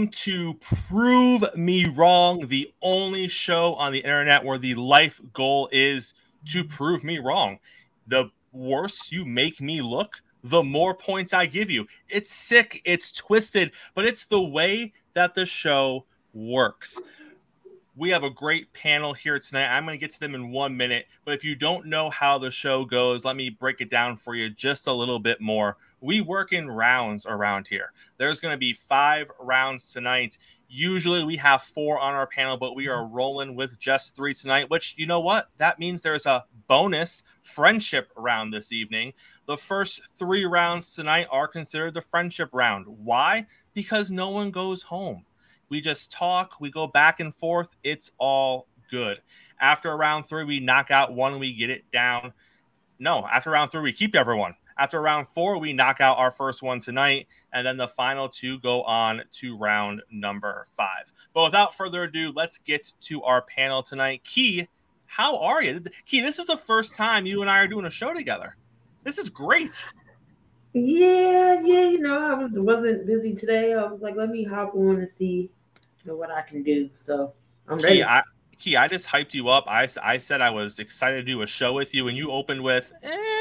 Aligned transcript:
welcome 0.00 0.12
to 0.12 0.54
Prove 0.54 1.44
Me 1.54 1.84
Wrong, 1.84 2.40
the 2.48 2.72
only 2.80 3.28
show 3.28 3.74
on 3.74 3.92
the 3.92 3.98
internet 3.98 4.42
where 4.42 4.56
the 4.56 4.74
life 4.74 5.20
goal 5.34 5.68
is 5.72 6.14
to 6.46 6.64
prove 6.64 7.04
me 7.04 7.18
wrong. 7.18 7.58
The 8.06 8.30
worse 8.50 9.12
you 9.12 9.26
make 9.26 9.60
me 9.60 9.82
look, 9.82 10.22
the 10.42 10.62
more 10.62 10.94
points 10.94 11.34
I 11.34 11.44
give 11.44 11.68
you. 11.68 11.86
It's 12.08 12.32
sick, 12.32 12.80
it's 12.86 13.12
twisted, 13.12 13.72
but 13.94 14.06
it's 14.06 14.24
the 14.24 14.40
way 14.40 14.94
that 15.12 15.34
the 15.34 15.44
show 15.44 16.06
works. 16.32 16.98
We 17.94 18.08
have 18.08 18.24
a 18.24 18.30
great 18.30 18.72
panel 18.72 19.12
here 19.12 19.38
tonight. 19.38 19.68
I'm 19.68 19.84
going 19.84 19.98
to 19.98 20.00
get 20.00 20.12
to 20.12 20.20
them 20.20 20.34
in 20.34 20.50
one 20.50 20.74
minute. 20.74 21.08
But 21.26 21.34
if 21.34 21.44
you 21.44 21.56
don't 21.56 21.84
know 21.84 22.08
how 22.08 22.38
the 22.38 22.50
show 22.50 22.86
goes, 22.86 23.26
let 23.26 23.36
me 23.36 23.50
break 23.50 23.82
it 23.82 23.90
down 23.90 24.16
for 24.16 24.34
you 24.34 24.48
just 24.48 24.86
a 24.86 24.92
little 24.94 25.18
bit 25.18 25.42
more. 25.42 25.76
We 26.00 26.20
work 26.20 26.52
in 26.52 26.70
rounds 26.70 27.26
around 27.26 27.66
here. 27.68 27.92
There's 28.16 28.40
going 28.40 28.54
to 28.54 28.58
be 28.58 28.72
five 28.72 29.30
rounds 29.38 29.92
tonight. 29.92 30.38
Usually 30.68 31.24
we 31.24 31.36
have 31.36 31.62
four 31.62 31.98
on 31.98 32.14
our 32.14 32.26
panel, 32.26 32.56
but 32.56 32.76
we 32.76 32.88
are 32.88 33.06
rolling 33.06 33.56
with 33.56 33.78
just 33.78 34.14
three 34.14 34.34
tonight, 34.34 34.70
which 34.70 34.94
you 34.96 35.06
know 35.06 35.20
what? 35.20 35.50
That 35.58 35.78
means 35.78 36.00
there's 36.00 36.26
a 36.26 36.44
bonus 36.68 37.22
friendship 37.42 38.10
round 38.16 38.52
this 38.52 38.72
evening. 38.72 39.12
The 39.46 39.56
first 39.56 40.00
three 40.14 40.44
rounds 40.44 40.94
tonight 40.94 41.26
are 41.30 41.48
considered 41.48 41.94
the 41.94 42.00
friendship 42.00 42.50
round. 42.52 42.86
Why? 42.86 43.46
Because 43.74 44.10
no 44.10 44.30
one 44.30 44.50
goes 44.50 44.82
home. 44.82 45.24
We 45.68 45.80
just 45.80 46.12
talk, 46.12 46.60
we 46.60 46.70
go 46.70 46.86
back 46.86 47.20
and 47.20 47.34
forth. 47.34 47.76
It's 47.82 48.12
all 48.18 48.66
good. 48.90 49.20
After 49.60 49.96
round 49.96 50.26
three, 50.26 50.44
we 50.44 50.60
knock 50.60 50.90
out 50.90 51.12
one, 51.12 51.38
we 51.38 51.52
get 51.52 51.70
it 51.70 51.84
down. 51.90 52.32
No, 52.98 53.26
after 53.26 53.50
round 53.50 53.70
three, 53.70 53.82
we 53.82 53.92
keep 53.92 54.14
everyone. 54.14 54.54
After 54.80 55.02
round 55.02 55.28
four, 55.28 55.58
we 55.58 55.74
knock 55.74 56.00
out 56.00 56.16
our 56.16 56.30
first 56.30 56.62
one 56.62 56.80
tonight, 56.80 57.28
and 57.52 57.66
then 57.66 57.76
the 57.76 57.86
final 57.86 58.30
two 58.30 58.58
go 58.60 58.82
on 58.84 59.20
to 59.32 59.54
round 59.54 60.00
number 60.10 60.66
five. 60.74 61.12
But 61.34 61.44
without 61.44 61.76
further 61.76 62.04
ado, 62.04 62.32
let's 62.34 62.56
get 62.56 62.90
to 63.02 63.22
our 63.22 63.42
panel 63.42 63.82
tonight. 63.82 64.24
Key, 64.24 64.68
how 65.04 65.36
are 65.36 65.62
you? 65.62 65.84
Key, 66.06 66.22
this 66.22 66.38
is 66.38 66.46
the 66.46 66.56
first 66.56 66.96
time 66.96 67.26
you 67.26 67.42
and 67.42 67.50
I 67.50 67.58
are 67.58 67.68
doing 67.68 67.84
a 67.84 67.90
show 67.90 68.14
together. 68.14 68.56
This 69.04 69.18
is 69.18 69.28
great. 69.28 69.86
Yeah, 70.72 71.60
yeah, 71.62 71.84
you 71.88 72.00
know, 72.00 72.18
I 72.18 72.32
was, 72.32 72.52
wasn't 72.52 73.06
busy 73.06 73.34
today. 73.34 73.74
I 73.74 73.84
was 73.84 74.00
like, 74.00 74.16
let 74.16 74.30
me 74.30 74.44
hop 74.44 74.74
on 74.74 74.96
and 74.96 75.10
see 75.10 75.50
you 76.04 76.10
know, 76.10 76.16
what 76.16 76.30
I 76.30 76.40
can 76.40 76.62
do. 76.62 76.88
So 77.00 77.34
I'm 77.68 77.78
Key, 77.78 77.84
ready. 77.84 78.04
I, 78.04 78.22
Key, 78.58 78.76
I 78.78 78.88
just 78.88 79.06
hyped 79.06 79.34
you 79.34 79.50
up. 79.50 79.64
I, 79.66 79.88
I 80.02 80.16
said 80.16 80.40
I 80.40 80.48
was 80.48 80.78
excited 80.78 81.26
to 81.26 81.32
do 81.32 81.42
a 81.42 81.46
show 81.46 81.74
with 81.74 81.94
you, 81.94 82.08
and 82.08 82.16
you 82.16 82.30
opened 82.30 82.62
with, 82.62 82.90
eh, 83.02 83.39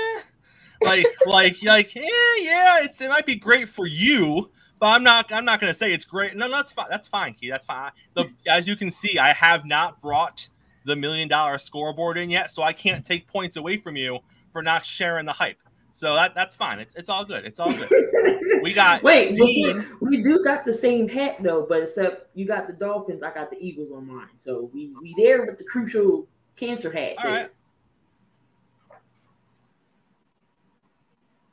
like, 0.81 1.05
like, 1.25 1.63
like, 1.63 1.95
eh, 1.95 2.01
yeah, 2.39 2.83
it's 2.83 3.01
it 3.01 3.09
might 3.09 3.25
be 3.25 3.35
great 3.35 3.69
for 3.69 3.85
you, 3.87 4.49
but 4.79 4.87
I'm 4.87 5.03
not, 5.03 5.31
I'm 5.31 5.45
not 5.45 5.59
gonna 5.59 5.73
say 5.73 5.91
it's 5.91 6.05
great. 6.05 6.35
No, 6.35 6.47
no, 6.47 6.57
that's 6.57 6.71
fine. 6.71 6.87
That's 6.89 7.07
fine, 7.07 7.33
Key. 7.33 7.49
That's 7.49 7.65
fine. 7.65 7.91
The, 8.13 8.29
as 8.47 8.67
you 8.67 8.75
can 8.75 8.91
see, 8.91 9.17
I 9.17 9.33
have 9.33 9.65
not 9.65 10.01
brought 10.01 10.47
the 10.85 10.95
million 10.95 11.27
dollar 11.27 11.57
scoreboard 11.57 12.17
in 12.17 12.29
yet, 12.29 12.51
so 12.51 12.63
I 12.63 12.73
can't 12.73 13.05
take 13.05 13.27
points 13.27 13.57
away 13.57 13.77
from 13.77 13.95
you 13.95 14.19
for 14.53 14.61
not 14.61 14.85
sharing 14.85 15.25
the 15.25 15.33
hype. 15.33 15.57
So 15.91 16.13
that 16.15 16.33
that's 16.35 16.55
fine. 16.55 16.79
It's, 16.79 16.93
it's 16.95 17.09
all 17.09 17.25
good. 17.25 17.45
It's 17.45 17.59
all 17.59 17.71
good. 17.71 17.89
We 18.61 18.73
got 18.73 19.03
Wait, 19.03 19.35
Gene. 19.37 19.77
before- 19.77 19.97
we 20.01 20.21
do 20.21 20.43
got 20.43 20.65
the 20.65 20.73
same 20.73 21.07
hat 21.07 21.37
though, 21.41 21.65
but 21.67 21.83
except 21.83 22.35
you 22.35 22.45
got 22.45 22.67
the 22.67 22.73
Dolphins, 22.73 23.23
I 23.23 23.33
got 23.33 23.49
the 23.49 23.57
Eagles 23.59 23.91
on 23.91 24.05
mine. 24.07 24.27
So 24.37 24.69
we 24.73 24.91
we 25.01 25.15
there 25.17 25.45
with 25.45 25.57
the 25.57 25.63
crucial 25.63 26.27
cancer 26.57 26.91
hat. 26.91 27.13
All 27.19 27.23
there. 27.23 27.33
right. 27.43 27.49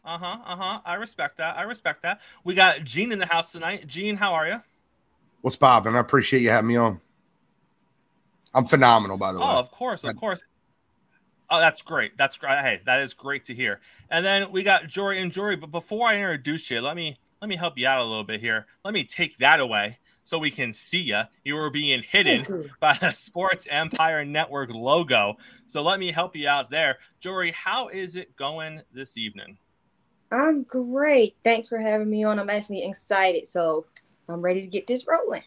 Uh 0.06 0.18
huh. 0.18 0.38
Uh 0.46 0.56
huh. 0.56 0.80
I 0.84 0.94
respect 0.94 1.36
that. 1.38 1.56
I 1.58 1.62
respect 1.62 2.02
that. 2.02 2.20
We 2.44 2.54
got 2.54 2.84
Gene 2.84 3.10
in 3.10 3.18
the 3.18 3.26
house 3.26 3.50
tonight. 3.50 3.88
Gene, 3.88 4.16
how 4.16 4.32
are 4.34 4.46
you? 4.46 4.62
What's 5.42 5.56
Bob? 5.56 5.86
And 5.86 5.96
I 5.96 6.00
appreciate 6.00 6.42
you 6.42 6.50
having 6.50 6.68
me 6.68 6.76
on. 6.76 7.00
I'm 8.54 8.66
phenomenal, 8.66 9.16
by 9.18 9.32
the 9.32 9.38
Oh, 9.38 9.42
way. 9.42 9.52
Oh, 9.52 9.58
of 9.58 9.70
course, 9.70 10.04
of 10.04 10.16
course. 10.16 10.42
Oh, 11.50 11.60
that's 11.60 11.82
great. 11.82 12.16
That's 12.16 12.38
great. 12.38 12.58
Hey, 12.60 12.80
that 12.86 13.00
is 13.00 13.14
great 13.14 13.44
to 13.46 13.54
hear. 13.54 13.80
And 14.10 14.24
then 14.24 14.50
we 14.50 14.62
got 14.62 14.86
Jory 14.86 15.20
and 15.20 15.30
Jory. 15.30 15.56
But 15.56 15.70
before 15.70 16.08
I 16.08 16.14
introduce 16.14 16.70
you, 16.70 16.80
let 16.80 16.96
me 16.96 17.18
let 17.42 17.48
me 17.48 17.56
help 17.56 17.76
you 17.76 17.86
out 17.86 18.00
a 18.00 18.04
little 18.04 18.24
bit 18.24 18.40
here. 18.40 18.66
Let 18.84 18.94
me 18.94 19.04
take 19.04 19.36
that 19.38 19.60
away 19.60 19.98
so 20.22 20.38
we 20.38 20.50
can 20.50 20.72
see 20.72 21.02
you. 21.02 21.22
You 21.44 21.56
were 21.56 21.70
being 21.70 22.02
hidden 22.02 22.68
by 22.80 22.96
the 23.00 23.12
Sports 23.12 23.66
Empire 23.70 24.24
Network 24.24 24.70
logo. 24.70 25.36
So 25.66 25.82
let 25.82 26.00
me 26.00 26.10
help 26.10 26.34
you 26.34 26.48
out 26.48 26.70
there. 26.70 26.98
Jory, 27.20 27.50
how 27.50 27.88
is 27.88 28.16
it 28.16 28.34
going 28.36 28.82
this 28.92 29.16
evening? 29.16 29.58
I'm 30.30 30.64
great. 30.64 31.36
Thanks 31.44 31.68
for 31.68 31.78
having 31.78 32.10
me 32.10 32.24
on. 32.24 32.38
I'm 32.38 32.50
actually 32.50 32.84
excited, 32.84 33.46
so 33.46 33.86
I'm 34.28 34.40
ready 34.40 34.60
to 34.60 34.66
get 34.66 34.86
this 34.86 35.06
rolling. 35.06 35.42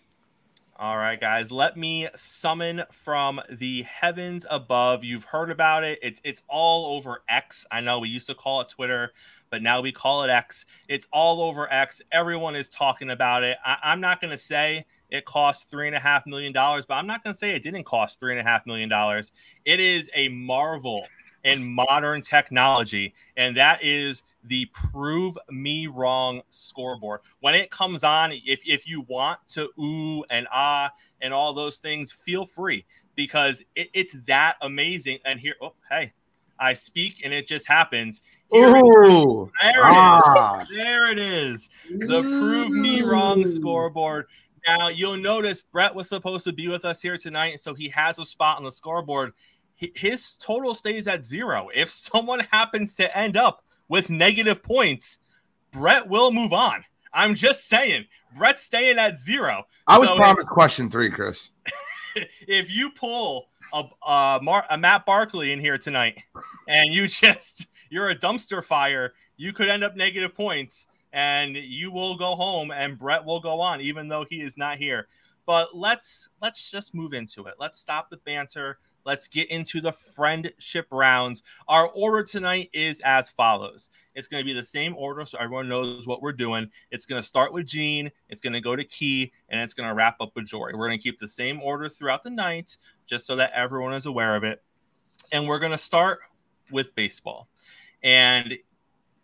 All 0.82 0.98
right, 0.98 1.20
guys, 1.20 1.52
let 1.52 1.76
me 1.76 2.08
summon 2.16 2.84
from 2.90 3.42
the 3.52 3.82
heavens 3.84 4.46
above. 4.50 5.04
You've 5.04 5.26
heard 5.26 5.52
about 5.52 5.84
it. 5.84 6.00
It's 6.02 6.22
it's 6.24 6.42
all 6.48 6.96
over 6.96 7.22
X. 7.28 7.66
I 7.70 7.82
know 7.82 8.00
we 8.00 8.08
used 8.08 8.28
to 8.28 8.34
call 8.34 8.62
it 8.62 8.70
Twitter, 8.70 9.12
but 9.50 9.62
now 9.62 9.82
we 9.82 9.92
call 9.92 10.24
it 10.24 10.30
X. 10.30 10.66
It's 10.88 11.06
all 11.12 11.42
over 11.42 11.70
X. 11.70 12.02
Everyone 12.14 12.56
is 12.56 12.70
talking 12.70 13.10
about 13.10 13.44
it. 13.44 13.58
I, 13.66 13.76
I'm 13.84 14.00
not 14.00 14.22
going 14.22 14.32
to 14.32 14.38
say 14.38 14.86
it 15.10 15.26
cost 15.26 15.70
three 15.70 15.88
and 15.88 15.98
a 15.98 16.00
half 16.00 16.26
million 16.26 16.54
dollars, 16.54 16.86
but 16.86 16.94
I'm 16.94 17.08
not 17.08 17.26
going 17.26 17.34
to 17.34 17.38
say 17.38 17.52
it 17.52 17.62
didn't 17.62 17.84
cost 17.84 18.18
three 18.22 18.32
and 18.32 18.40
a 18.40 18.50
half 18.50 18.66
million 18.66 18.88
dollars. 18.88 19.34
It 19.66 19.82
is 19.82 20.10
a 20.16 20.30
marvel 20.30 21.06
in 21.44 21.74
modern 21.74 22.22
technology, 22.22 23.14
and 23.36 23.58
that 23.58 23.84
is 23.84 24.24
the 24.44 24.66
prove 24.68 25.38
me 25.50 25.88
wrong 25.88 26.42
scoreboard. 26.50 27.22
When 27.42 27.56
it 27.56 27.72
comes 27.72 28.04
on, 28.04 28.32
if, 28.32 28.62
if 28.66 28.88
you 28.88 29.02
want 29.02 29.40
to 29.50 29.70
ooh 29.80 30.24
and 30.30 30.48
ah 30.52 30.92
and 31.22 31.34
all 31.34 31.54
those 31.54 31.80
things, 31.80 32.12
feel 32.12 32.46
free 32.46 32.86
because 33.16 33.64
it, 33.76 33.90
it's 33.94 34.16
that 34.28 34.56
amazing. 34.62 35.20
And 35.26 35.40
here, 35.40 35.56
oh, 35.62 35.74
hey, 35.90 36.14
I 36.60 36.74
speak 36.74 37.22
and 37.24 37.34
it 37.34 37.48
just 37.48 37.68
happens. 37.68 38.22
Here 38.52 38.68
it. 38.68 38.74
There 38.74 39.06
it 39.06 39.12
is. 39.12 39.52
Ah. 39.62 40.66
There 40.70 41.12
it 41.12 41.20
is. 41.20 41.70
The 41.90 42.22
prove 42.22 42.72
me 42.72 43.02
wrong 43.02 43.46
scoreboard. 43.46 44.26
Now 44.68 44.88
you'll 44.90 45.18
notice 45.18 45.62
Brett 45.62 45.94
was 45.94 46.10
supposed 46.10 46.44
to 46.46 46.54
be 46.54 46.68
with 46.68 46.86
us 46.86 47.02
here 47.02 47.18
tonight, 47.18 47.60
so 47.60 47.74
he 47.74 47.90
has 47.90 48.20
a 48.20 48.26
spot 48.26 48.58
on 48.58 48.64
the 48.64 48.72
scoreboard. 48.72 49.34
His 49.76 50.36
total 50.36 50.74
stays 50.74 51.08
at 51.08 51.24
zero. 51.24 51.70
If 51.74 51.90
someone 51.92 52.42
happens 52.52 52.96
to 52.96 53.18
end 53.18 53.38
up 53.38 53.64
with 53.90 54.10
negative 54.10 54.64
points, 54.64 55.20
Brett 55.72 56.08
will 56.08 56.32
move 56.32 56.54
on. 56.54 56.86
I'm 57.12 57.36
just 57.36 57.68
saying, 57.68 58.06
Brett's 58.38 58.64
staying 58.64 59.00
at 59.00 59.18
zero. 59.18 59.66
I 59.88 59.98
was 59.98 60.08
So 60.08 60.16
promised 60.16 60.48
question 60.48 60.90
three, 60.90 61.10
Chris. 61.10 61.50
if 62.48 62.74
you 62.74 62.92
pull 62.92 63.50
a, 63.74 63.84
a, 64.08 64.40
Mar- 64.42 64.66
a 64.70 64.78
Matt 64.78 65.06
Barkley 65.06 65.52
in 65.52 65.60
here 65.60 65.78
tonight 65.78 66.22
and 66.68 66.94
you 66.94 67.08
just 67.08 67.68
you're 67.90 68.10
a 68.10 68.16
dumpster 68.16 68.64
fire, 68.64 69.14
you 69.38 69.52
could 69.52 69.68
end 69.68 69.84
up 69.84 69.96
negative 69.96 70.36
points 70.36 70.88
and 71.12 71.56
you 71.56 71.92
will 71.92 72.16
go 72.16 72.36
home 72.36 72.72
and 72.72 72.98
Brett 72.98 73.26
will 73.26 73.40
go 73.40 73.60
on 73.60 73.82
even 73.82 74.08
though 74.08 74.26
he 74.30 74.42
is 74.42 74.58
not 74.58 74.78
here. 74.78 75.08
But 75.46 75.76
let's 75.76 76.30
let's 76.42 76.70
just 76.70 76.94
move 76.94 77.14
into 77.14 77.46
it. 77.46 77.56
Let's 77.60 77.80
stop 77.80 78.12
the 78.12 78.18
banter. 78.18 78.78
Let's 79.06 79.28
get 79.28 79.50
into 79.50 79.82
the 79.82 79.92
friendship 79.92 80.88
rounds. 80.92 81.44
Our 81.68 81.88
order 81.88 82.24
tonight 82.24 82.70
is 82.74 83.02
as 83.04 83.30
follows. 83.30 83.90
It's 84.16 84.28
going 84.28 84.42
to 84.42 84.46
be 84.46 84.54
the 84.54 84.64
same 84.64 84.96
order 84.96 85.26
so 85.26 85.38
everyone 85.40 85.70
knows 85.70 86.06
what 86.06 86.22
we're 86.22 86.34
doing. 86.34 86.70
It's 86.92 87.06
going 87.06 87.22
to 87.22 87.28
start 87.28 87.54
with 87.54 87.66
Gene, 87.66 88.12
it's 88.30 88.42
going 88.42 88.54
to 88.54 88.62
go 88.62 88.76
to 88.76 88.84
Key, 88.84 89.32
and 89.50 89.62
it's 89.62 89.74
going 89.74 89.90
to 89.90 89.96
wrap 89.96 90.18
up 90.22 90.32
with 90.36 90.46
Jory. 90.46 90.74
We're 90.74 90.88
going 90.88 90.98
to 90.98 91.04
keep 91.04 91.20
the 91.20 91.28
same 91.28 91.62
order 91.62 91.90
throughout 91.90 92.24
the 92.24 92.30
night 92.30 92.78
just 93.06 93.26
so 93.26 93.36
that 93.38 93.52
everyone 93.54 93.94
is 93.94 94.06
aware 94.06 94.36
of 94.36 94.44
it. 94.44 94.64
And 95.32 95.48
we're 95.48 95.60
going 95.60 95.72
to 95.72 95.78
start 95.78 96.20
with 96.72 96.94
baseball. 96.96 97.50
And 98.04 98.54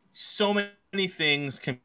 so 0.10 0.54
many 0.54 1.08
things 1.08 1.60
can 1.60 1.80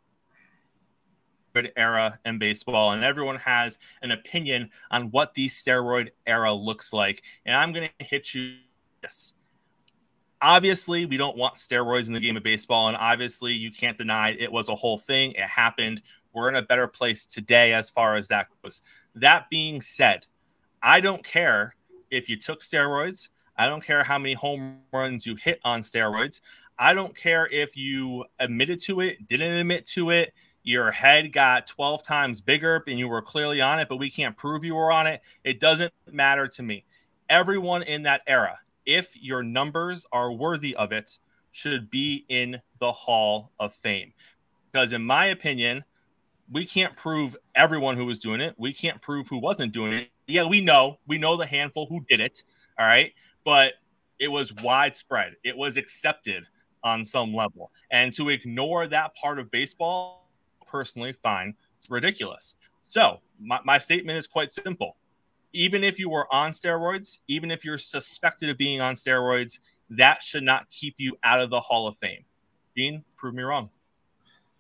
steroid 1.61 1.73
era 1.77 2.19
in 2.25 2.39
baseball, 2.39 2.93
and 2.93 3.05
everyone 3.05 3.37
has 3.37 3.79
an 4.03 4.11
opinion 4.11 4.71
on 4.91 5.11
what 5.11 5.35
the 5.35 5.49
steroid 5.49 6.11
era 6.27 6.53
looks 6.53 6.93
like. 6.93 7.23
And 7.47 7.57
I'm 7.57 7.73
going 7.73 7.89
to 7.99 8.05
hit 8.05 8.35
you 8.35 8.57
this. 9.03 9.35
Obviously, 10.43 11.05
we 11.05 11.17
don't 11.17 11.37
want 11.37 11.57
steroids 11.57 12.07
in 12.07 12.15
the 12.15 12.21
game 12.21 12.37
of 12.37 12.43
baseball, 12.43 12.89
and 12.89 12.97
obviously, 12.97 13.53
you 13.53 13.71
can't 13.71 13.99
deny 13.99 14.31
it 14.31 14.51
was 14.51 14.69
a 14.69 14.75
whole 14.75 14.99
thing. 14.99 15.33
It 15.33 15.41
happened. 15.41 16.03
We're 16.33 16.49
in 16.49 16.57
a 16.57 16.63
better 16.63 16.87
place 16.87 17.27
today 17.27 17.73
as 17.75 17.91
far 17.91 18.17
as 18.17 18.29
that 18.29 18.49
goes. 18.63 18.83
That 19.15 19.51
being 19.51 19.81
said, 19.81 20.27
I 20.83 21.01
don't 21.01 21.25
care 21.25 21.75
if 22.11 22.29
you 22.29 22.37
took 22.37 22.61
steroids. 22.61 23.29
I 23.59 23.67
don't 23.67 23.85
care 23.85 24.03
how 24.03 24.19
many 24.19 24.33
home 24.33 24.79
runs 24.93 25.27
you 25.27 25.37
hit 25.37 25.61
on 25.65 25.83
steroids. 25.83 26.41
I 26.79 26.95
don't 26.95 27.15
care 27.15 27.47
if 27.49 27.77
you 27.77 28.25
admitted 28.39 28.81
to 28.85 29.01
it, 29.01 29.27
didn't 29.27 29.53
admit 29.53 29.85
to 29.89 30.09
it, 30.11 30.33
your 30.63 30.91
head 30.91 31.33
got 31.33 31.67
12 31.67 32.03
times 32.03 32.41
bigger 32.41 32.83
and 32.87 32.99
you 32.99 33.09
were 33.09 33.23
clearly 33.23 33.61
on 33.61 33.81
it, 33.81 33.89
but 33.89 33.97
we 33.97 34.11
can't 34.11 34.37
prove 34.37 34.65
you 34.65 34.75
were 34.75 34.93
on 34.93 35.07
it. 35.07 35.23
It 35.45 35.61
doesn't 35.61 35.93
matter 36.11 36.47
to 36.49 36.63
me. 36.63 36.85
Everyone 37.29 37.83
in 37.83 38.03
that 38.03 38.23
era, 38.27 38.59
if 38.85 39.17
your 39.21 39.43
numbers 39.43 40.05
are 40.13 40.33
worthy 40.33 40.75
of 40.77 40.93
it, 40.93 41.19
should 41.53 41.91
be 41.91 42.25
in 42.29 42.61
the 42.79 42.93
Hall 42.93 43.53
of 43.59 43.75
Fame. 43.75 44.13
Because, 44.71 44.93
in 44.93 45.03
my 45.03 45.27
opinion, 45.27 45.85
we 46.51 46.67
can't 46.67 46.97
prove 46.97 47.37
everyone 47.55 47.97
who 47.97 48.07
was 48.07 48.19
doing 48.19 48.41
it. 48.41 48.55
We 48.59 48.73
can't 48.73 49.01
prove 49.01 49.29
who 49.29 49.39
wasn't 49.39 49.73
doing 49.73 49.93
it. 49.93 50.09
Yeah, 50.27 50.45
we 50.45 50.61
know. 50.61 50.99
We 51.07 51.19
know 51.19 51.37
the 51.37 51.47
handful 51.47 51.87
who 51.87 52.05
did 52.09 52.21
it. 52.21 52.45
All 52.79 52.87
right. 52.87 53.13
But 53.45 53.75
it 54.19 54.29
was 54.29 54.53
widespread. 54.53 55.37
It 55.45 55.57
was 55.57 55.77
accepted 55.77 56.47
on 56.83 57.05
some 57.05 57.35
level. 57.35 57.71
And 57.91 58.13
to 58.15 58.29
ignore 58.29 58.87
that 58.89 59.15
part 59.15 59.39
of 59.39 59.51
baseball, 59.51 60.20
personally, 60.71 61.13
find 61.13 61.55
It's 61.79 61.91
ridiculous. 61.91 62.57
So 62.87 63.21
my, 63.41 63.61
my 63.65 63.79
statement 63.79 64.19
is 64.19 64.27
quite 64.27 64.53
simple. 64.53 64.97
Even 65.53 65.83
if 65.83 65.99
you 65.99 66.09
were 66.09 66.33
on 66.33 66.53
steroids, 66.53 67.19
even 67.29 67.51
if 67.51 67.65
you're 67.65 67.79
suspected 67.79 68.49
of 68.49 68.57
being 68.57 68.81
on 68.81 68.95
steroids, 68.95 69.59
that 69.91 70.23
should 70.23 70.45
not 70.45 70.71
keep 70.71 70.95
you 70.99 71.17
out 71.25 71.41
of 71.41 71.51
the 71.51 71.61
Hall 71.61 71.89
of 71.89 71.97
Fame. 71.99 72.25
Dean, 72.77 73.05
prove 73.17 73.35
me 73.35 73.43
wrong. 73.43 73.71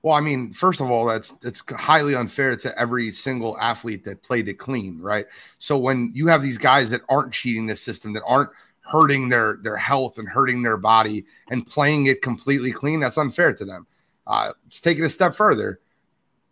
Well, 0.02 0.14
I 0.14 0.20
mean, 0.20 0.52
first 0.52 0.80
of 0.80 0.90
all, 0.90 1.04
that's 1.04 1.32
that's 1.34 1.62
highly 1.68 2.14
unfair 2.14 2.56
to 2.56 2.78
every 2.78 3.10
single 3.12 3.58
athlete 3.58 4.02
that 4.04 4.22
played 4.22 4.48
it 4.48 4.54
clean, 4.54 5.00
right? 5.02 5.26
So 5.58 5.76
when 5.76 6.10
you 6.14 6.26
have 6.28 6.42
these 6.42 6.58
guys 6.58 6.88
that 6.90 7.02
aren't 7.08 7.34
cheating 7.34 7.66
the 7.66 7.76
system, 7.76 8.14
that 8.14 8.24
aren't 8.24 8.50
hurting 8.80 9.28
their 9.28 9.58
their 9.62 9.76
health 9.76 10.18
and 10.18 10.26
hurting 10.26 10.62
their 10.62 10.78
body 10.78 11.26
and 11.50 11.66
playing 11.66 12.06
it 12.06 12.22
completely 12.22 12.72
clean, 12.72 12.98
that's 12.98 13.18
unfair 13.18 13.52
to 13.52 13.64
them. 13.64 13.86
Uh, 14.26 14.52
let's 14.64 14.80
take 14.80 14.98
it 14.98 15.04
a 15.04 15.10
step 15.10 15.34
further. 15.34 15.80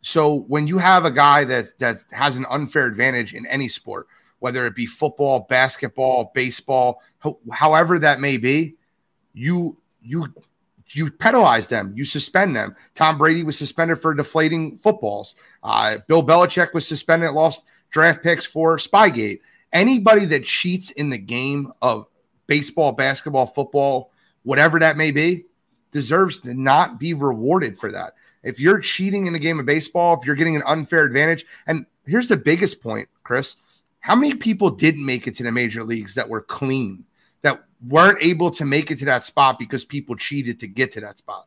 So 0.01 0.35
when 0.35 0.67
you 0.67 0.79
have 0.79 1.05
a 1.05 1.11
guy 1.11 1.45
that 1.45 1.79
that 1.79 2.05
has 2.13 2.37
an 2.37 2.47
unfair 2.51 2.87
advantage 2.87 3.35
in 3.35 3.47
any 3.47 3.69
sport, 3.69 4.07
whether 4.39 4.67
it 4.67 4.77
be 4.77 4.87
football, 4.87 5.41
basketball, 5.49 6.31
baseball, 6.35 7.03
ho- 7.19 7.41
however 7.53 7.99
that 7.99 8.21
may 8.21 8.37
be, 8.37 8.77
you 9.35 9.77
you 10.03 10.33
you 10.91 11.11
penalize 11.11 11.69
them, 11.69 11.93
you 11.97 12.05
suspend 12.05 12.57
them. 12.57 12.75
Tom 12.95 13.19
Brady 13.19 13.43
was 13.43 13.59
suspended 13.59 14.01
for 14.01 14.15
deflating 14.15 14.79
footballs. 14.79 15.35
Uh, 15.63 15.99
Bill 16.07 16.25
Belichick 16.25 16.73
was 16.73 16.87
suspended, 16.87 17.33
lost 17.33 17.67
draft 17.91 18.23
picks 18.23 18.47
for 18.47 18.79
Spygate. 18.79 19.41
Anybody 19.73 20.25
that 20.27 20.45
cheats 20.45 20.91
in 20.93 21.11
the 21.11 21.19
game 21.19 21.73
of 21.83 22.07
baseball, 22.47 22.93
basketball, 22.93 23.47
football, 23.47 24.13
whatever 24.45 24.79
that 24.79 24.97
may 24.97 25.11
be, 25.11 25.45
deserves 25.93 26.41
to 26.41 26.55
not 26.55 26.99
be 26.99 27.13
rewarded 27.13 27.79
for 27.79 27.93
that. 27.93 28.15
If 28.43 28.61
you're 28.61 28.81
cheating 28.81 29.27
in 29.27 29.33
the 29.33 29.39
game 29.39 29.59
of 29.59 29.67
baseball, 29.67 30.19
if 30.19 30.27
you're 30.27 30.37
getting 30.37 30.57
an 30.57 30.63
unfair 30.67 31.05
advantage, 31.05 31.45
and 31.67 31.87
here's 32.07 32.29
the 32.29 32.37
biggest 32.37 32.81
point, 32.81 33.09
Chris 33.23 33.57
how 34.01 34.15
many 34.15 34.33
people 34.33 34.71
didn't 34.71 35.05
make 35.05 35.27
it 35.27 35.35
to 35.35 35.43
the 35.43 35.51
major 35.51 35.83
leagues 35.83 36.15
that 36.15 36.29
were 36.29 36.41
clean? 36.41 37.05
that 37.43 37.65
weren't 37.87 38.23
able 38.23 38.51
to 38.51 38.65
make 38.65 38.91
it 38.91 38.99
to 38.99 39.05
that 39.07 39.25
spot 39.25 39.59
because 39.59 39.85
people 39.85 40.17
cheated 40.17 40.61
to 40.61 40.67
get 40.67 40.93
to 40.93 41.01
that 41.01 41.19
spot. 41.19 41.47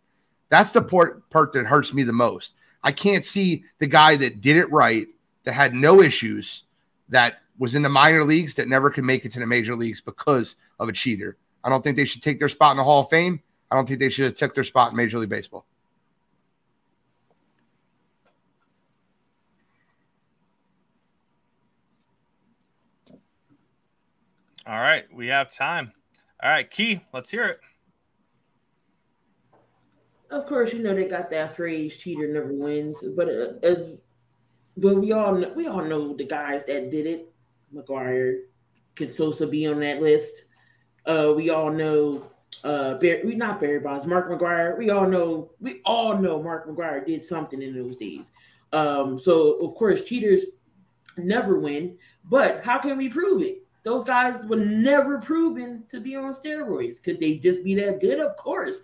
That's 0.50 0.72
the 0.72 0.82
part, 0.82 1.30
part 1.30 1.54
that 1.54 1.66
hurts 1.66 1.94
me 1.94 2.04
the 2.04 2.14
most. 2.14 2.56
I 2.84 2.92
can't 2.92 3.26
see 3.26 3.64
the 3.80 3.88
guy 3.88 4.16
that 4.18 4.42
did 4.42 4.58
it 4.58 4.72
right, 4.72 5.08
that 5.44 5.54
had 5.54 5.74
no 5.74 6.02
issues, 6.02 6.64
that 7.10 7.40
was 7.58 7.76
in 7.76 7.82
the 7.82 7.90
minor 7.90 8.24
leagues, 8.24 8.56
that 8.56 8.68
never 8.68 8.90
could 8.90 9.04
make 9.04 9.26
it 9.26 9.32
to 9.34 9.40
the 9.40 9.46
major 9.46 9.76
leagues 9.76 10.02
because 10.02 10.56
of 10.80 10.90
a 10.90 10.94
cheater. 10.94 11.38
I 11.64 11.70
don't 11.70 11.84
think 11.84 11.96
they 11.96 12.06
should 12.06 12.24
take 12.24 12.40
their 12.40 12.50
spot 12.50 12.72
in 12.72 12.78
the 12.78 12.84
Hall 12.84 13.02
of 13.02 13.10
Fame. 13.10 13.42
I 13.70 13.76
don't 13.76 13.88
think 13.88 14.00
they 14.00 14.10
should 14.10 14.26
have 14.26 14.36
took 14.36 14.56
their 14.56 14.64
spot 14.64 14.92
in 14.92 14.98
Major 14.98 15.20
League 15.20 15.30
Baseball. 15.30 15.66
All 24.72 24.80
right, 24.80 25.04
we 25.14 25.28
have 25.28 25.50
time. 25.50 25.92
All 26.42 26.50
right, 26.50 26.72
Key, 26.72 27.02
let's 27.14 27.30
hear 27.30 27.46
it. 27.46 27.60
Of 30.30 30.46
course, 30.46 30.72
you 30.72 30.80
know 30.80 30.96
they 30.96 31.10
got 31.10 31.30
that 31.32 31.58
phrase 31.58 31.98
"cheater 31.98 32.26
never 32.32 32.54
wins," 32.54 33.04
but 33.18 33.28
uh, 33.28 33.48
as 33.64 33.98
but 34.78 34.96
we 34.96 35.12
all 35.12 35.36
know, 35.36 35.52
we 35.58 35.68
all 35.68 35.84
know 35.84 36.16
the 36.16 36.24
guys 36.24 36.64
that 36.68 36.90
did 36.90 37.06
it. 37.06 37.34
McGwire, 37.76 38.44
could 38.96 39.14
Sosa 39.14 39.46
be 39.46 39.68
on 39.68 39.82
that 39.82 40.02
list? 40.02 40.46
Uh, 41.06 41.34
we 41.36 41.50
all 41.50 41.70
know 41.70 42.32
uh 42.64 42.94
Barry, 42.94 43.26
we 43.26 43.36
not 43.36 43.60
Barry 43.60 43.82
Bonds, 43.82 44.08
Mark 44.08 44.32
McGwire. 44.32 44.78
We 44.78 44.90
all 44.90 45.06
know 45.06 45.52
we 45.60 45.82
all 45.84 46.18
know 46.18 46.42
Mark 46.42 46.70
McGwire 46.70 47.06
did 47.06 47.26
something 47.26 47.62
in 47.62 47.76
those 47.76 47.98
days. 47.98 48.32
Um, 48.72 49.20
so 49.20 49.56
of 49.56 49.76
course 49.76 50.04
cheaters 50.04 50.46
never 51.18 51.60
win, 51.60 51.98
but 52.24 52.64
how 52.64 52.80
can 52.80 52.98
we 52.98 53.10
prove 53.10 53.42
it? 53.42 53.66
Those 53.84 54.04
guys 54.04 54.44
were 54.46 54.58
never 54.58 55.20
proven 55.20 55.84
to 55.90 56.00
be 56.00 56.16
on 56.16 56.34
steroids. 56.34 57.02
Could 57.02 57.20
they 57.20 57.38
just 57.38 57.64
be 57.64 57.76
that 57.76 58.00
good? 58.00 58.20
Of 58.20 58.38
course. 58.38 58.78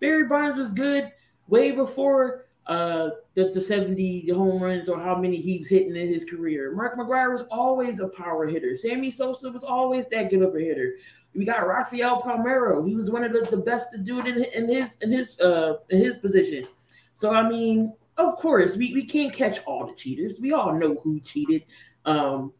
Barry 0.00 0.26
Bonds 0.26 0.58
was 0.58 0.72
good 0.72 1.12
way 1.48 1.70
before 1.70 2.46
uh, 2.66 3.10
the, 3.34 3.50
the 3.52 3.60
70 3.60 4.30
home 4.30 4.62
runs 4.62 4.88
or 4.88 4.98
how 4.98 5.16
many 5.16 5.36
he's 5.36 5.68
hitting 5.68 5.96
in 5.96 6.08
his 6.08 6.24
career. 6.24 6.72
Mark 6.72 6.96
McGwire 6.96 7.32
was 7.32 7.42
always 7.50 8.00
a 8.00 8.08
power 8.08 8.46
hitter. 8.46 8.76
Sammy 8.76 9.10
Sosa 9.10 9.50
was 9.50 9.64
always 9.64 10.06
that 10.10 10.30
good 10.30 10.42
of 10.42 10.54
a 10.54 10.60
hitter. 10.60 10.94
We 11.34 11.44
got 11.44 11.66
Rafael 11.66 12.22
Palmeiro. 12.22 12.86
He 12.86 12.94
was 12.94 13.10
one 13.10 13.24
of 13.24 13.32
the, 13.32 13.46
the 13.50 13.56
best 13.56 13.90
to 13.92 13.98
do 13.98 14.20
it 14.20 14.26
in, 14.26 14.44
in 14.44 14.68
his 14.68 14.96
in 15.00 15.12
his 15.12 15.38
uh 15.38 15.74
in 15.90 16.02
his 16.02 16.18
position. 16.18 16.66
So 17.14 17.32
I 17.32 17.48
mean, 17.48 17.92
of 18.16 18.36
course, 18.36 18.76
we, 18.76 18.92
we 18.94 19.04
can't 19.04 19.32
catch 19.32 19.60
all 19.64 19.86
the 19.86 19.94
cheaters. 19.94 20.40
We 20.40 20.52
all 20.52 20.74
know 20.74 20.96
who 21.02 21.20
cheated. 21.20 21.64
Um, 22.04 22.52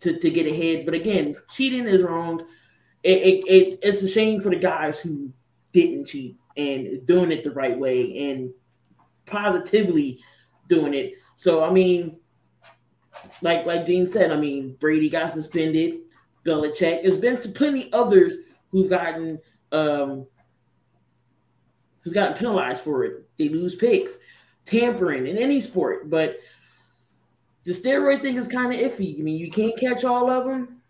to, 0.00 0.18
to 0.18 0.30
get 0.30 0.46
ahead. 0.46 0.84
But 0.84 0.94
again, 0.94 1.36
cheating 1.50 1.86
is 1.86 2.02
wrong. 2.02 2.44
It, 3.02 3.18
it, 3.18 3.44
it, 3.46 3.78
it's 3.82 4.02
a 4.02 4.08
shame 4.08 4.40
for 4.40 4.50
the 4.50 4.56
guys 4.56 4.98
who 4.98 5.32
didn't 5.72 6.06
cheat 6.06 6.36
and 6.56 7.06
doing 7.06 7.30
it 7.30 7.44
the 7.44 7.52
right 7.52 7.78
way 7.78 8.30
and 8.30 8.50
positively 9.26 10.20
doing 10.68 10.94
it. 10.94 11.14
So 11.36 11.62
I 11.62 11.70
mean, 11.70 12.18
like 13.42 13.66
like 13.66 13.86
Dean 13.86 14.08
said, 14.08 14.32
I 14.32 14.36
mean 14.36 14.76
Brady 14.80 15.08
got 15.08 15.32
suspended, 15.32 16.00
Belichick. 16.44 17.02
There's 17.02 17.18
been 17.18 17.36
plenty 17.52 17.92
others 17.92 18.36
who've 18.70 18.90
gotten 18.90 19.38
um 19.72 20.26
who's 22.00 22.12
gotten 22.12 22.36
penalized 22.36 22.82
for 22.82 23.04
it. 23.04 23.28
They 23.38 23.48
lose 23.48 23.74
picks, 23.74 24.16
tampering 24.64 25.26
in 25.26 25.38
any 25.38 25.60
sport, 25.60 26.10
but 26.10 26.38
the 27.68 27.74
steroid 27.74 28.22
thing 28.22 28.36
is 28.36 28.48
kind 28.48 28.72
of 28.72 28.80
iffy. 28.80 29.18
I 29.18 29.22
mean, 29.22 29.38
you 29.38 29.50
can't 29.50 29.78
catch 29.78 30.02
all 30.02 30.30
of 30.30 30.46
them. 30.46 30.80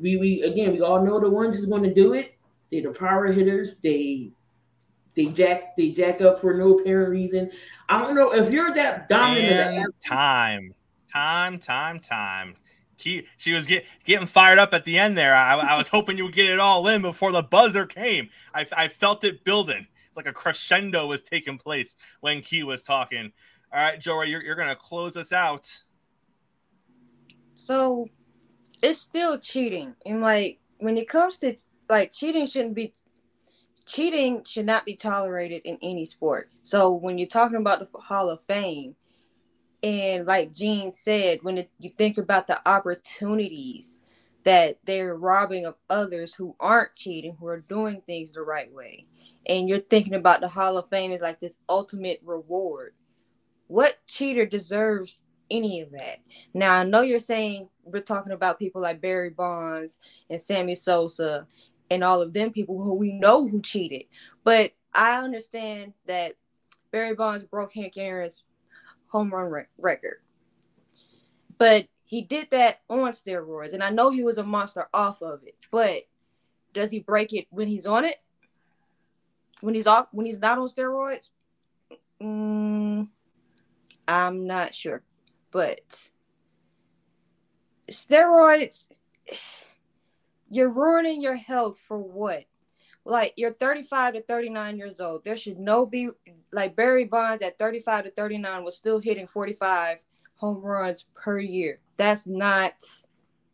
We 0.00 0.16
we 0.16 0.42
again, 0.42 0.70
we 0.70 0.80
all 0.80 1.04
know 1.04 1.18
the 1.18 1.28
ones 1.28 1.56
who's 1.56 1.66
going 1.66 1.82
to 1.82 1.92
do 1.92 2.12
it. 2.12 2.36
They're 2.70 2.82
the 2.82 2.90
power 2.90 3.26
hitters. 3.26 3.74
They 3.82 4.30
they 5.14 5.26
jack 5.26 5.76
they 5.76 5.90
jack 5.90 6.20
up 6.20 6.40
for 6.40 6.54
no 6.54 6.78
apparent 6.78 7.10
reason. 7.10 7.50
I 7.88 7.98
don't 7.98 8.14
know 8.14 8.32
if 8.32 8.52
you're 8.52 8.72
that 8.74 9.08
dominant. 9.08 9.76
And 9.76 9.92
time, 10.06 10.72
time, 11.12 11.58
time, 11.58 11.98
time. 11.98 12.54
She, 12.96 13.26
she 13.36 13.52
was 13.52 13.66
get, 13.66 13.86
getting 14.04 14.26
fired 14.26 14.58
up 14.58 14.72
at 14.74 14.84
the 14.84 14.98
end 14.98 15.16
there. 15.18 15.34
I, 15.34 15.54
I 15.54 15.78
was 15.78 15.88
hoping 15.88 16.18
you 16.18 16.24
would 16.24 16.34
get 16.34 16.50
it 16.50 16.60
all 16.60 16.86
in 16.86 17.00
before 17.00 17.32
the 17.32 17.42
buzzer 17.42 17.86
came. 17.86 18.28
I, 18.54 18.66
I 18.76 18.88
felt 18.88 19.24
it 19.24 19.42
building. 19.42 19.86
It's 20.06 20.18
like 20.18 20.28
a 20.28 20.34
crescendo 20.34 21.06
was 21.06 21.22
taking 21.22 21.56
place 21.56 21.96
when 22.20 22.42
Key 22.42 22.62
was 22.62 22.82
talking. 22.82 23.32
All 23.72 23.80
right, 23.80 23.98
Joey, 23.98 24.28
you're, 24.28 24.42
you're 24.42 24.54
going 24.54 24.68
to 24.68 24.76
close 24.76 25.16
us 25.16 25.32
out. 25.32 25.66
So 27.60 28.08
it's 28.82 28.98
still 28.98 29.38
cheating. 29.38 29.94
And 30.06 30.22
like 30.22 30.58
when 30.78 30.96
it 30.96 31.08
comes 31.08 31.36
to 31.38 31.56
like 31.88 32.12
cheating 32.12 32.46
shouldn't 32.46 32.74
be 32.74 32.94
cheating 33.86 34.42
should 34.44 34.66
not 34.66 34.84
be 34.84 34.96
tolerated 34.96 35.62
in 35.64 35.78
any 35.82 36.06
sport. 36.06 36.50
So 36.62 36.90
when 36.90 37.18
you're 37.18 37.28
talking 37.28 37.58
about 37.58 37.80
the 37.80 37.98
Hall 37.98 38.30
of 38.30 38.40
Fame, 38.46 38.96
and 39.82 40.26
like 40.26 40.52
Gene 40.52 40.92
said, 40.92 41.40
when 41.42 41.58
it, 41.58 41.70
you 41.78 41.90
think 41.90 42.18
about 42.18 42.46
the 42.46 42.66
opportunities 42.68 44.00
that 44.44 44.78
they're 44.84 45.16
robbing 45.16 45.66
of 45.66 45.74
others 45.88 46.34
who 46.34 46.54
aren't 46.60 46.94
cheating, 46.94 47.36
who 47.38 47.46
are 47.46 47.60
doing 47.60 48.02
things 48.06 48.32
the 48.32 48.42
right 48.42 48.72
way, 48.72 49.06
and 49.46 49.68
you're 49.68 49.78
thinking 49.78 50.14
about 50.14 50.40
the 50.40 50.48
Hall 50.48 50.78
of 50.78 50.88
Fame 50.88 51.12
as 51.12 51.20
like 51.20 51.40
this 51.40 51.58
ultimate 51.68 52.20
reward, 52.24 52.94
what 53.66 53.98
cheater 54.06 54.46
deserves 54.46 55.22
any 55.50 55.80
of 55.80 55.90
that. 55.92 56.18
Now 56.54 56.78
I 56.78 56.84
know 56.84 57.02
you're 57.02 57.20
saying 57.20 57.68
we're 57.84 58.00
talking 58.00 58.32
about 58.32 58.58
people 58.58 58.80
like 58.80 59.00
Barry 59.00 59.30
Bonds 59.30 59.98
and 60.28 60.40
Sammy 60.40 60.74
Sosa 60.74 61.46
and 61.90 62.04
all 62.04 62.22
of 62.22 62.32
them 62.32 62.52
people 62.52 62.80
who 62.80 62.94
we 62.94 63.12
know 63.12 63.46
who 63.48 63.60
cheated. 63.60 64.04
But 64.44 64.72
I 64.94 65.18
understand 65.18 65.92
that 66.06 66.34
Barry 66.90 67.14
Bonds 67.14 67.44
broke 67.44 67.72
Hank 67.72 67.96
Aaron's 67.96 68.44
home 69.08 69.32
run 69.32 69.50
re- 69.50 69.64
record. 69.78 70.20
But 71.58 71.86
he 72.04 72.22
did 72.22 72.48
that 72.50 72.80
on 72.88 73.12
steroids, 73.12 73.72
and 73.72 73.82
I 73.82 73.90
know 73.90 74.10
he 74.10 74.24
was 74.24 74.38
a 74.38 74.42
monster 74.42 74.88
off 74.92 75.22
of 75.22 75.42
it. 75.44 75.56
But 75.70 76.04
does 76.72 76.90
he 76.90 77.00
break 77.00 77.32
it 77.32 77.46
when 77.50 77.68
he's 77.68 77.86
on 77.86 78.04
it? 78.04 78.16
When 79.60 79.74
he's 79.74 79.86
off? 79.86 80.08
When 80.12 80.26
he's 80.26 80.38
not 80.38 80.58
on 80.58 80.68
steroids? 80.68 81.28
Mm, 82.20 83.08
I'm 84.08 84.46
not 84.46 84.74
sure. 84.74 85.02
But 85.50 86.08
steroids, 87.90 88.86
you're 90.50 90.70
ruining 90.70 91.20
your 91.20 91.36
health 91.36 91.78
for 91.86 91.98
what? 91.98 92.44
like 93.04 93.34
you're 93.36 93.52
35 93.52 94.14
to 94.14 94.22
39 94.22 94.78
years 94.78 95.00
old. 95.00 95.24
There 95.24 95.36
should 95.36 95.58
no 95.58 95.86
be 95.86 96.10
like 96.52 96.76
Barry 96.76 97.04
Bonds 97.04 97.42
at 97.42 97.58
35 97.58 98.04
to 98.04 98.10
39 98.10 98.64
was 98.64 98.76
still 98.76 98.98
hitting 98.98 99.26
45 99.26 99.98
home 100.36 100.62
runs 100.62 101.06
per 101.14 101.38
year. 101.38 101.80
That's 101.96 102.26
not 102.26 102.74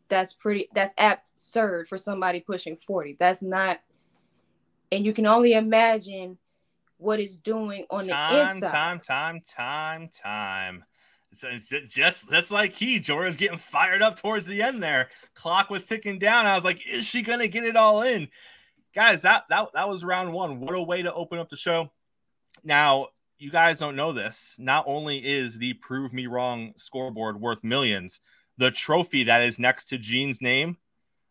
that's 0.09 0.33
pretty 0.33 0.69
that's 0.73 0.93
absurd 0.97 1.87
for 1.87 1.97
somebody 1.97 2.39
pushing 2.39 2.75
40. 2.75 3.17
That's 3.19 3.41
not 3.41 3.79
and 4.91 5.05
you 5.05 5.13
can 5.13 5.25
only 5.25 5.53
imagine 5.53 6.37
what 6.97 7.19
it's 7.19 7.37
doing 7.37 7.85
on 7.89 8.07
time, 8.07 8.29
the 8.29 8.55
inside. 8.55 8.71
Time, 8.71 8.99
time, 8.99 9.41
time, 9.41 10.09
time, 10.09 10.09
time. 10.09 10.83
So 11.33 11.49
just 11.59 12.51
like 12.51 12.73
he, 12.73 12.99
Jorah's 12.99 13.35
getting 13.35 13.57
fired 13.57 14.01
up 14.01 14.15
towards 14.15 14.47
the 14.47 14.61
end 14.61 14.81
there. 14.81 15.09
Clock 15.35 15.69
was 15.69 15.85
ticking 15.85 16.19
down. 16.19 16.47
I 16.47 16.55
was 16.55 16.63
like, 16.63 16.87
is 16.87 17.05
she 17.05 17.21
gonna 17.21 17.47
get 17.47 17.63
it 17.63 17.75
all 17.75 18.01
in? 18.01 18.29
Guys, 18.95 19.21
that 19.21 19.43
that 19.49 19.67
that 19.73 19.89
was 19.89 20.03
round 20.03 20.33
one. 20.33 20.59
What 20.59 20.75
a 20.75 20.81
way 20.81 21.01
to 21.01 21.13
open 21.13 21.37
up 21.37 21.49
the 21.49 21.57
show. 21.57 21.91
Now, 22.63 23.09
you 23.37 23.51
guys 23.51 23.77
don't 23.77 23.95
know 23.95 24.13
this. 24.13 24.55
Not 24.57 24.85
only 24.87 25.17
is 25.17 25.57
the 25.57 25.73
prove 25.73 26.13
me 26.13 26.27
wrong 26.27 26.73
scoreboard 26.75 27.39
worth 27.39 27.63
millions, 27.63 28.19
the 28.57 28.71
trophy 28.71 29.25
that 29.25 29.43
is 29.43 29.59
next 29.59 29.85
to 29.89 29.97
Gene's 29.97 30.41
name, 30.41 30.77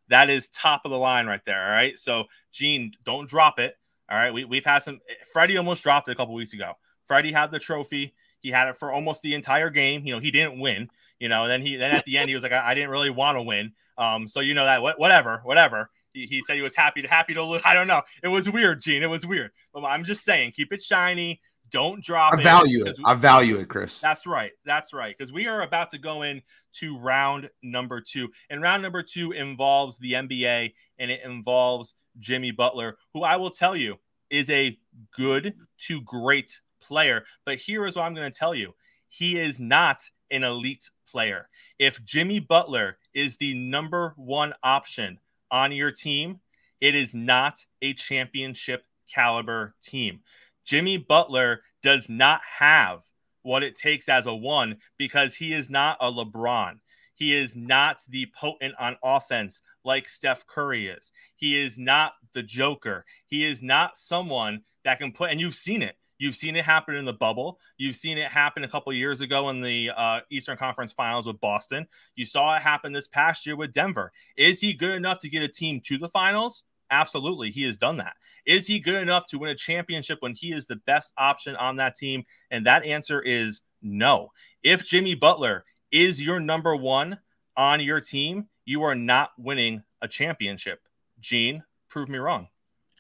that 0.09 0.31
is 0.31 0.49
top 0.49 0.83
of 0.85 0.91
the 0.91 0.99
line 0.99 1.27
right 1.27 1.45
there. 1.45 1.61
All 1.61 1.71
right. 1.71 1.99
So, 1.99 2.25
Gene, 2.53 2.93
don't 3.05 3.29
drop 3.29 3.59
it. 3.59 3.75
All 4.09 4.17
right. 4.17 4.33
We, 4.33 4.45
we've 4.45 4.65
had 4.65 4.85
some, 4.85 5.01
Freddie 5.33 5.57
almost 5.57 5.83
dropped 5.83 6.09
it 6.09 6.13
a 6.13 6.15
couple 6.15 6.35
weeks 6.35 6.53
ago. 6.53 6.75
Freddie 7.07 7.33
had 7.33 7.51
the 7.51 7.59
trophy. 7.59 8.15
He 8.47 8.53
had 8.53 8.69
it 8.69 8.79
for 8.79 8.93
almost 8.93 9.23
the 9.23 9.35
entire 9.35 9.71
game. 9.71 10.07
You 10.07 10.15
know, 10.15 10.21
he 10.21 10.31
didn't 10.31 10.61
win, 10.61 10.89
you 11.19 11.29
know, 11.29 11.43
and 11.43 11.51
then 11.51 11.63
he, 11.63 11.75
then 11.75 11.91
at 11.91 12.05
the 12.05 12.17
end, 12.17 12.29
he 12.29 12.35
was 12.35 12.45
like, 12.45 12.53
I, 12.53 12.71
I 12.71 12.75
didn't 12.75 12.91
really 12.91 13.11
want 13.11 13.37
to 13.37 13.43
win. 13.43 13.73
Um, 13.99 14.29
so, 14.29 14.39
you 14.39 14.55
know, 14.55 14.65
that 14.65 14.81
whatever, 14.81 15.41
whatever. 15.43 15.91
He, 16.13 16.27
he 16.27 16.43
said 16.43 16.55
he 16.55 16.63
was 16.63 16.77
happy 16.77 17.03
to, 17.03 17.09
happy 17.09 17.35
to 17.35 17.43
lose. 17.43 17.61
I 17.65 17.75
don't 17.75 17.89
know. 17.89 18.03
It 18.23 18.29
was 18.29 18.49
weird, 18.49 18.83
Gene. 18.83 19.03
It 19.03 19.09
was 19.09 19.27
weird. 19.27 19.51
But 19.75 19.83
I'm 19.83 20.05
just 20.05 20.23
saying, 20.23 20.53
keep 20.53 20.73
it 20.73 20.81
shiny. 20.81 21.41
Don't 21.73 22.05
drop 22.05 22.35
I 22.35 22.43
value 22.45 22.85
it. 22.85 22.91
it. 22.91 22.99
I 23.05 23.15
value 23.15 23.57
it, 23.57 23.67
Chris. 23.67 23.99
That's 23.99 24.29
right. 24.29 24.53
That's 24.65 24.93
right. 24.93 25.17
Because 25.19 25.33
we 25.33 25.49
are 25.49 25.63
about 25.63 25.91
to 25.91 25.99
go 25.99 26.23
in 26.23 26.41
to 26.75 26.97
round 26.99 27.51
number 27.65 28.01
two. 28.01 28.31
And 28.49 28.63
round 28.63 28.81
number 28.81 29.03
two 29.03 29.33
involves 29.33 29.99
the 29.99 30.13
NBA 30.13 30.73
and 31.01 31.11
it 31.11 31.23
involves 31.25 31.95
Jimmy 32.21 32.53
Butler, 32.53 32.97
who 33.13 33.25
I 33.25 33.35
will 33.35 33.51
tell 33.51 33.75
you 33.75 33.99
is 34.31 34.49
a 34.51 34.79
good 35.17 35.55
to 35.89 36.01
great 36.03 36.61
player. 36.87 37.25
But 37.45 37.59
here 37.59 37.87
is 37.87 37.97
what 37.97 38.03
I'm 38.03 38.15
going 38.15 38.31
to 38.31 38.39
tell 38.39 38.55
you 38.55 38.75
he 39.09 39.39
is 39.39 39.61
not 39.61 40.03
an 40.31 40.45
elite 40.45 40.91
player. 41.09 41.49
If 41.79 42.05
Jimmy 42.05 42.41
Butler 42.41 42.99
is 43.15 43.37
the 43.37 43.55
number 43.55 44.15
one 44.17 44.55
option 44.63 45.19
on 45.51 45.73
your 45.73 45.93
team, 45.93 46.41
it 46.81 46.95
is 46.95 47.15
not 47.15 47.65
a 47.83 47.95
championship 47.95 48.85
caliber 49.13 49.75
team. 49.83 50.21
Jimmy 50.65 50.99
Butler 50.99 51.63
does 51.83 52.09
not 52.09 52.41
have 52.59 53.03
what 53.43 53.63
it 53.63 53.77
takes 53.77 54.09
as 54.09 54.27
a 54.27 54.35
one 54.35 54.77
because 54.99 55.37
he 55.37 55.53
is 55.53 55.71
not 55.71 55.97
a 56.01 56.11
LeBron. 56.11 56.79
He 57.15 57.35
is 57.35 57.57
not 57.57 58.03
the 58.09 58.27
potent 58.39 58.75
on 58.79 58.97
offense 59.03 59.63
like 59.85 60.09
Steph 60.09 60.47
Curry 60.47 60.89
is. 60.89 61.13
He 61.37 61.59
is 61.59 61.79
not 61.79 62.15
the 62.35 62.43
Joker. 62.43 63.07
He 63.25 63.45
is 63.45 63.63
not 63.63 63.97
someone 63.97 64.63
that 64.85 64.99
can 64.99 65.13
put, 65.13 65.31
and 65.31 65.41
you've 65.41 65.55
seen 65.55 65.81
it. 65.81 65.97
You've 66.19 66.37
seen 66.37 66.57
it 66.57 66.65
happen 66.65 66.95
in 66.95 67.05
the 67.05 67.13
bubble. 67.13 67.59
You've 67.77 67.97
seen 67.97 68.19
it 68.19 68.31
happen 68.31 68.65
a 68.65 68.69
couple 68.69 68.93
years 68.93 69.21
ago 69.21 69.51
in 69.51 69.61
the 69.61 69.91
uh, 69.97 70.21
Eastern 70.31 70.57
Conference 70.57 70.93
Finals 70.93 71.27
with 71.27 71.41
Boston. 71.41 71.87
You 72.15 72.27
saw 72.27 72.57
it 72.57 72.63
happen 72.63 72.93
this 72.93 73.09
past 73.09 73.47
year 73.47 73.57
with 73.57 73.73
Denver. 73.73 74.13
Is 74.37 74.61
he 74.61 74.73
good 74.73 74.93
enough 74.93 75.19
to 75.21 75.29
get 75.29 75.43
a 75.43 75.49
team 75.49 75.81
to 75.87 75.99
the 75.99 76.09
finals? 76.09 76.63
Absolutely, 76.91 77.51
he 77.51 77.65
has 77.65 77.77
done 77.77 77.97
that. 77.99 78.15
Is 78.47 78.67
he 78.67 78.79
good 78.79 78.95
enough 78.95 79.27
to 79.29 79.39
win 79.39 79.51
a 79.51 79.57
championship 79.57 80.19
when 80.21 80.35
he 80.35 80.53
is 80.53 80.67
the 80.67 80.77
best 80.77 81.13
option 81.19 81.57
on 81.57 81.77
that 81.77 81.97
team? 81.97 82.25
And 82.51 82.65
that 82.67 82.87
answer 82.87 83.21
is 83.21 83.63
no. 83.83 84.33
If 84.63 84.85
Jimmy 84.85 85.15
Butler 85.15 85.65
is 85.91 86.21
your 86.21 86.41
number 86.41 86.77
one 86.77 87.19
on 87.57 87.81
your 87.81 88.01
team, 88.01 88.49
you 88.65 88.83
are 88.85 88.95
not 88.95 89.31
winning 89.37 89.83
a 90.01 90.09
championship. 90.09 90.81
Gene, 91.21 91.65
prove 91.89 92.09
me 92.09 92.19
wrong. 92.19 92.49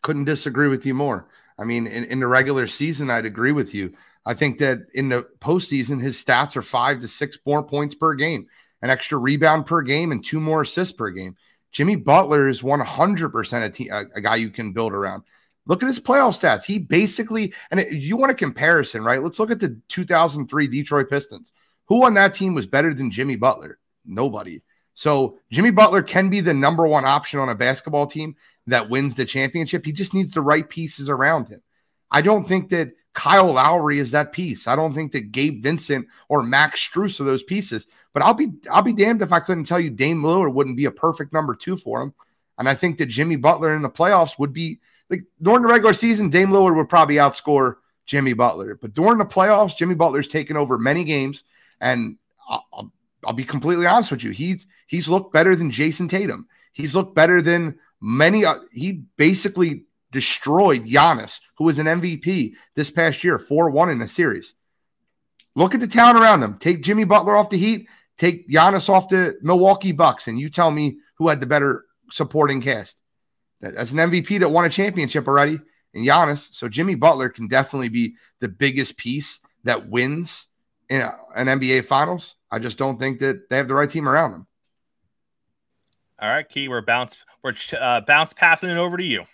Couldn't 0.02 0.24
disagree 0.24 0.68
with 0.68 0.84
you 0.84 0.94
more. 0.94 1.28
I 1.58 1.64
mean, 1.64 1.86
in, 1.86 2.04
in 2.04 2.20
the 2.20 2.26
regular 2.26 2.66
season, 2.66 3.10
I'd 3.10 3.26
agree 3.26 3.52
with 3.52 3.74
you. 3.74 3.94
I 4.24 4.34
think 4.34 4.58
that 4.58 4.80
in 4.92 5.08
the 5.08 5.26
postseason, 5.38 6.02
his 6.02 6.22
stats 6.22 6.56
are 6.56 6.62
five 6.62 7.00
to 7.00 7.08
six 7.08 7.38
more 7.46 7.62
points 7.62 7.94
per 7.94 8.14
game, 8.14 8.48
an 8.82 8.90
extra 8.90 9.18
rebound 9.18 9.66
per 9.66 9.82
game, 9.82 10.12
and 10.12 10.24
two 10.24 10.40
more 10.40 10.62
assists 10.62 10.94
per 10.94 11.10
game. 11.10 11.36
Jimmy 11.70 11.96
Butler 11.96 12.48
is 12.48 12.62
100% 12.62 14.10
a, 14.16 14.20
guy 14.20 14.36
you 14.36 14.50
can 14.50 14.72
build 14.72 14.92
around. 14.92 15.22
Look 15.66 15.82
at 15.82 15.88
his 15.88 16.00
playoff 16.00 16.40
stats. 16.40 16.64
He 16.64 16.78
basically, 16.78 17.52
and 17.70 17.80
it, 17.80 17.92
you 17.92 18.16
want 18.16 18.32
a 18.32 18.36
comparison, 18.36 19.04
right? 19.04 19.22
Let's 19.22 19.38
look 19.38 19.50
at 19.50 19.60
the 19.60 19.80
2003 19.88 20.68
Detroit 20.68 21.10
Pistons. 21.10 21.52
Who 21.88 22.04
on 22.04 22.14
that 22.14 22.34
team 22.34 22.54
was 22.54 22.66
better 22.66 22.94
than 22.94 23.10
Jimmy 23.10 23.36
Butler? 23.36 23.78
Nobody. 24.04 24.62
So 24.94 25.38
Jimmy 25.52 25.70
Butler 25.70 26.02
can 26.02 26.30
be 26.30 26.40
the 26.40 26.54
number 26.54 26.86
one 26.86 27.04
option 27.04 27.38
on 27.38 27.48
a 27.48 27.54
basketball 27.54 28.06
team 28.06 28.36
that 28.66 28.90
wins 28.90 29.14
the 29.14 29.24
championship. 29.24 29.84
He 29.84 29.92
just 29.92 30.14
needs 30.14 30.32
the 30.32 30.40
right 30.40 30.68
pieces 30.68 31.08
around 31.08 31.48
him. 31.48 31.62
I 32.10 32.22
don't 32.22 32.46
think 32.46 32.70
that 32.70 32.92
Kyle 33.12 33.52
Lowry 33.52 33.98
is 33.98 34.10
that 34.10 34.32
piece. 34.32 34.68
I 34.68 34.76
don't 34.76 34.94
think 34.94 35.12
that 35.12 35.32
Gabe 35.32 35.62
Vincent 35.62 36.06
or 36.28 36.42
Max 36.42 36.86
Strus 36.86 37.18
are 37.18 37.24
those 37.24 37.42
pieces. 37.42 37.86
But 38.12 38.22
I'll 38.22 38.34
be 38.34 38.48
I'll 38.70 38.82
be 38.82 38.92
damned 38.92 39.22
if 39.22 39.32
I 39.32 39.40
couldn't 39.40 39.64
tell 39.64 39.80
you 39.80 39.90
Dame 39.90 40.22
Lillard 40.22 40.52
wouldn't 40.52 40.76
be 40.76 40.84
a 40.84 40.90
perfect 40.90 41.32
number 41.32 41.54
two 41.54 41.76
for 41.76 42.02
him. 42.02 42.12
And 42.58 42.68
I 42.68 42.74
think 42.74 42.98
that 42.98 43.06
Jimmy 43.06 43.36
Butler 43.36 43.74
in 43.74 43.82
the 43.82 43.90
playoffs 43.90 44.38
would 44.38 44.52
be 44.52 44.80
like 45.08 45.24
during 45.40 45.62
the 45.62 45.68
regular 45.68 45.94
season, 45.94 46.30
Dame 46.30 46.48
Lillard 46.48 46.76
would 46.76 46.88
probably 46.88 47.16
outscore 47.16 47.76
Jimmy 48.04 48.32
Butler. 48.32 48.74
But 48.74 48.94
during 48.94 49.18
the 49.18 49.24
playoffs, 49.24 49.76
Jimmy 49.76 49.94
Butler's 49.94 50.28
taken 50.28 50.56
over 50.56 50.78
many 50.78 51.04
games, 51.04 51.44
and 51.80 52.18
I'll, 52.48 52.92
I'll 53.24 53.32
be 53.32 53.44
completely 53.44 53.86
honest 53.86 54.10
with 54.10 54.24
you. 54.24 54.30
He's 54.30 54.66
he's 54.86 55.08
looked 55.08 55.32
better 55.32 55.56
than 55.56 55.70
Jayson 55.70 56.08
Tatum. 56.08 56.46
He's 56.72 56.94
looked 56.94 57.14
better 57.14 57.40
than 57.40 57.78
many. 58.00 58.44
Uh, 58.44 58.54
he 58.72 59.04
basically 59.16 59.84
destroyed 60.12 60.84
Giannis, 60.84 61.40
who 61.56 61.64
was 61.64 61.78
an 61.78 61.86
MVP 61.86 62.52
this 62.74 62.90
past 62.90 63.22
year, 63.24 63.38
4 63.38 63.70
1 63.70 63.90
in 63.90 64.02
a 64.02 64.08
series. 64.08 64.54
Look 65.54 65.74
at 65.74 65.80
the 65.80 65.86
talent 65.86 66.18
around 66.18 66.40
them. 66.40 66.58
Take 66.58 66.82
Jimmy 66.82 67.04
Butler 67.04 67.36
off 67.36 67.50
the 67.50 67.58
Heat, 67.58 67.88
take 68.18 68.48
Giannis 68.48 68.88
off 68.88 69.08
the 69.08 69.36
Milwaukee 69.42 69.92
Bucks, 69.92 70.28
and 70.28 70.38
you 70.38 70.50
tell 70.50 70.70
me 70.70 70.98
who 71.16 71.28
had 71.28 71.40
the 71.40 71.46
better 71.46 71.84
supporting 72.10 72.60
cast. 72.60 73.02
As 73.62 73.92
an 73.92 73.98
MVP 73.98 74.40
that 74.40 74.50
won 74.50 74.66
a 74.66 74.68
championship 74.68 75.26
already, 75.26 75.58
and 75.96 76.06
Giannis. 76.06 76.54
So 76.54 76.68
Jimmy 76.68 76.94
Butler 76.94 77.28
can 77.28 77.48
definitely 77.48 77.88
be 77.88 78.14
the 78.40 78.48
biggest 78.48 78.96
piece 78.96 79.40
that 79.64 79.88
wins 79.88 80.46
in 80.88 81.02
an 81.34 81.46
NBA 81.46 81.86
Finals. 81.86 82.36
I 82.50 82.58
just 82.58 82.78
don't 82.78 82.98
think 82.98 83.18
that 83.20 83.48
they 83.48 83.56
have 83.56 83.68
the 83.68 83.74
right 83.74 83.90
team 83.90 84.08
around 84.08 84.32
them. 84.32 84.45
All 86.18 86.30
right, 86.30 86.48
Key, 86.48 86.68
we're 86.68 86.80
bounce 86.80 87.18
we're 87.42 87.52
uh, 87.78 88.00
bounce 88.00 88.32
passing 88.32 88.70
it 88.70 88.78
over 88.78 88.96
to 88.96 89.04
you. 89.04 89.24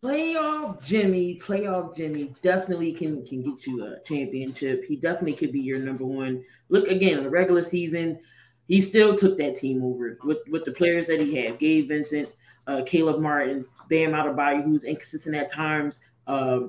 Playoff 0.00 0.84
Jimmy, 0.84 1.40
playoff 1.40 1.96
Jimmy 1.96 2.32
definitely 2.40 2.92
can 2.92 3.26
can 3.26 3.42
get 3.42 3.66
you 3.66 3.84
a 3.84 4.00
championship. 4.04 4.84
He 4.84 4.94
definitely 4.94 5.32
could 5.32 5.52
be 5.52 5.60
your 5.60 5.80
number 5.80 6.04
one. 6.04 6.44
Look 6.68 6.86
again, 6.86 7.24
the 7.24 7.30
regular 7.30 7.64
season, 7.64 8.20
he 8.68 8.80
still 8.80 9.16
took 9.16 9.36
that 9.38 9.56
team 9.56 9.82
over 9.82 10.16
with 10.22 10.38
with 10.48 10.64
the 10.64 10.72
players 10.72 11.06
that 11.08 11.20
he 11.20 11.34
had: 11.34 11.58
Gabe 11.58 11.88
Vincent, 11.88 12.28
uh, 12.68 12.82
Caleb 12.86 13.20
Martin, 13.20 13.64
Bam 13.90 14.12
Adebayo, 14.12 14.62
who's 14.62 14.84
inconsistent 14.84 15.34
at 15.34 15.50
times. 15.50 15.98
Uh, 16.28 16.60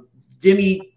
Jimmy 0.41 0.92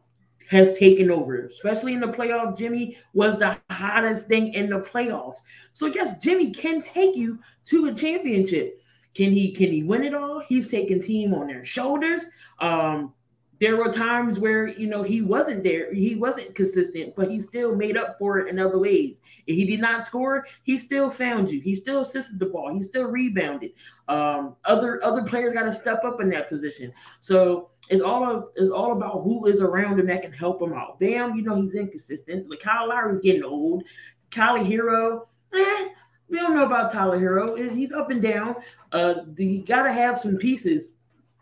has 0.48 0.76
taken 0.78 1.10
over, 1.10 1.46
especially 1.46 1.92
in 1.92 2.00
the 2.00 2.06
playoff. 2.06 2.56
Jimmy 2.56 2.96
was 3.14 3.38
the 3.38 3.56
hottest 3.70 4.26
thing 4.26 4.54
in 4.54 4.70
the 4.70 4.80
playoffs. 4.80 5.38
So 5.72 5.86
yes, 5.86 6.22
Jimmy 6.22 6.50
can 6.50 6.82
take 6.82 7.16
you 7.16 7.38
to 7.66 7.86
a 7.86 7.94
championship. 7.94 8.78
Can 9.14 9.32
he 9.32 9.50
can 9.52 9.72
he 9.72 9.82
win 9.82 10.04
it 10.04 10.14
all? 10.14 10.40
He's 10.40 10.68
taking 10.68 11.00
team 11.00 11.32
on 11.34 11.46
their 11.46 11.64
shoulders. 11.64 12.26
Um, 12.60 13.14
there 13.58 13.76
were 13.76 13.90
times 13.90 14.38
where 14.38 14.68
you 14.68 14.86
know 14.86 15.02
he 15.02 15.22
wasn't 15.22 15.64
there, 15.64 15.92
he 15.92 16.14
wasn't 16.14 16.54
consistent, 16.54 17.14
but 17.16 17.30
he 17.30 17.40
still 17.40 17.74
made 17.74 17.96
up 17.96 18.18
for 18.18 18.38
it 18.38 18.48
in 18.48 18.58
other 18.58 18.78
ways. 18.78 19.20
If 19.46 19.56
he 19.56 19.64
did 19.64 19.80
not 19.80 20.04
score, 20.04 20.46
he 20.62 20.78
still 20.78 21.10
found 21.10 21.50
you. 21.50 21.60
He 21.60 21.74
still 21.74 22.00
assisted 22.02 22.38
the 22.38 22.46
ball. 22.46 22.74
He 22.74 22.82
still 22.82 23.04
rebounded. 23.04 23.72
Um, 24.08 24.56
other 24.66 25.02
other 25.02 25.22
players 25.22 25.54
got 25.54 25.64
to 25.64 25.72
step 25.72 26.04
up 26.04 26.20
in 26.20 26.28
that 26.30 26.48
position. 26.48 26.92
So 27.20 27.70
it's 27.88 28.02
all 28.02 28.24
of 28.24 28.48
it's 28.56 28.70
all 28.70 28.92
about 28.92 29.22
who 29.22 29.46
is 29.46 29.60
around 29.60 30.00
him 30.00 30.06
that 30.06 30.22
can 30.22 30.32
help 30.32 30.60
him 30.60 30.72
out. 30.72 30.98
Bam, 30.98 31.36
you 31.36 31.42
know 31.42 31.60
he's 31.60 31.74
inconsistent. 31.74 32.48
Like 32.50 32.60
Kyle 32.60 32.88
Lowry's 32.88 33.20
getting 33.20 33.44
old. 33.44 33.84
Kylie 34.30 34.66
Herro, 34.66 35.26
eh, 35.54 35.88
we 36.28 36.38
don't 36.38 36.54
know 36.54 36.66
about 36.66 36.92
Tyler 36.92 37.18
Herro. 37.18 37.72
He's 37.72 37.92
up 37.92 38.10
and 38.10 38.20
down. 38.20 38.56
Uh, 38.92 39.14
you 39.36 39.64
got 39.64 39.84
to 39.84 39.92
have 39.92 40.18
some 40.18 40.36
pieces 40.36 40.90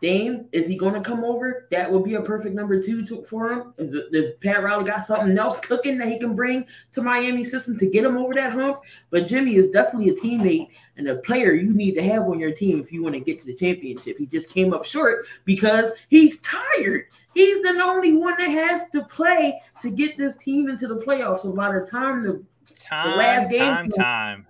Dame, 0.01 0.47
is 0.51 0.67
he 0.67 0.75
going 0.75 0.93
to 0.93 1.01
come 1.01 1.23
over? 1.23 1.67
That 1.71 1.91
would 1.91 2.03
be 2.03 2.15
a 2.15 2.21
perfect 2.21 2.53
number 2.53 2.81
two 2.81 3.05
to, 3.05 3.23
for 3.23 3.51
him. 3.51 3.73
If, 3.77 4.05
if 4.11 4.39
Pat 4.41 4.61
Riley 4.61 4.83
got 4.83 5.03
something 5.03 5.37
else 5.37 5.57
cooking 5.57 5.97
that 5.99 6.09
he 6.09 6.19
can 6.19 6.35
bring 6.35 6.65
to 6.91 7.01
Miami 7.01 7.43
system 7.43 7.77
to 7.79 7.85
get 7.85 8.03
him 8.03 8.17
over 8.17 8.33
that 8.33 8.51
hump. 8.51 8.81
But 9.09 9.25
Jimmy 9.27 9.55
is 9.55 9.71
definitely 9.71 10.09
a 10.09 10.15
teammate 10.15 10.67
and 10.97 11.07
a 11.07 11.15
player 11.15 11.53
you 11.53 11.73
need 11.73 11.93
to 11.95 12.03
have 12.03 12.23
on 12.23 12.39
your 12.39 12.51
team 12.51 12.81
if 12.81 12.91
you 12.91 13.03
want 13.03 13.15
to 13.15 13.21
get 13.21 13.39
to 13.39 13.45
the 13.45 13.55
championship. 13.55 14.17
He 14.17 14.25
just 14.25 14.49
came 14.49 14.73
up 14.73 14.85
short 14.85 15.25
because 15.45 15.91
he's 16.09 16.39
tired. 16.41 17.05
He's 17.33 17.61
the 17.63 17.81
only 17.81 18.13
one 18.13 18.35
that 18.37 18.49
has 18.49 18.85
to 18.93 19.03
play 19.05 19.59
to 19.81 19.89
get 19.89 20.17
this 20.17 20.35
team 20.35 20.69
into 20.69 20.87
the 20.87 20.97
playoffs. 20.97 21.41
So 21.41 21.51
by 21.51 21.71
the 21.71 21.85
time 21.85 22.23
the, 22.23 22.43
time, 22.75 23.11
the 23.11 23.17
last 23.17 23.49
game, 23.49 23.59
time, 23.59 23.91
time, 23.91 24.45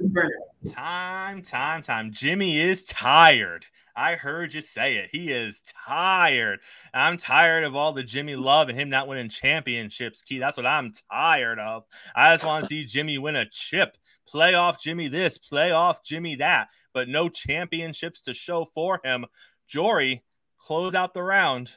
time, 0.72 1.42
time, 1.42 1.82
time. 1.82 2.12
Jimmy 2.12 2.60
is 2.60 2.84
tired. 2.84 3.66
I 3.96 4.16
heard 4.16 4.54
you 4.54 4.62
say 4.62 4.98
it. 4.98 5.10
He 5.12 5.32
is 5.32 5.62
tired. 5.86 6.60
I'm 6.94 7.18
tired 7.18 7.64
of 7.64 7.76
all 7.76 7.94
the 7.94 8.04
Jimmy 8.04 8.36
love 8.36 8.68
and 8.68 8.78
him 8.78 8.90
not 8.90 9.08
winning 9.08 9.30
championships. 9.30 10.22
Key, 10.22 10.40
that's 10.40 10.58
what 10.58 10.66
I'm 10.66 10.94
tired 11.12 11.60
of. 11.60 11.86
I 12.16 12.34
just 12.34 12.46
want 12.46 12.64
to 12.64 12.68
see 12.68 12.86
Jimmy 12.86 13.18
win 13.18 13.36
a 13.36 13.46
chip. 13.50 13.98
Playoff 14.32 14.80
Jimmy 14.80 15.08
this, 15.08 15.38
playoff 15.38 16.04
Jimmy 16.04 16.36
that, 16.38 16.70
but 16.94 17.08
no 17.08 17.30
championships 17.30 18.22
to 18.22 18.34
show 18.34 18.66
for 18.66 19.00
him. 19.04 19.26
Jory, 19.68 20.24
close 20.58 20.94
out 20.94 21.14
the 21.14 21.24
round. 21.24 21.72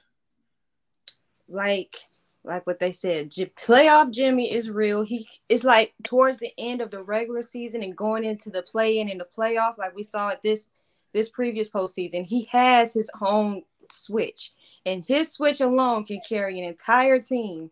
Like 1.49 1.97
like 2.45 2.67
what 2.67 2.79
they 2.79 2.93
said, 2.93 3.31
J- 3.31 3.53
playoff 3.61 4.11
Jimmy 4.11 4.51
is 4.53 4.71
real. 4.71 5.03
He 5.03 5.29
is 5.49 5.65
like 5.65 5.93
towards 6.03 6.39
the 6.39 6.53
end 6.57 6.81
of 6.81 6.91
the 6.91 7.03
regular 7.03 7.43
season 7.43 7.83
and 7.83 7.97
going 7.97 8.25
into 8.25 8.49
the 8.49 8.63
play 8.63 8.99
in 8.99 9.11
and 9.11 9.21
the 9.21 9.27
playoff, 9.37 9.77
like 9.77 9.95
we 9.95 10.03
saw 10.03 10.31
at 10.31 10.43
this 10.43 10.67
this 11.13 11.29
previous 11.29 11.69
postseason, 11.69 12.25
he 12.25 12.45
has 12.45 12.93
his 12.93 13.11
own 13.21 13.63
switch, 13.91 14.53
and 14.85 15.05
his 15.07 15.33
switch 15.33 15.61
alone 15.61 16.05
can 16.05 16.21
carry 16.27 16.59
an 16.59 16.65
entire 16.65 17.19
team 17.19 17.71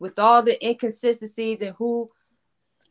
with 0.00 0.18
all 0.18 0.42
the 0.42 0.64
inconsistencies 0.66 1.60
and 1.60 1.74
who, 1.76 2.10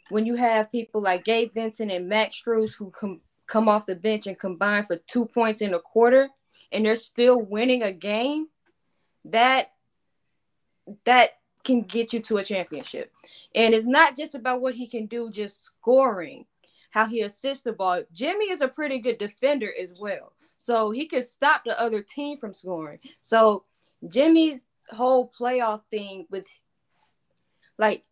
when 0.10 0.26
you 0.26 0.36
have 0.36 0.72
people 0.72 1.02
like 1.02 1.24
Gabe 1.24 1.54
Vincent 1.54 1.92
and 1.92 2.08
Max 2.08 2.42
Strus 2.42 2.74
who 2.74 2.90
come 2.92 3.22
come 3.46 3.70
off 3.70 3.86
the 3.86 3.96
bench 3.96 4.28
and 4.28 4.38
combine 4.38 4.86
for 4.86 4.98
two 4.98 5.26
points 5.26 5.62
in 5.62 5.74
a 5.74 5.80
quarter, 5.80 6.30
and 6.72 6.86
they're 6.86 6.98
still 6.98 7.40
winning 7.42 7.84
a 7.84 7.92
game, 7.92 8.48
that 9.26 9.72
that 11.06 11.30
can 11.64 11.82
get 11.82 12.14
you 12.14 12.22
to 12.22 12.38
a 12.38 12.44
championship. 12.44 13.12
And 13.56 13.74
it's 13.74 13.86
not 13.86 14.16
just 14.16 14.36
about 14.36 14.62
what 14.62 14.76
he 14.76 14.88
can 14.88 15.06
do, 15.06 15.30
just 15.30 15.64
scoring 15.64 16.46
how 16.90 17.06
he 17.06 17.22
assists 17.22 17.64
the 17.64 17.74
ball. 17.74 18.04
Jimmy 18.12 18.52
is 18.52 18.62
a 18.62 18.68
pretty 18.68 19.00
good 19.00 19.18
defender 19.18 19.72
as 19.80 20.00
well. 20.00 20.34
So 20.58 20.92
he 20.92 21.06
can 21.06 21.24
stop 21.24 21.64
the 21.64 21.80
other 21.80 22.02
team 22.02 22.40
from 22.40 22.54
scoring. 22.54 23.00
So 23.22 23.66
Jimmy's 24.08 24.66
whole 24.90 25.32
playoff 25.38 25.82
thing 25.92 26.26
with 26.30 26.46
like 27.78 28.04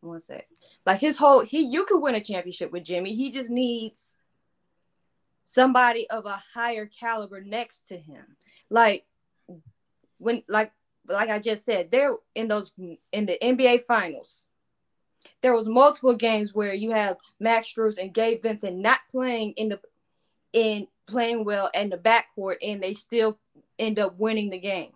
one 0.00 0.20
sec. 0.20 0.46
Like 0.84 1.00
his 1.00 1.16
whole 1.16 1.40
he 1.44 1.60
you 1.60 1.84
could 1.84 2.00
win 2.00 2.14
a 2.14 2.20
championship 2.20 2.72
with 2.72 2.84
Jimmy. 2.84 3.14
He 3.14 3.30
just 3.30 3.50
needs 3.50 4.12
somebody 5.44 6.08
of 6.10 6.26
a 6.26 6.42
higher 6.54 6.86
caliber 6.86 7.40
next 7.40 7.88
to 7.88 7.96
him. 7.96 8.24
Like 8.68 9.06
when 10.18 10.42
like 10.48 10.72
like 11.08 11.30
I 11.30 11.38
just 11.38 11.64
said, 11.64 11.90
they're 11.90 12.12
in 12.34 12.48
those 12.48 12.72
in 13.12 13.26
the 13.26 13.38
NBA 13.42 13.86
finals 13.86 14.47
there 15.40 15.54
was 15.54 15.68
multiple 15.68 16.14
games 16.14 16.54
where 16.54 16.74
you 16.74 16.90
have 16.90 17.16
Max 17.40 17.72
Strus 17.72 17.98
and 17.98 18.12
Gabe 18.12 18.42
Vincent 18.42 18.76
not 18.76 19.00
playing 19.10 19.52
in 19.52 19.68
the 19.68 19.80
in 20.52 20.86
playing 21.06 21.44
well 21.44 21.70
in 21.74 21.90
the 21.90 21.98
backcourt, 21.98 22.56
and 22.62 22.82
they 22.82 22.94
still 22.94 23.38
end 23.78 23.98
up 23.98 24.18
winning 24.18 24.50
the 24.50 24.58
game. 24.58 24.92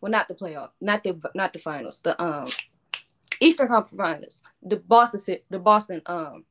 Well, 0.00 0.12
not 0.12 0.28
the 0.28 0.34
playoff, 0.34 0.70
not 0.80 1.02
the 1.04 1.18
not 1.34 1.52
the 1.52 1.58
finals, 1.58 2.00
the 2.00 2.20
um 2.22 2.48
Eastern 3.40 3.68
Conference 3.68 4.02
Finals, 4.02 4.42
the 4.62 4.76
Boston 4.76 5.38
the 5.50 5.58
Boston 5.58 6.02
um 6.06 6.44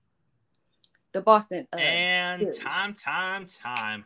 the 1.12 1.22
Boston 1.22 1.68
uh, 1.74 1.78
and 1.78 2.42
series. 2.42 2.58
time 2.58 2.94
time 2.94 3.46
time. 3.46 4.06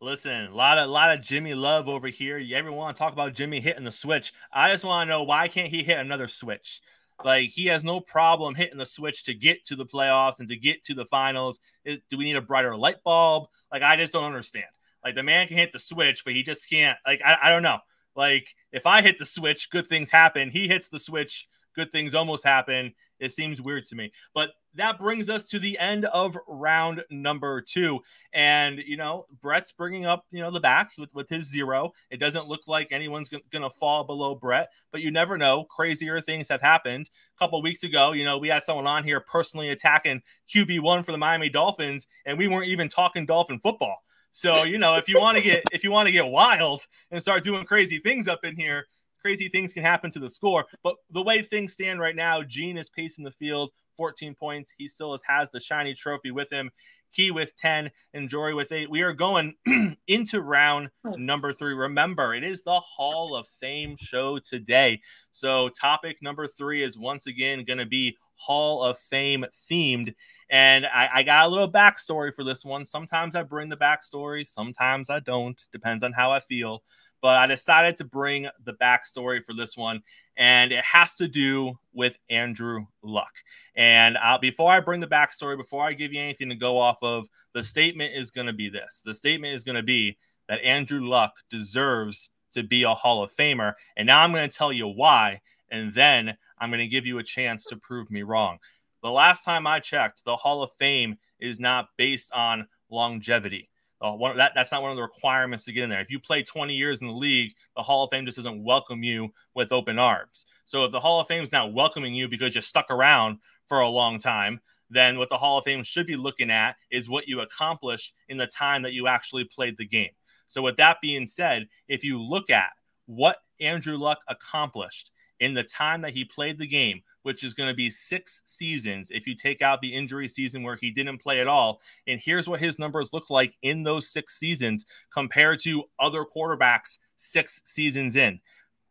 Listen, 0.00 0.46
a 0.46 0.54
lot 0.54 0.78
of 0.78 0.88
a 0.88 0.92
lot 0.92 1.12
of 1.12 1.22
Jimmy 1.22 1.54
love 1.54 1.88
over 1.88 2.08
here. 2.08 2.38
You 2.38 2.56
ever 2.56 2.70
want 2.70 2.96
to 2.96 2.98
talk 2.98 3.12
about 3.12 3.34
Jimmy 3.34 3.60
hitting 3.60 3.84
the 3.84 3.92
switch? 3.92 4.32
I 4.52 4.70
just 4.70 4.84
want 4.84 5.06
to 5.06 5.10
know 5.10 5.22
why 5.22 5.48
can't 5.48 5.68
he 5.68 5.82
hit 5.82 5.98
another 5.98 6.28
switch? 6.28 6.82
Like 7.24 7.50
he 7.50 7.66
has 7.66 7.82
no 7.82 8.00
problem 8.00 8.54
hitting 8.54 8.78
the 8.78 8.86
switch 8.86 9.24
to 9.24 9.34
get 9.34 9.64
to 9.64 9.76
the 9.76 9.86
playoffs 9.86 10.38
and 10.38 10.48
to 10.48 10.56
get 10.56 10.82
to 10.84 10.94
the 10.94 11.06
finals. 11.06 11.60
Do 11.84 12.18
we 12.18 12.24
need 12.24 12.36
a 12.36 12.42
brighter 12.42 12.76
light 12.76 13.02
bulb? 13.04 13.48
Like 13.72 13.82
I 13.82 13.96
just 13.96 14.12
don't 14.12 14.24
understand. 14.24 14.66
Like 15.04 15.14
the 15.14 15.22
man 15.22 15.48
can 15.48 15.56
hit 15.56 15.72
the 15.72 15.78
switch, 15.78 16.24
but 16.24 16.34
he 16.34 16.42
just 16.42 16.68
can't. 16.68 16.98
Like 17.06 17.22
I, 17.24 17.38
I 17.44 17.50
don't 17.50 17.62
know. 17.62 17.78
Like 18.14 18.54
if 18.72 18.86
I 18.86 19.02
hit 19.02 19.18
the 19.18 19.26
switch, 19.26 19.70
good 19.70 19.88
things 19.88 20.10
happen. 20.10 20.50
He 20.50 20.68
hits 20.68 20.88
the 20.88 20.98
switch, 20.98 21.48
good 21.76 21.92
things 21.92 22.14
almost 22.14 22.42
happen. 22.42 22.92
It 23.20 23.32
seems 23.32 23.60
weird 23.60 23.84
to 23.86 23.94
me. 23.94 24.12
But 24.34 24.50
that 24.74 24.98
brings 24.98 25.30
us 25.30 25.44
to 25.46 25.58
the 25.58 25.78
end 25.78 26.04
of 26.06 26.36
round 26.46 27.02
number 27.10 27.60
two. 27.60 28.00
And, 28.32 28.78
you 28.78 28.96
know, 28.96 29.26
Brett's 29.40 29.72
bringing 29.72 30.04
up, 30.04 30.26
you 30.30 30.40
know, 30.40 30.50
the 30.50 30.60
back 30.60 30.90
with, 30.98 31.14
with 31.14 31.28
his 31.28 31.48
zero. 31.48 31.92
It 32.10 32.18
doesn't 32.18 32.48
look 32.48 32.66
like 32.66 32.88
anyone's 32.90 33.28
going 33.28 33.42
to 33.52 33.70
fall 33.70 34.04
below 34.04 34.34
Brett, 34.34 34.70
but 34.92 35.00
you 35.00 35.10
never 35.10 35.38
know. 35.38 35.64
Crazier 35.64 36.20
things 36.20 36.48
have 36.48 36.60
happened. 36.60 37.08
A 37.36 37.38
couple 37.38 37.62
weeks 37.62 37.84
ago, 37.84 38.12
you 38.12 38.24
know, 38.24 38.38
we 38.38 38.48
had 38.48 38.62
someone 38.62 38.86
on 38.86 39.04
here 39.04 39.20
personally 39.20 39.70
attacking 39.70 40.22
QB1 40.54 41.04
for 41.04 41.12
the 41.12 41.18
Miami 41.18 41.48
Dolphins, 41.48 42.06
and 42.24 42.36
we 42.36 42.48
weren't 42.48 42.68
even 42.68 42.88
talking 42.88 43.24
Dolphin 43.24 43.60
football. 43.60 44.02
So, 44.30 44.64
you 44.64 44.76
know, 44.76 44.96
if 44.96 45.08
you 45.08 45.18
want 45.18 45.38
to 45.38 45.42
get 45.42 45.62
if 45.72 45.82
you 45.82 45.90
want 45.90 46.08
to 46.08 46.12
get 46.12 46.26
wild 46.26 46.86
and 47.10 47.22
start 47.22 47.42
doing 47.42 47.64
crazy 47.64 47.98
things 47.98 48.28
up 48.28 48.44
in 48.44 48.54
here, 48.54 48.86
crazy 49.26 49.48
things 49.48 49.72
can 49.72 49.82
happen 49.82 50.08
to 50.08 50.20
the 50.20 50.30
score. 50.30 50.66
But 50.84 50.94
the 51.10 51.20
way 51.20 51.42
things 51.42 51.72
stand 51.72 51.98
right 51.98 52.14
now, 52.14 52.44
Gene 52.44 52.78
is 52.78 52.88
pacing 52.88 53.24
the 53.24 53.32
field 53.32 53.72
14 53.96 54.36
points. 54.36 54.72
He 54.78 54.86
still 54.86 55.18
has 55.26 55.50
the 55.50 55.58
shiny 55.58 55.94
trophy 55.94 56.30
with 56.30 56.48
him. 56.48 56.70
Key 57.12 57.32
with 57.32 57.56
10 57.56 57.90
and 58.14 58.28
Jory 58.28 58.54
with 58.54 58.70
8. 58.70 58.88
We 58.88 59.02
are 59.02 59.12
going 59.12 59.54
into 60.06 60.42
round 60.42 60.90
hmm. 61.04 61.24
number 61.26 61.52
3. 61.52 61.74
Remember, 61.74 62.34
it 62.34 62.44
is 62.44 62.62
the 62.62 62.78
Hall 62.78 63.34
of 63.34 63.48
Fame 63.60 63.96
show 63.98 64.38
today. 64.38 65.00
So, 65.32 65.70
topic 65.70 66.18
number 66.22 66.46
3 66.46 66.84
is 66.84 66.96
once 66.96 67.26
again 67.26 67.64
going 67.64 67.78
to 67.78 67.86
be 67.86 68.16
Hall 68.36 68.84
of 68.84 68.96
Fame 68.96 69.44
themed. 69.68 70.14
And 70.50 70.86
I, 70.86 71.08
I, 71.14 71.22
got 71.24 71.46
a 71.46 71.48
little 71.48 71.70
backstory 71.70 72.32
for 72.32 72.44
this 72.44 72.64
one. 72.64 72.84
Sometimes 72.84 73.34
I 73.34 73.42
bring 73.42 73.70
the 73.70 73.76
backstory, 73.76 74.46
sometimes 74.46 75.10
I 75.10 75.18
don't. 75.18 75.60
Depends 75.72 76.04
on 76.04 76.12
how 76.12 76.30
I 76.30 76.38
feel. 76.38 76.84
But 77.26 77.38
I 77.38 77.48
decided 77.48 77.96
to 77.96 78.04
bring 78.04 78.46
the 78.66 78.74
backstory 78.74 79.42
for 79.42 79.52
this 79.52 79.76
one 79.76 80.00
and 80.36 80.70
it 80.70 80.84
has 80.84 81.16
to 81.16 81.26
do 81.26 81.76
with 81.92 82.16
Andrew 82.30 82.86
Luck. 83.02 83.32
And 83.74 84.16
uh, 84.22 84.38
before 84.38 84.70
I 84.70 84.78
bring 84.78 85.00
the 85.00 85.08
backstory, 85.08 85.56
before 85.56 85.82
I 85.82 85.92
give 85.92 86.12
you 86.12 86.20
anything 86.20 86.48
to 86.50 86.54
go 86.54 86.78
off 86.78 86.98
of, 87.02 87.26
the 87.52 87.64
statement 87.64 88.14
is 88.14 88.30
going 88.30 88.46
to 88.46 88.52
be 88.52 88.68
this: 88.68 89.02
the 89.04 89.12
statement 89.12 89.56
is 89.56 89.64
going 89.64 89.74
to 89.74 89.82
be 89.82 90.16
that 90.48 90.62
Andrew 90.62 91.04
Luck 91.04 91.32
deserves 91.50 92.30
to 92.52 92.62
be 92.62 92.84
a 92.84 92.94
Hall 92.94 93.24
of 93.24 93.34
Famer, 93.34 93.74
and 93.96 94.06
now 94.06 94.22
I'm 94.22 94.30
going 94.30 94.48
to 94.48 94.56
tell 94.56 94.72
you 94.72 94.86
why, 94.86 95.40
and 95.72 95.92
then 95.92 96.36
I'm 96.60 96.70
going 96.70 96.78
to 96.78 96.86
give 96.86 97.06
you 97.06 97.18
a 97.18 97.24
chance 97.24 97.64
to 97.64 97.76
prove 97.76 98.08
me 98.08 98.22
wrong. 98.22 98.58
The 99.02 99.10
last 99.10 99.44
time 99.44 99.66
I 99.66 99.80
checked, 99.80 100.24
the 100.24 100.36
Hall 100.36 100.62
of 100.62 100.70
Fame 100.78 101.18
is 101.40 101.58
not 101.58 101.88
based 101.96 102.30
on 102.30 102.68
longevity. 102.88 103.68
Uh, 104.00 104.12
one, 104.12 104.36
that, 104.36 104.52
that's 104.54 104.72
not 104.72 104.82
one 104.82 104.90
of 104.90 104.96
the 104.96 105.02
requirements 105.02 105.64
to 105.64 105.72
get 105.72 105.84
in 105.84 105.90
there. 105.90 106.00
If 106.00 106.10
you 106.10 106.20
play 106.20 106.42
20 106.42 106.74
years 106.74 107.00
in 107.00 107.06
the 107.06 107.12
league, 107.12 107.54
the 107.76 107.82
Hall 107.82 108.04
of 108.04 108.10
Fame 108.10 108.26
just 108.26 108.36
doesn't 108.36 108.62
welcome 108.62 109.02
you 109.02 109.32
with 109.54 109.72
open 109.72 109.98
arms. 109.98 110.44
So 110.64 110.84
if 110.84 110.92
the 110.92 111.00
Hall 111.00 111.20
of 111.20 111.28
Fame 111.28 111.42
is 111.42 111.52
not 111.52 111.72
welcoming 111.72 112.14
you 112.14 112.28
because 112.28 112.54
you 112.54 112.60
stuck 112.60 112.90
around 112.90 113.38
for 113.68 113.80
a 113.80 113.88
long 113.88 114.18
time, 114.18 114.60
then 114.90 115.18
what 115.18 115.28
the 115.28 115.38
Hall 115.38 115.58
of 115.58 115.64
Fame 115.64 115.82
should 115.82 116.06
be 116.06 116.16
looking 116.16 116.50
at 116.50 116.76
is 116.90 117.08
what 117.08 117.26
you 117.26 117.40
accomplished 117.40 118.12
in 118.28 118.36
the 118.36 118.46
time 118.46 118.82
that 118.82 118.92
you 118.92 119.06
actually 119.08 119.44
played 119.44 119.76
the 119.76 119.86
game. 119.86 120.10
So 120.48 120.62
with 120.62 120.76
that 120.76 121.00
being 121.00 121.26
said, 121.26 121.66
if 121.88 122.04
you 122.04 122.20
look 122.20 122.50
at 122.50 122.70
what 123.06 123.38
Andrew 123.60 123.96
Luck 123.96 124.18
accomplished 124.28 125.10
in 125.40 125.54
the 125.54 125.64
time 125.64 126.02
that 126.02 126.12
he 126.12 126.24
played 126.24 126.58
the 126.58 126.66
game, 126.66 127.02
which 127.26 127.42
is 127.42 127.54
going 127.54 127.68
to 127.68 127.74
be 127.74 127.90
six 127.90 128.40
seasons 128.44 129.10
if 129.10 129.26
you 129.26 129.34
take 129.34 129.60
out 129.60 129.80
the 129.80 129.92
injury 129.92 130.28
season 130.28 130.62
where 130.62 130.76
he 130.76 130.92
didn't 130.92 131.18
play 131.18 131.40
at 131.40 131.48
all. 131.48 131.80
And 132.06 132.20
here's 132.20 132.48
what 132.48 132.60
his 132.60 132.78
numbers 132.78 133.12
look 133.12 133.30
like 133.30 133.56
in 133.62 133.82
those 133.82 134.08
six 134.08 134.38
seasons 134.38 134.86
compared 135.12 135.58
to 135.62 135.82
other 135.98 136.24
quarterbacks 136.24 136.98
six 137.16 137.62
seasons 137.64 138.14
in. 138.14 138.38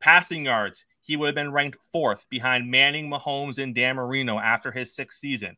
Passing 0.02 0.48
yards, 0.48 0.86
he 1.00 1.15
would 1.15 1.28
have 1.28 1.36
been 1.36 1.54
ranked 1.54 1.78
fourth 1.93 2.26
behind 2.30 2.69
Manning, 2.69 3.10
Mahomes, 3.10 3.58
and 3.58 3.74
Dan 3.74 3.95
Marino 3.95 4.38
after 4.38 4.69
his 4.69 4.93
sixth 4.93 5.17
season. 5.17 5.56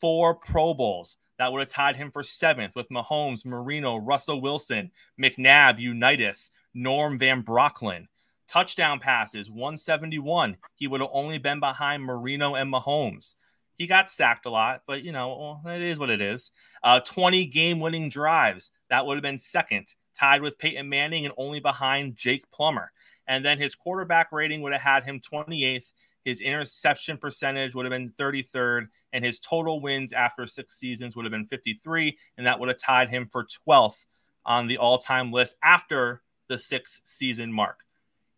Four 0.00 0.34
Pro 0.34 0.74
Bowls. 0.74 1.18
That 1.38 1.52
would 1.52 1.60
have 1.60 1.68
tied 1.68 1.94
him 1.94 2.10
for 2.10 2.24
seventh 2.24 2.74
with 2.74 2.88
Mahomes, 2.88 3.46
Marino, 3.46 3.96
Russell 3.96 4.40
Wilson, 4.40 4.90
McNabb, 5.22 5.78
Unitas, 5.78 6.50
Norm 6.74 7.16
Van 7.16 7.44
Brocklin 7.44 8.08
touchdown 8.48 8.98
passes, 8.98 9.50
171. 9.50 10.56
He 10.74 10.86
would 10.86 11.00
have 11.00 11.10
only 11.12 11.38
been 11.38 11.60
behind 11.60 12.02
Marino 12.02 12.54
and 12.54 12.72
Mahomes. 12.72 13.34
He 13.76 13.86
got 13.86 14.10
sacked 14.10 14.46
a 14.46 14.50
lot, 14.50 14.82
but 14.86 15.02
you 15.04 15.12
know, 15.12 15.60
well, 15.64 15.72
it 15.72 15.82
is 15.82 15.98
what 15.98 16.10
it 16.10 16.20
is. 16.20 16.50
Uh, 16.82 17.00
20 17.00 17.46
game 17.46 17.78
winning 17.78 18.08
drives. 18.08 18.72
That 18.90 19.06
would 19.06 19.16
have 19.16 19.22
been 19.22 19.38
second 19.38 19.94
tied 20.18 20.42
with 20.42 20.58
Peyton 20.58 20.88
Manning 20.88 21.24
and 21.24 21.34
only 21.36 21.60
behind 21.60 22.16
Jake 22.16 22.50
Plummer. 22.50 22.90
And 23.28 23.44
then 23.44 23.58
his 23.58 23.74
quarterback 23.74 24.32
rating 24.32 24.62
would 24.62 24.72
have 24.72 24.82
had 24.82 25.04
him 25.04 25.20
28th. 25.20 25.92
His 26.24 26.40
interception 26.40 27.18
percentage 27.18 27.74
would 27.74 27.86
have 27.86 27.90
been 27.90 28.12
33rd, 28.18 28.88
and 29.12 29.24
his 29.24 29.38
total 29.38 29.80
wins 29.80 30.12
after 30.12 30.46
six 30.46 30.74
seasons 30.74 31.14
would 31.14 31.24
have 31.24 31.32
been 31.32 31.46
53, 31.46 32.18
and 32.36 32.46
that 32.46 32.58
would 32.58 32.68
have 32.68 32.78
tied 32.78 33.08
him 33.08 33.28
for 33.30 33.46
12th 33.66 34.04
on 34.44 34.66
the 34.66 34.78
all 34.78 34.98
time 34.98 35.32
list 35.32 35.56
after 35.62 36.22
the 36.48 36.58
six 36.58 37.00
season 37.04 37.52
mark. 37.52 37.84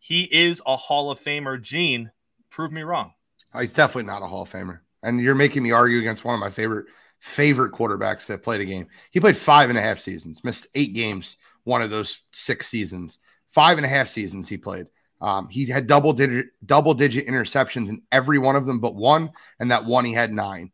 He 0.03 0.23
is 0.23 0.63
a 0.65 0.75
Hall 0.75 1.11
of 1.11 1.23
Famer. 1.23 1.61
Gene, 1.61 2.11
prove 2.49 2.71
me 2.71 2.81
wrong. 2.81 3.13
He's 3.57 3.71
definitely 3.71 4.11
not 4.11 4.23
a 4.23 4.27
Hall 4.27 4.41
of 4.41 4.51
Famer. 4.51 4.79
And 5.03 5.21
you're 5.21 5.35
making 5.35 5.61
me 5.61 5.71
argue 5.71 5.99
against 5.99 6.25
one 6.25 6.33
of 6.33 6.39
my 6.39 6.49
favorite 6.49 6.87
favorite 7.19 7.71
quarterbacks 7.71 8.25
that 8.25 8.41
played 8.41 8.61
a 8.61 8.65
game. 8.65 8.87
He 9.11 9.19
played 9.19 9.37
five 9.37 9.69
and 9.69 9.77
a 9.77 9.81
half 9.81 9.99
seasons, 9.99 10.43
missed 10.43 10.67
eight 10.73 10.95
games 10.95 11.37
one 11.65 11.83
of 11.83 11.91
those 11.91 12.23
six 12.31 12.67
seasons. 12.67 13.19
Five 13.47 13.77
and 13.77 13.85
a 13.85 13.89
half 13.89 14.07
seasons 14.07 14.49
he 14.49 14.57
played. 14.57 14.87
Um, 15.21 15.49
he 15.49 15.67
had 15.67 15.85
double 15.85 16.13
digit 16.13 16.47
double 16.65 16.95
digit 16.95 17.27
interceptions 17.27 17.89
in 17.89 18.01
every 18.11 18.39
one 18.39 18.55
of 18.55 18.65
them 18.65 18.79
but 18.79 18.95
one, 18.95 19.31
and 19.59 19.69
that 19.69 19.85
one 19.85 20.03
he 20.03 20.13
had 20.13 20.33
nine. 20.33 20.71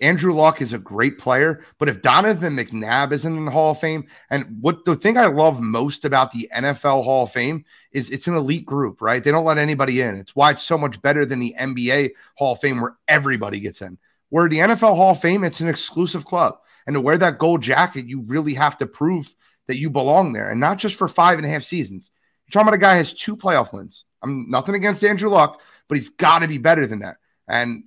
Andrew 0.00 0.32
Luck 0.32 0.62
is 0.62 0.72
a 0.72 0.78
great 0.78 1.18
player, 1.18 1.62
but 1.78 1.88
if 1.88 2.00
Donovan 2.00 2.56
McNabb 2.56 3.12
isn't 3.12 3.36
in 3.36 3.44
the 3.44 3.50
Hall 3.50 3.72
of 3.72 3.80
Fame, 3.80 4.06
and 4.30 4.58
what 4.60 4.84
the 4.84 4.96
thing 4.96 5.18
I 5.18 5.26
love 5.26 5.60
most 5.60 6.04
about 6.04 6.32
the 6.32 6.48
NFL 6.56 7.04
Hall 7.04 7.24
of 7.24 7.32
Fame 7.32 7.64
is 7.92 8.08
it's 8.08 8.26
an 8.26 8.34
elite 8.34 8.64
group, 8.64 9.02
right? 9.02 9.22
They 9.22 9.30
don't 9.30 9.44
let 9.44 9.58
anybody 9.58 10.00
in. 10.00 10.16
It's 10.16 10.34
why 10.34 10.52
it's 10.52 10.62
so 10.62 10.78
much 10.78 11.02
better 11.02 11.26
than 11.26 11.38
the 11.38 11.54
NBA 11.60 12.10
Hall 12.36 12.52
of 12.52 12.60
Fame 12.60 12.80
where 12.80 12.96
everybody 13.08 13.60
gets 13.60 13.82
in. 13.82 13.98
Where 14.30 14.48
the 14.48 14.58
NFL 14.58 14.96
Hall 14.96 15.12
of 15.12 15.20
Fame, 15.20 15.44
it's 15.44 15.60
an 15.60 15.68
exclusive 15.68 16.24
club. 16.24 16.58
And 16.86 16.94
to 16.94 17.00
wear 17.00 17.18
that 17.18 17.38
gold 17.38 17.62
jacket, 17.62 18.06
you 18.06 18.22
really 18.22 18.54
have 18.54 18.78
to 18.78 18.86
prove 18.86 19.34
that 19.66 19.78
you 19.78 19.90
belong 19.90 20.32
there, 20.32 20.50
and 20.50 20.58
not 20.58 20.78
just 20.78 20.96
for 20.96 21.08
five 21.08 21.38
and 21.38 21.46
a 21.46 21.50
half 21.50 21.62
seasons. 21.62 22.10
You're 22.46 22.52
talking 22.52 22.68
about 22.68 22.74
a 22.74 22.78
guy 22.78 22.94
has 22.96 23.12
two 23.12 23.36
playoff 23.36 23.72
wins. 23.72 24.04
I'm 24.22 24.50
nothing 24.50 24.74
against 24.74 25.04
Andrew 25.04 25.28
Luck, 25.28 25.60
but 25.88 25.98
he's 25.98 26.08
got 26.08 26.40
to 26.40 26.48
be 26.48 26.58
better 26.58 26.86
than 26.86 27.00
that. 27.00 27.16
And 27.46 27.84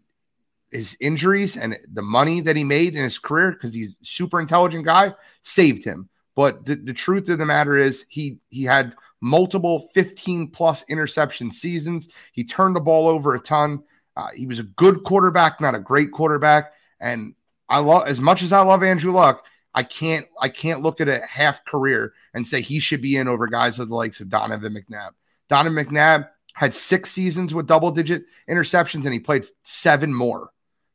his 0.74 0.98
injuries 1.00 1.56
and 1.56 1.78
the 1.92 2.02
money 2.02 2.42
that 2.42 2.56
he 2.56 2.64
made 2.64 2.96
in 2.96 3.04
his 3.04 3.20
career 3.20 3.52
because 3.52 3.74
he's 3.74 3.92
a 4.02 4.06
super 4.06 4.40
intelligent 4.40 4.86
guy 4.86 5.14
saved 5.42 5.84
him. 5.84 6.10
But 6.36 6.66
the, 6.66 6.76
the 6.76 6.94
truth 6.94 7.30
of 7.30 7.38
the 7.38 7.46
matter 7.46 7.78
is 7.78 8.06
he 8.10 8.40
he 8.50 8.64
had 8.64 8.96
multiple 9.22 9.88
15 9.94 10.50
plus 10.50 10.84
interception 10.90 11.52
seasons. 11.52 12.10
He 12.34 12.44
turned 12.44 12.76
the 12.76 12.82
ball 12.82 13.08
over 13.08 13.36
a 13.36 13.40
ton. 13.40 13.84
Uh, 14.18 14.30
he 14.36 14.46
was 14.46 14.60
a 14.60 14.64
good 14.64 15.04
quarterback, 15.04 15.62
not 15.62 15.76
a 15.76 15.80
great 15.80 16.12
quarterback. 16.12 16.74
And 17.00 17.36
I 17.70 17.80
love 17.80 18.08
as 18.08 18.20
much 18.20 18.44
as 18.44 18.52
I 18.52 18.62
love 18.62 18.84
Andrew 18.84 19.12
Luck, 19.12 19.46
I 19.74 19.84
can't 19.84 20.26
I 20.42 20.50
can't 20.50 20.82
look 20.82 21.02
at 21.02 21.08
a 21.08 21.22
half 21.22 21.66
career 21.66 22.14
and 22.34 22.46
say 22.46 22.62
he 22.62 22.80
should 22.80 23.02
be 23.02 23.16
in 23.16 23.28
over 23.28 23.48
guys 23.48 23.80
of 23.80 23.90
the 23.90 23.96
likes 23.96 24.20
of 24.20 24.30
Donovan 24.30 24.74
McNabb. 24.74 25.12
Donovan 25.50 25.86
McNabb 25.86 26.30
had 26.54 26.74
six 26.74 27.12
seasons 27.12 27.54
with 27.54 27.68
double 27.68 27.92
digit 27.92 28.26
interceptions 28.50 29.06
and 29.06 29.14
he 29.14 29.20
played 29.20 29.46
seven 29.64 30.14
more. 30.14 30.52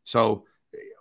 So 0.09 0.47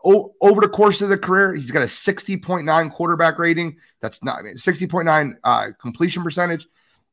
o- 0.04 0.36
over 0.42 0.60
the 0.60 0.68
course 0.68 1.02
of 1.02 1.08
the 1.08 1.18
career, 1.18 1.56
he's 1.56 1.72
got 1.72 1.82
a 1.82 1.86
60.9 1.86 2.92
quarterback 2.92 3.40
rating. 3.40 3.78
That's 4.02 4.22
not 4.22 4.40
I 4.40 4.42
mean, 4.42 4.56
60.9 4.56 5.36
uh, 5.46 5.68
completion 5.80 6.24
percentage. 6.24 6.68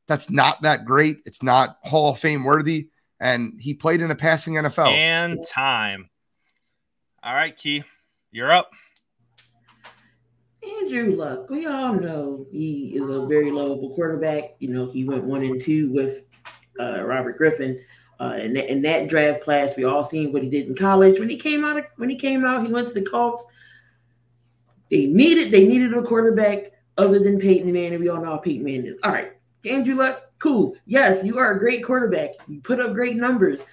That's 0.07 0.29
not 0.29 0.61
that 0.63 0.83
great. 0.83 1.19
It's 1.25 1.41
not 1.41 1.77
Hall 1.83 2.11
of 2.11 2.19
Fame 2.19 2.43
worthy. 2.43 2.89
And 3.21 3.53
he 3.61 3.73
played 3.73 4.01
in 4.01 4.11
a 4.11 4.15
passing 4.15 4.55
NFL. 4.55 4.89
And 4.89 5.39
time. 5.47 6.09
All 7.23 7.33
right, 7.33 7.55
Key, 7.55 7.83
you're 8.31 8.51
up. 8.51 8.71
Andrew 10.81 11.15
Luck, 11.15 11.49
we 11.49 11.65
all 11.65 11.93
know 11.93 12.45
he 12.51 12.97
is 12.97 13.09
a 13.09 13.25
very 13.25 13.51
lovable 13.51 13.95
quarterback. 13.95 14.55
You 14.59 14.67
know, 14.69 14.85
he 14.85 15.05
went 15.05 15.23
one 15.23 15.43
and 15.43 15.61
two 15.61 15.91
with 15.93 16.23
uh, 16.77 17.03
Robert 17.05 17.37
Griffin. 17.37 17.79
Uh, 18.19 18.37
in, 18.39 18.53
that, 18.53 18.71
in 18.71 18.81
that 18.81 19.09
draft 19.09 19.43
class, 19.43 19.75
we 19.75 19.83
all 19.83 20.03
seen 20.03 20.31
what 20.31 20.41
he 20.41 20.49
did 20.49 20.67
in 20.67 20.75
college. 20.75 21.19
When 21.19 21.29
he 21.29 21.35
came 21.35 21.65
out, 21.65 21.77
of, 21.77 21.85
when 21.97 22.09
he 22.09 22.15
came 22.15 22.45
out, 22.45 22.65
he 22.65 22.71
went 22.71 22.87
to 22.87 22.93
the 22.93 23.01
Colts. 23.01 23.45
They 24.89 25.07
needed 25.07 25.51
they 25.51 25.65
needed 25.67 25.93
a 25.93 26.03
quarterback 26.03 26.71
other 26.97 27.19
than 27.19 27.39
Peyton 27.39 27.71
Manning. 27.71 27.99
We 27.99 28.09
all 28.09 28.23
know 28.23 28.37
Peyton 28.37 28.63
Manning 28.63 28.85
is. 28.85 28.97
All 29.03 29.11
right, 29.11 29.33
Andrew 29.65 29.95
Luck, 29.95 30.21
cool. 30.39 30.75
Yes, 30.85 31.23
you 31.23 31.37
are 31.37 31.53
a 31.53 31.59
great 31.59 31.83
quarterback. 31.83 32.31
You 32.47 32.61
put 32.61 32.79
up 32.79 32.93
great 32.93 33.15
numbers. 33.15 33.65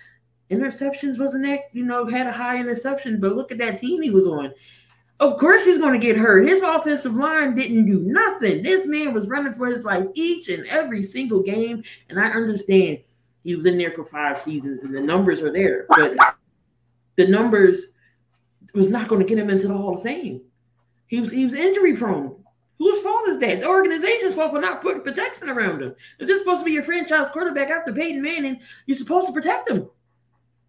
Interceptions 0.50 1.18
wasn't 1.18 1.44
that 1.44 1.60
you 1.72 1.84
know 1.84 2.06
had 2.06 2.26
a 2.26 2.32
high 2.32 2.58
interception, 2.58 3.20
but 3.20 3.36
look 3.36 3.52
at 3.52 3.58
that 3.58 3.78
team 3.78 4.02
he 4.02 4.10
was 4.10 4.26
on. 4.26 4.52
Of 5.20 5.38
course, 5.38 5.64
he's 5.64 5.78
going 5.78 5.92
to 5.92 6.04
get 6.04 6.16
hurt. 6.16 6.48
His 6.48 6.62
offensive 6.62 7.14
line 7.14 7.54
didn't 7.54 7.84
do 7.84 8.00
nothing. 8.00 8.62
This 8.62 8.86
man 8.86 9.14
was 9.14 9.28
running 9.28 9.54
for 9.54 9.66
his 9.66 9.84
life 9.84 10.06
each 10.14 10.48
and 10.48 10.66
every 10.66 11.04
single 11.04 11.42
game, 11.42 11.84
and 12.08 12.18
I 12.18 12.30
understand 12.30 12.98
he 13.44 13.54
was 13.56 13.66
in 13.66 13.78
there 13.78 13.92
for 13.92 14.04
five 14.04 14.38
seasons, 14.38 14.82
and 14.82 14.94
the 14.94 15.00
numbers 15.00 15.40
are 15.40 15.52
there. 15.52 15.86
But 15.88 16.16
the 17.16 17.26
numbers 17.26 17.88
was 18.74 18.88
not 18.88 19.08
going 19.08 19.20
to 19.20 19.28
get 19.28 19.38
him 19.38 19.50
into 19.50 19.68
the 19.68 19.76
Hall 19.76 19.96
of 19.96 20.02
Fame. 20.02 20.42
He 21.08 21.20
was 21.20 21.30
he 21.30 21.44
was 21.44 21.54
injury 21.54 21.96
prone. 21.96 22.36
Whose 22.78 23.00
fault 23.00 23.28
is 23.28 23.38
that? 23.38 23.60
The 23.60 23.68
organization's 23.68 24.34
fault 24.34 24.52
for 24.52 24.60
not 24.60 24.82
putting 24.82 25.02
protection 25.02 25.48
around 25.48 25.82
him. 25.82 25.94
If 26.18 26.26
this 26.26 26.36
is 26.36 26.38
supposed 26.40 26.62
to 26.62 26.64
be 26.64 26.72
your 26.72 26.82
franchise 26.82 27.28
quarterback 27.28 27.70
after 27.70 27.92
Peyton 27.92 28.22
Manning, 28.22 28.60
you're 28.86 28.96
supposed 28.96 29.28
to 29.28 29.32
protect 29.32 29.70
him. 29.70 29.88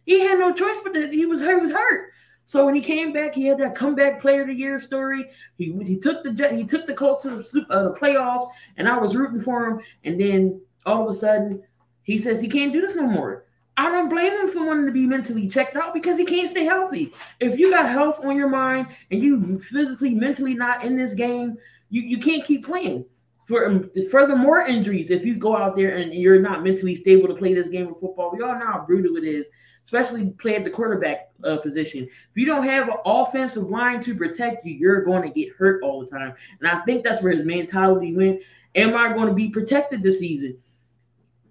He 0.06 0.20
had 0.20 0.38
no 0.38 0.54
choice, 0.54 0.78
but 0.84 0.96
he 1.12 1.26
was 1.26 1.40
he 1.40 1.56
was 1.56 1.72
hurt. 1.72 2.12
So 2.46 2.66
when 2.66 2.76
he 2.76 2.82
came 2.82 3.14
back, 3.14 3.34
he 3.34 3.46
had 3.46 3.58
that 3.60 3.74
comeback 3.74 4.22
player 4.22 4.42
of 4.42 4.48
the 4.48 4.54
year 4.54 4.78
story. 4.78 5.30
He 5.58 5.72
he 5.84 5.98
took 5.98 6.24
the 6.24 6.50
he 6.54 6.66
took 6.66 6.86
the 6.86 6.94
Colts 6.94 7.24
to 7.24 7.30
the, 7.30 7.66
uh, 7.70 7.84
the 7.86 7.94
playoffs, 7.94 8.48
and 8.78 8.88
I 8.88 8.98
was 8.98 9.16
rooting 9.16 9.42
for 9.42 9.66
him. 9.66 9.80
And 10.04 10.20
then 10.20 10.62
all 10.86 11.04
of 11.04 11.10
a 11.10 11.14
sudden, 11.14 11.64
he 12.04 12.20
says 12.20 12.40
he 12.40 12.48
can't 12.48 12.74
do 12.74 12.82
this 12.82 12.96
no 12.96 13.08
more. 13.08 13.46
I 13.76 13.90
don't 13.90 14.10
blame 14.10 14.32
him 14.34 14.52
for 14.52 14.66
wanting 14.66 14.86
to 14.86 14.92
be 14.92 15.08
mentally 15.08 15.48
checked 15.48 15.76
out 15.76 15.94
because 15.94 16.18
he 16.18 16.26
can't 16.26 16.50
stay 16.50 16.66
healthy. 16.66 17.12
If 17.40 17.58
you 17.58 17.72
got 17.72 17.90
health 17.90 18.24
on 18.24 18.38
your 18.38 18.50
mind 18.50 18.88
and 19.10 19.22
you 19.22 19.60
physically, 19.60 20.14
mentally 20.14 20.54
not 20.54 20.84
in 20.84 20.96
this 20.96 21.14
game, 21.14 21.58
you, 21.90 22.04
you 22.04 22.20
can't 22.20 22.46
keep 22.46 22.66
playing. 22.66 23.06
For 23.48 23.66
um, 23.66 23.92
furthermore 24.10 24.62
injuries, 24.62 25.10
if 25.10 25.26
you 25.26 25.36
go 25.36 25.58
out 25.58 25.76
there 25.76 25.98
and 25.98 26.14
you're 26.14 26.40
not 26.40 26.64
mentally 26.64 26.96
stable 26.96 27.28
to 27.28 27.36
play 27.36 27.54
this 27.54 27.68
game 27.68 27.88
of 27.88 28.00
football, 28.00 28.32
we 28.32 28.42
all 28.42 28.58
know 28.58 28.66
how 28.66 28.86
brutal 28.86 29.18
it 29.18 29.26
is, 29.26 29.50
especially 29.84 30.30
play 30.30 30.56
at 30.56 30.64
the 30.64 30.70
quarterback 30.70 31.32
uh, 31.44 31.58
position. 31.58 32.04
If 32.04 32.36
you 32.36 32.46
don't 32.46 32.64
have 32.64 32.88
an 32.88 32.96
offensive 33.06 33.70
line 33.70 34.00
to 34.02 34.16
protect 34.16 34.66
you, 34.66 34.76
you're 34.76 35.04
going 35.04 35.24
to 35.24 35.30
get 35.30 35.54
hurt 35.56 35.84
all 35.84 36.00
the 36.00 36.08
time. 36.08 36.34
And 36.62 36.70
I 36.70 36.80
think 36.86 37.04
that's 37.04 37.22
where 37.22 37.36
his 37.36 37.46
mentality 37.46 38.16
went. 38.16 38.40
Am 38.76 38.96
I 38.96 39.10
going 39.10 39.28
to 39.28 39.34
be 39.34 39.50
protected 39.50 40.04
this 40.04 40.20
season? 40.20 40.58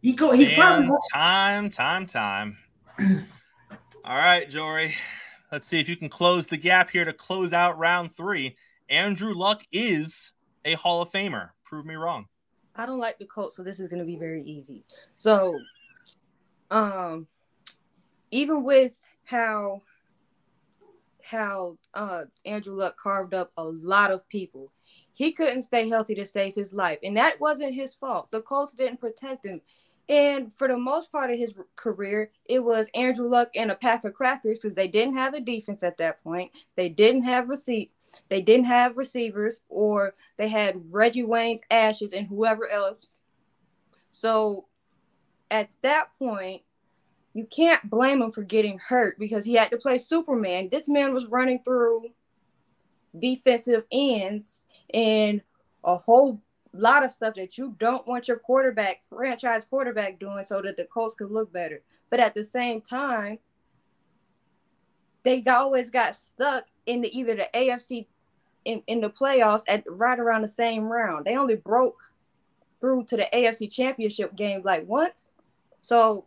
He 0.02 0.12
go. 0.12 0.32
He 0.32 0.52
probably 0.54 0.90
time, 1.12 1.70
time, 1.70 2.06
time. 2.06 2.58
All 4.04 4.16
right, 4.16 4.50
Jory. 4.50 4.96
Let's 5.52 5.64
see 5.64 5.78
if 5.78 5.88
you 5.88 5.96
can 5.96 6.08
close 6.08 6.48
the 6.48 6.56
gap 6.56 6.90
here 6.90 7.04
to 7.04 7.12
close 7.12 7.52
out 7.52 7.78
round 7.78 8.12
three. 8.12 8.56
Andrew 8.90 9.32
Luck 9.32 9.62
is 9.70 10.32
a 10.64 10.74
Hall 10.74 11.02
of 11.02 11.12
Famer. 11.12 11.50
Prove 11.64 11.86
me 11.86 11.94
wrong. 11.94 12.26
I 12.74 12.84
don't 12.84 12.98
like 12.98 13.18
the 13.18 13.26
Colts, 13.26 13.56
so 13.56 13.62
this 13.62 13.78
is 13.78 13.88
going 13.88 14.00
to 14.00 14.04
be 14.04 14.16
very 14.16 14.42
easy. 14.42 14.84
So, 15.14 15.56
um, 16.70 17.28
even 18.32 18.64
with 18.64 18.94
how 19.24 19.82
how 21.22 21.78
uh 21.94 22.24
Andrew 22.44 22.74
Luck 22.74 22.96
carved 22.96 23.34
up 23.34 23.52
a 23.56 23.64
lot 23.64 24.10
of 24.10 24.28
people, 24.28 24.72
he 25.14 25.30
couldn't 25.30 25.62
stay 25.62 25.88
healthy 25.88 26.16
to 26.16 26.26
save 26.26 26.56
his 26.56 26.72
life, 26.72 26.98
and 27.04 27.16
that 27.16 27.38
wasn't 27.40 27.74
his 27.74 27.94
fault. 27.94 28.32
The 28.32 28.40
Colts 28.40 28.74
didn't 28.74 29.00
protect 29.00 29.46
him. 29.46 29.60
And 30.08 30.52
for 30.56 30.68
the 30.68 30.76
most 30.76 31.12
part 31.12 31.30
of 31.30 31.38
his 31.38 31.54
career, 31.76 32.30
it 32.46 32.62
was 32.62 32.88
Andrew 32.94 33.28
Luck 33.28 33.50
and 33.54 33.70
a 33.70 33.76
pack 33.76 34.04
of 34.04 34.14
crackers 34.14 34.58
because 34.58 34.74
they 34.74 34.88
didn't 34.88 35.16
have 35.16 35.34
a 35.34 35.40
defense 35.40 35.82
at 35.82 35.96
that 35.98 36.22
point. 36.22 36.50
They 36.76 36.88
didn't 36.88 37.22
have 37.22 37.48
receipt. 37.48 37.92
They 38.28 38.42
didn't 38.42 38.66
have 38.66 38.98
receivers, 38.98 39.62
or 39.68 40.12
they 40.36 40.48
had 40.48 40.82
Reggie 40.90 41.22
Wayne's 41.22 41.62
ashes 41.70 42.12
and 42.12 42.26
whoever 42.26 42.68
else. 42.68 43.20
So 44.10 44.66
at 45.50 45.70
that 45.82 46.08
point, 46.18 46.62
you 47.32 47.46
can't 47.46 47.88
blame 47.88 48.20
him 48.20 48.32
for 48.32 48.42
getting 48.42 48.78
hurt 48.78 49.18
because 49.18 49.44
he 49.44 49.54
had 49.54 49.70
to 49.70 49.78
play 49.78 49.96
Superman. 49.96 50.68
This 50.70 50.88
man 50.88 51.14
was 51.14 51.26
running 51.26 51.60
through 51.64 52.10
defensive 53.18 53.84
ends 53.90 54.66
and 54.92 55.40
a 55.84 55.96
whole 55.96 56.40
lot 56.72 57.04
of 57.04 57.10
stuff 57.10 57.34
that 57.34 57.58
you 57.58 57.74
don't 57.78 58.06
want 58.06 58.28
your 58.28 58.38
quarterback, 58.38 59.02
franchise 59.08 59.64
quarterback, 59.64 60.18
doing 60.18 60.44
so 60.44 60.62
that 60.62 60.76
the 60.76 60.84
Colts 60.84 61.14
could 61.14 61.30
look 61.30 61.52
better. 61.52 61.82
But 62.10 62.20
at 62.20 62.34
the 62.34 62.44
same 62.44 62.80
time, 62.80 63.38
they 65.22 65.42
always 65.46 65.90
got 65.90 66.16
stuck 66.16 66.64
in 66.86 67.02
the 67.02 67.18
either 67.18 67.34
the 67.34 67.48
AFC 67.54 68.06
in, 68.64 68.82
in 68.86 69.00
the 69.00 69.10
playoffs 69.10 69.62
at 69.68 69.84
right 69.88 70.18
around 70.18 70.42
the 70.42 70.48
same 70.48 70.84
round. 70.84 71.24
They 71.24 71.36
only 71.36 71.56
broke 71.56 72.10
through 72.80 73.04
to 73.04 73.16
the 73.16 73.28
AFC 73.32 73.72
championship 73.72 74.34
game 74.34 74.62
like 74.64 74.86
once. 74.86 75.32
So 75.80 76.26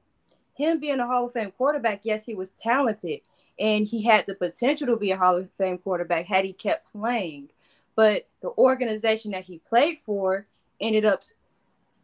him 0.55 0.79
being 0.79 0.99
a 0.99 1.05
Hall 1.05 1.25
of 1.25 1.33
Fame 1.33 1.51
quarterback, 1.51 2.01
yes, 2.03 2.25
he 2.25 2.33
was 2.33 2.51
talented 2.51 3.21
and 3.59 3.85
he 3.85 4.03
had 4.03 4.25
the 4.25 4.35
potential 4.35 4.87
to 4.87 4.97
be 4.97 5.11
a 5.11 5.17
Hall 5.17 5.37
of 5.37 5.49
Fame 5.57 5.77
quarterback 5.77 6.25
had 6.25 6.45
he 6.45 6.53
kept 6.53 6.91
playing 6.91 7.49
but 7.95 8.27
the 8.41 8.51
organization 8.57 9.31
that 9.31 9.45
he 9.45 9.59
played 9.59 9.99
for 10.05 10.47
ended 10.79 11.05
up 11.05 11.23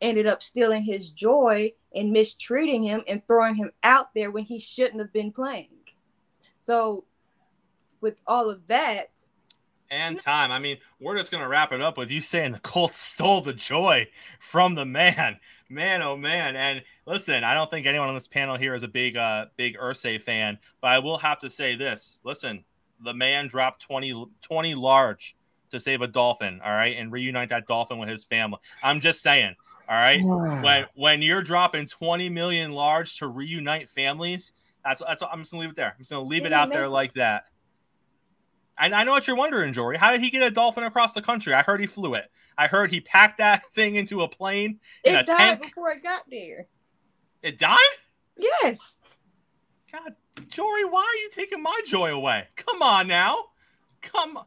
ended 0.01 0.25
up 0.25 0.41
stealing 0.41 0.83
his 0.83 1.11
joy 1.11 1.71
and 1.93 2.11
mistreating 2.11 2.81
him 2.81 3.03
and 3.07 3.25
throwing 3.27 3.55
him 3.55 3.71
out 3.83 4.13
there 4.15 4.31
when 4.31 4.43
he 4.43 4.57
shouldn't 4.57 4.99
have 4.99 5.13
been 5.13 5.31
playing. 5.31 5.67
So 6.57 7.05
with 7.99 8.15
all 8.25 8.49
of 8.49 8.65
that 8.67 9.09
and 9.91 10.19
time. 10.19 10.51
I 10.51 10.59
mean, 10.59 10.77
we're 10.99 11.17
just 11.17 11.31
gonna 11.31 11.47
wrap 11.47 11.71
it 11.73 11.81
up 11.81 11.97
with 11.97 12.09
you 12.09 12.21
saying 12.21 12.53
the 12.53 12.59
Colts 12.59 12.97
stole 12.97 13.41
the 13.41 13.53
joy 13.53 14.07
from 14.39 14.73
the 14.75 14.85
man. 14.85 15.37
Man, 15.69 16.01
oh 16.01 16.17
man. 16.17 16.55
And 16.55 16.81
listen, 17.05 17.43
I 17.43 17.53
don't 17.53 17.69
think 17.69 17.85
anyone 17.85 18.09
on 18.09 18.15
this 18.15 18.27
panel 18.27 18.57
here 18.57 18.73
is 18.73 18.83
a 18.83 18.87
big 18.87 19.17
uh 19.17 19.47
big 19.57 19.77
Irsay 19.77 20.19
fan, 20.21 20.57
but 20.81 20.91
I 20.91 20.99
will 20.99 21.17
have 21.17 21.39
to 21.39 21.49
say 21.49 21.75
this. 21.75 22.17
Listen, 22.23 22.63
the 23.03 23.13
man 23.13 23.47
dropped 23.47 23.81
20 23.83 24.27
20 24.41 24.75
large 24.75 25.35
to 25.71 25.79
save 25.79 26.01
a 26.01 26.07
dolphin, 26.07 26.61
all 26.63 26.71
right, 26.71 26.95
and 26.97 27.11
reunite 27.11 27.49
that 27.49 27.67
dolphin 27.67 27.97
with 27.97 28.09
his 28.09 28.23
family. 28.23 28.59
I'm 28.83 29.01
just 29.01 29.21
saying, 29.21 29.55
all 29.89 29.95
right. 29.95 30.21
when 30.63 30.85
when 30.95 31.21
you're 31.21 31.41
dropping 31.41 31.87
20 31.87 32.29
million 32.29 32.71
large 32.71 33.17
to 33.19 33.27
reunite 33.27 33.89
families, 33.89 34.53
that's 34.83 35.01
that's 35.05 35.21
I'm 35.23 35.39
just 35.39 35.51
gonna 35.51 35.61
leave 35.61 35.71
it 35.71 35.75
there. 35.75 35.91
I'm 35.91 35.97
just 35.99 36.11
gonna 36.11 36.23
leave 36.23 36.45
it 36.45 36.53
out 36.53 36.71
there 36.71 36.87
like 36.87 37.13
that. 37.15 37.45
And 38.77 38.95
I 38.95 39.03
know 39.03 39.11
what 39.11 39.27
you're 39.27 39.35
wondering, 39.35 39.73
Jory. 39.73 39.97
How 39.97 40.11
did 40.11 40.21
he 40.21 40.29
get 40.29 40.41
a 40.41 40.49
dolphin 40.49 40.83
across 40.83 41.13
the 41.13 41.21
country? 41.21 41.53
I 41.53 41.61
heard 41.61 41.79
he 41.81 41.87
flew 41.87 42.15
it. 42.15 42.31
I 42.57 42.67
heard 42.67 42.89
he 42.89 42.99
packed 42.99 43.37
that 43.37 43.63
thing 43.75 43.95
into 43.95 44.23
a 44.23 44.27
plane 44.27 44.79
in 45.03 45.15
it 45.15 45.21
a 45.21 45.23
died 45.23 45.37
tank. 45.37 45.61
before 45.61 45.91
it 45.91 46.01
got 46.01 46.23
there. 46.29 46.67
It 47.43 47.57
died? 47.57 47.77
Yes. 48.37 48.97
God, 49.91 50.15
Jory, 50.47 50.85
why 50.85 51.01
are 51.01 51.21
you 51.21 51.29
taking 51.31 51.61
my 51.61 51.79
joy 51.85 52.13
away? 52.13 52.47
Come 52.55 52.81
on 52.81 53.07
now. 53.07 53.45
Come 54.01 54.37
on. 54.37 54.45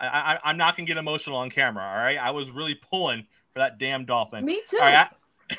I, 0.00 0.38
I, 0.42 0.50
am 0.50 0.56
not 0.56 0.76
gonna 0.76 0.86
get 0.86 0.96
emotional 0.96 1.36
on 1.36 1.50
camera. 1.50 1.84
All 1.84 1.98
right, 1.98 2.18
I 2.18 2.30
was 2.30 2.50
really 2.50 2.74
pulling 2.74 3.26
for 3.52 3.58
that 3.60 3.78
damn 3.78 4.04
dolphin. 4.04 4.44
Me 4.44 4.62
too. 4.68 4.78
All 4.78 4.84
right. 4.84 5.08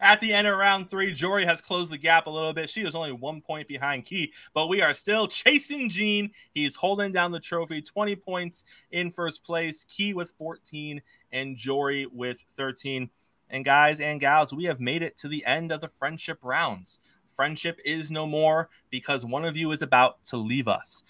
At 0.00 0.20
the 0.20 0.32
end 0.32 0.46
of 0.46 0.56
round 0.56 0.88
three, 0.88 1.12
Jory 1.12 1.44
has 1.44 1.60
closed 1.60 1.92
the 1.92 1.98
gap 1.98 2.26
a 2.26 2.30
little 2.30 2.52
bit. 2.52 2.70
She 2.70 2.82
is 2.82 2.94
only 2.94 3.12
one 3.12 3.40
point 3.40 3.68
behind 3.68 4.04
Key, 4.06 4.32
but 4.54 4.68
we 4.68 4.80
are 4.80 4.94
still 4.94 5.26
chasing 5.28 5.88
Gene. 5.88 6.30
He's 6.54 6.74
holding 6.74 7.12
down 7.12 7.32
the 7.32 7.40
trophy, 7.40 7.82
20 7.82 8.16
points 8.16 8.64
in 8.90 9.10
first 9.10 9.44
place. 9.44 9.84
Key 9.84 10.14
with 10.14 10.30
14 10.38 11.02
and 11.32 11.56
Jory 11.56 12.06
with 12.06 12.38
13. 12.56 13.10
And 13.50 13.64
guys 13.64 14.00
and 14.00 14.20
gals, 14.20 14.52
we 14.52 14.64
have 14.64 14.80
made 14.80 15.02
it 15.02 15.18
to 15.18 15.28
the 15.28 15.44
end 15.44 15.72
of 15.72 15.80
the 15.80 15.88
friendship 15.88 16.38
rounds. 16.42 17.00
Friendship 17.28 17.78
is 17.84 18.10
no 18.10 18.26
more 18.26 18.70
because 18.90 19.24
one 19.24 19.44
of 19.44 19.56
you 19.56 19.70
is 19.72 19.82
about 19.82 20.24
to 20.26 20.36
leave 20.36 20.68
us. 20.68 21.02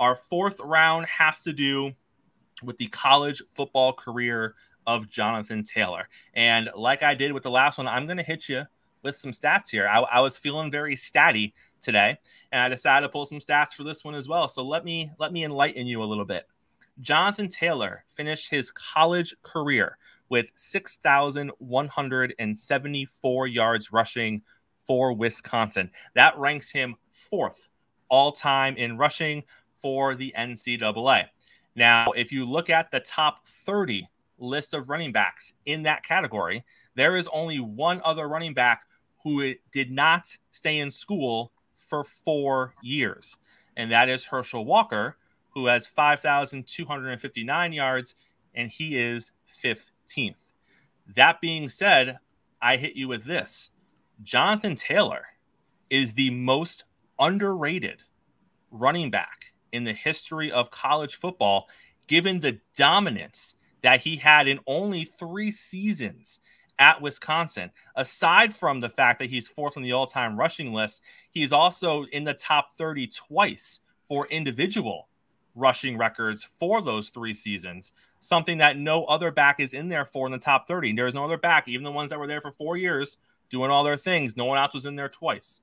Our 0.00 0.16
fourth 0.16 0.58
round 0.60 1.06
has 1.06 1.42
to 1.42 1.52
do 1.52 1.92
with 2.62 2.78
the 2.78 2.88
college 2.88 3.42
football 3.54 3.92
career 3.92 4.54
of 4.86 5.10
Jonathan 5.10 5.62
Taylor. 5.62 6.08
And 6.34 6.70
like 6.74 7.02
I 7.02 7.12
did 7.14 7.32
with 7.32 7.42
the 7.42 7.50
last 7.50 7.76
one, 7.76 7.86
I'm 7.86 8.06
going 8.06 8.16
to 8.16 8.22
hit 8.22 8.48
you 8.48 8.62
with 9.02 9.16
some 9.16 9.32
stats 9.32 9.68
here. 9.70 9.86
I, 9.86 9.98
I, 10.00 10.20
was 10.20 10.38
feeling 10.38 10.70
very 10.70 10.94
statty 10.94 11.52
today, 11.82 12.16
and 12.50 12.62
I 12.62 12.68
decided 12.68 13.06
to 13.06 13.12
pull 13.12 13.26
some 13.26 13.40
stats 13.40 13.74
for 13.74 13.84
this 13.84 14.02
one 14.02 14.14
as 14.14 14.26
well. 14.26 14.48
So 14.48 14.62
let 14.62 14.86
me 14.86 15.10
let 15.18 15.32
me 15.32 15.44
enlighten 15.44 15.86
you 15.86 16.02
a 16.02 16.04
little 16.04 16.24
bit. 16.24 16.48
Jonathan 17.00 17.48
Taylor 17.48 18.04
finished 18.14 18.48
his 18.50 18.72
college 18.72 19.36
career 19.42 19.98
with 20.30 20.46
6,174 20.54 23.46
yards 23.46 23.92
rushing 23.92 24.40
for 24.86 25.12
Wisconsin. 25.12 25.90
That 26.14 26.38
ranks 26.38 26.70
him 26.70 26.96
fourth 27.10 27.68
all 28.10 28.32
time 28.32 28.76
in 28.76 28.98
rushing 28.98 29.42
for 29.80 30.14
the 30.14 30.32
NCAA. 30.36 31.26
Now, 31.76 32.10
if 32.12 32.32
you 32.32 32.44
look 32.44 32.70
at 32.70 32.90
the 32.90 33.00
top 33.00 33.46
30 33.46 34.08
list 34.38 34.74
of 34.74 34.88
running 34.88 35.12
backs 35.12 35.54
in 35.66 35.82
that 35.84 36.02
category, 36.02 36.64
there 36.94 37.16
is 37.16 37.28
only 37.32 37.60
one 37.60 38.00
other 38.04 38.28
running 38.28 38.54
back 38.54 38.82
who 39.22 39.54
did 39.72 39.90
not 39.90 40.36
stay 40.50 40.78
in 40.78 40.90
school 40.90 41.52
for 41.76 42.04
four 42.04 42.74
years, 42.82 43.36
and 43.76 43.90
that 43.92 44.08
is 44.08 44.24
Herschel 44.24 44.64
Walker, 44.64 45.16
who 45.50 45.66
has 45.66 45.86
5,259 45.86 47.72
yards, 47.72 48.14
and 48.54 48.70
he 48.70 48.98
is 48.98 49.32
15th. 49.62 50.34
That 51.14 51.40
being 51.40 51.68
said, 51.68 52.18
I 52.62 52.76
hit 52.76 52.94
you 52.94 53.08
with 53.08 53.24
this 53.24 53.70
Jonathan 54.22 54.76
Taylor 54.76 55.24
is 55.88 56.12
the 56.12 56.30
most 56.30 56.84
underrated 57.18 58.02
running 58.70 59.10
back 59.10 59.49
in 59.72 59.84
the 59.84 59.92
history 59.92 60.50
of 60.50 60.70
college 60.70 61.16
football, 61.16 61.68
given 62.06 62.40
the 62.40 62.58
dominance 62.76 63.54
that 63.82 64.02
he 64.02 64.16
had 64.16 64.48
in 64.48 64.60
only 64.66 65.04
three 65.04 65.50
seasons 65.50 66.40
at 66.78 67.00
Wisconsin. 67.00 67.70
Aside 67.94 68.54
from 68.54 68.80
the 68.80 68.88
fact 68.88 69.20
that 69.20 69.30
he's 69.30 69.48
fourth 69.48 69.76
on 69.76 69.82
the 69.82 69.92
all 69.92 70.06
time 70.06 70.38
rushing 70.38 70.72
list, 70.72 71.02
he's 71.30 71.52
also 71.52 72.04
in 72.06 72.24
the 72.24 72.34
top 72.34 72.74
30 72.74 73.08
twice 73.08 73.80
for 74.08 74.26
individual 74.28 75.08
rushing 75.54 75.98
records 75.98 76.48
for 76.58 76.80
those 76.82 77.10
three 77.10 77.34
seasons, 77.34 77.92
something 78.20 78.58
that 78.58 78.78
no 78.78 79.04
other 79.04 79.30
back 79.30 79.60
is 79.60 79.74
in 79.74 79.88
there 79.88 80.04
for 80.04 80.26
in 80.26 80.32
the 80.32 80.38
top 80.38 80.66
30. 80.66 80.94
There's 80.94 81.14
no 81.14 81.24
other 81.24 81.36
back, 81.36 81.68
even 81.68 81.84
the 81.84 81.92
ones 81.92 82.10
that 82.10 82.18
were 82.18 82.26
there 82.26 82.40
for 82.40 82.52
four 82.52 82.76
years 82.76 83.18
doing 83.50 83.70
all 83.70 83.84
their 83.84 83.96
things. 83.96 84.36
No 84.36 84.46
one 84.46 84.58
else 84.58 84.74
was 84.74 84.86
in 84.86 84.96
there 84.96 85.08
twice. 85.08 85.60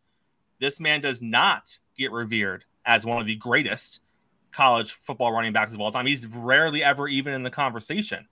This 0.59 0.79
man 0.79 1.01
does 1.01 1.21
not 1.21 1.79
get 1.97 2.11
revered 2.11 2.65
as 2.87 3.05
one 3.05 3.19
of 3.19 3.27
the 3.27 3.35
greatest 3.35 3.99
college 4.51 4.93
football 4.93 5.31
running 5.31 5.53
backs 5.53 5.73
of 5.73 5.79
all 5.79 5.91
time. 5.91 6.07
He's 6.07 6.25
rarely 6.25 6.83
ever 6.83 7.07
even 7.07 7.33
in 7.33 7.43
the 7.43 7.51
conversation. 7.51 8.27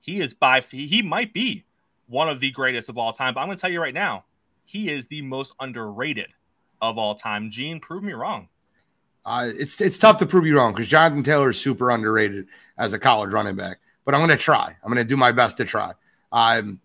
He 0.00 0.20
is 0.20 0.34
by 0.34 0.60
he 0.60 1.02
might 1.02 1.32
be 1.32 1.64
one 2.08 2.28
of 2.28 2.40
the 2.40 2.50
greatest 2.50 2.88
of 2.88 2.98
all 2.98 3.12
time, 3.12 3.34
but 3.34 3.40
I'm 3.40 3.46
going 3.46 3.56
to 3.56 3.60
tell 3.60 3.70
you 3.70 3.80
right 3.80 3.94
now, 3.94 4.24
he 4.64 4.90
is 4.90 5.06
the 5.06 5.22
most 5.22 5.54
underrated 5.60 6.34
of 6.80 6.98
all 6.98 7.14
time. 7.14 7.50
Gene, 7.50 7.78
prove 7.78 8.02
me 8.02 8.14
wrong. 8.14 8.48
Uh, 9.24 9.50
it's 9.54 9.80
it's 9.80 9.98
tough 9.98 10.16
to 10.18 10.26
prove 10.26 10.46
you 10.46 10.56
wrong 10.56 10.72
because 10.72 10.88
Jonathan 10.88 11.22
Taylor 11.22 11.50
is 11.50 11.60
super 11.60 11.90
underrated 11.90 12.46
as 12.78 12.94
a 12.94 12.98
college 12.98 13.30
running 13.30 13.56
back. 13.56 13.78
But 14.06 14.14
I'm 14.14 14.20
going 14.20 14.30
to 14.30 14.42
try. 14.42 14.74
I'm 14.82 14.90
going 14.90 14.96
to 14.96 15.04
do 15.04 15.18
my 15.18 15.32
best 15.32 15.58
to 15.58 15.66
try. 15.66 15.92
Um, 16.32 16.80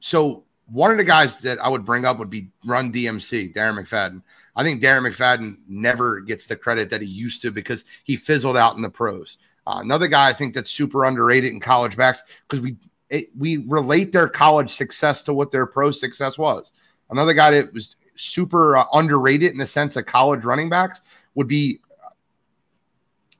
so 0.00 0.44
one 0.72 0.90
of 0.90 0.96
the 0.96 1.04
guys 1.04 1.38
that 1.40 1.58
I 1.58 1.68
would 1.68 1.84
bring 1.84 2.06
up 2.06 2.18
would 2.18 2.30
be 2.30 2.48
Run 2.64 2.90
DMC, 2.90 3.54
Darren 3.54 3.78
McFadden. 3.78 4.22
I 4.56 4.62
think 4.62 4.82
Darren 4.82 5.06
McFadden 5.06 5.56
never 5.68 6.20
gets 6.20 6.46
the 6.46 6.56
credit 6.56 6.88
that 6.90 7.02
he 7.02 7.08
used 7.08 7.42
to 7.42 7.50
because 7.50 7.84
he 8.04 8.16
fizzled 8.16 8.56
out 8.56 8.76
in 8.76 8.82
the 8.82 8.88
pros. 8.88 9.36
Uh, 9.66 9.78
another 9.82 10.08
guy 10.08 10.28
I 10.28 10.32
think 10.32 10.54
that's 10.54 10.70
super 10.70 11.04
underrated 11.04 11.52
in 11.52 11.60
college 11.60 11.96
backs 11.96 12.22
because 12.48 12.60
we 12.60 12.76
it, 13.10 13.28
we 13.36 13.58
relate 13.58 14.12
their 14.12 14.28
college 14.28 14.70
success 14.70 15.22
to 15.24 15.34
what 15.34 15.52
their 15.52 15.66
pro 15.66 15.90
success 15.90 16.38
was. 16.38 16.72
Another 17.10 17.34
guy 17.34 17.50
that 17.50 17.74
was 17.74 17.94
super 18.16 18.78
uh, 18.78 18.86
underrated 18.94 19.52
in 19.52 19.58
the 19.58 19.66
sense 19.66 19.96
of 19.96 20.06
college 20.06 20.44
running 20.44 20.70
backs 20.70 21.02
would 21.34 21.46
be, 21.46 21.80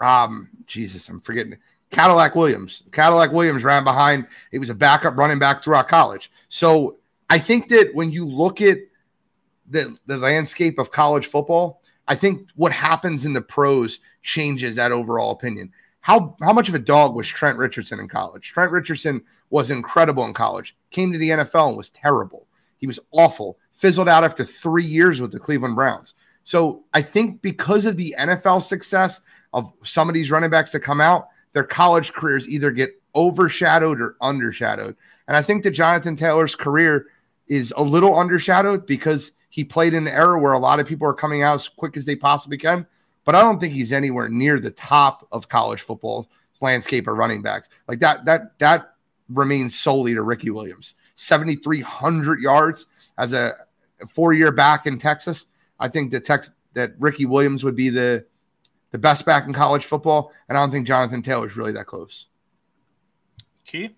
um, 0.00 0.50
Jesus, 0.66 1.08
I'm 1.08 1.22
forgetting 1.22 1.56
Cadillac 1.90 2.36
Williams. 2.36 2.82
Cadillac 2.92 3.32
Williams 3.32 3.64
ran 3.64 3.82
behind. 3.82 4.26
He 4.50 4.58
was 4.58 4.68
a 4.68 4.74
backup 4.74 5.16
running 5.16 5.38
back 5.38 5.64
throughout 5.64 5.88
college. 5.88 6.30
So 6.50 6.98
I 7.32 7.38
think 7.38 7.70
that 7.70 7.94
when 7.94 8.10
you 8.10 8.26
look 8.26 8.60
at 8.60 8.76
the, 9.66 9.96
the 10.06 10.18
landscape 10.18 10.78
of 10.78 10.90
college 10.90 11.24
football, 11.24 11.80
I 12.06 12.14
think 12.14 12.46
what 12.56 12.72
happens 12.72 13.24
in 13.24 13.32
the 13.32 13.40
pros 13.40 14.00
changes 14.20 14.74
that 14.74 14.92
overall 14.92 15.30
opinion. 15.30 15.72
How 16.02 16.36
how 16.42 16.52
much 16.52 16.68
of 16.68 16.74
a 16.74 16.78
dog 16.78 17.14
was 17.14 17.26
Trent 17.26 17.56
Richardson 17.56 18.00
in 18.00 18.06
college? 18.06 18.52
Trent 18.52 18.70
Richardson 18.70 19.22
was 19.48 19.70
incredible 19.70 20.26
in 20.26 20.34
college. 20.34 20.76
Came 20.90 21.10
to 21.10 21.16
the 21.16 21.30
NFL 21.30 21.68
and 21.68 21.76
was 21.78 21.88
terrible. 21.88 22.48
He 22.76 22.86
was 22.86 23.00
awful. 23.12 23.56
Fizzled 23.72 24.10
out 24.10 24.24
after 24.24 24.44
three 24.44 24.84
years 24.84 25.18
with 25.18 25.32
the 25.32 25.40
Cleveland 25.40 25.74
Browns. 25.74 26.12
So 26.44 26.84
I 26.92 27.00
think 27.00 27.40
because 27.40 27.86
of 27.86 27.96
the 27.96 28.14
NFL 28.18 28.60
success 28.60 29.22
of 29.54 29.72
some 29.84 30.10
of 30.10 30.14
these 30.14 30.30
running 30.30 30.50
backs 30.50 30.72
that 30.72 30.80
come 30.80 31.00
out, 31.00 31.28
their 31.54 31.64
college 31.64 32.12
careers 32.12 32.46
either 32.46 32.70
get 32.70 33.00
overshadowed 33.14 34.02
or 34.02 34.16
undershadowed. 34.20 34.96
And 35.28 35.34
I 35.34 35.40
think 35.40 35.64
that 35.64 35.70
Jonathan 35.70 36.14
Taylor's 36.14 36.54
career 36.54 37.06
is 37.52 37.72
a 37.76 37.82
little 37.82 38.12
undershadowed 38.12 38.86
because 38.86 39.32
he 39.50 39.62
played 39.62 39.92
in 39.92 40.06
an 40.06 40.14
era 40.14 40.38
where 40.38 40.54
a 40.54 40.58
lot 40.58 40.80
of 40.80 40.86
people 40.86 41.06
are 41.06 41.12
coming 41.12 41.42
out 41.42 41.56
as 41.56 41.68
quick 41.68 41.98
as 41.98 42.06
they 42.06 42.16
possibly 42.16 42.56
can. 42.56 42.86
But 43.24 43.34
I 43.34 43.42
don't 43.42 43.60
think 43.60 43.74
he's 43.74 43.92
anywhere 43.92 44.30
near 44.30 44.58
the 44.58 44.70
top 44.70 45.28
of 45.30 45.50
college 45.50 45.82
football 45.82 46.30
landscape 46.62 47.06
of 47.06 47.18
running 47.18 47.42
backs. 47.42 47.68
Like 47.86 47.98
that, 47.98 48.24
that, 48.24 48.58
that 48.58 48.94
remains 49.28 49.78
solely 49.78 50.14
to 50.14 50.22
Ricky 50.22 50.48
Williams. 50.48 50.94
7,300 51.16 52.40
yards 52.40 52.86
as 53.18 53.34
a 53.34 53.52
four 54.08 54.32
year 54.32 54.50
back 54.50 54.86
in 54.86 54.98
Texas. 54.98 55.44
I 55.78 55.88
think 55.88 56.10
that 56.12 56.24
Tex 56.24 56.50
that 56.72 56.94
Ricky 56.98 57.26
Williams 57.26 57.64
would 57.64 57.76
be 57.76 57.90
the 57.90 58.24
the 58.92 58.98
best 58.98 59.26
back 59.26 59.46
in 59.46 59.52
college 59.52 59.84
football, 59.84 60.32
and 60.48 60.56
I 60.56 60.62
don't 60.62 60.70
think 60.70 60.86
Jonathan 60.86 61.22
Taylor 61.22 61.46
is 61.46 61.56
really 61.56 61.72
that 61.72 61.86
close. 61.86 62.28
Key 63.66 63.94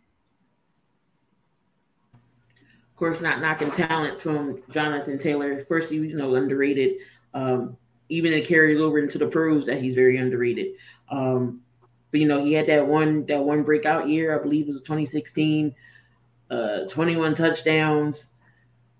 of 2.94 2.94
course, 3.05 3.21
not 3.21 3.41
knocking 3.41 3.71
talent 3.71 4.19
from 4.19 4.63
Jonathan 4.71 5.19
Taylor. 5.19 5.63
First, 5.67 5.93
you 5.93 6.17
know, 6.17 6.37
underrated. 6.37 6.97
Um, 7.35 7.77
even 8.09 8.33
it 8.33 8.47
carries 8.47 8.81
over 8.81 8.99
into 8.99 9.19
the 9.19 9.27
pros 9.27 9.67
that 9.67 9.83
he's 9.83 9.95
very 9.95 10.17
underrated. 10.17 10.77
Um, 11.11 11.61
but 12.11 12.21
you 12.21 12.27
know, 12.27 12.43
he 12.43 12.55
had 12.55 12.67
that 12.69 12.87
one 12.87 13.27
that 13.27 13.45
one 13.45 13.63
breakout 13.63 14.09
year, 14.09 14.39
I 14.39 14.43
believe 14.43 14.65
it 14.65 14.69
was 14.69 14.81
2016, 14.81 15.75
uh, 16.49 16.85
21 16.89 17.35
touchdowns, 17.35 18.27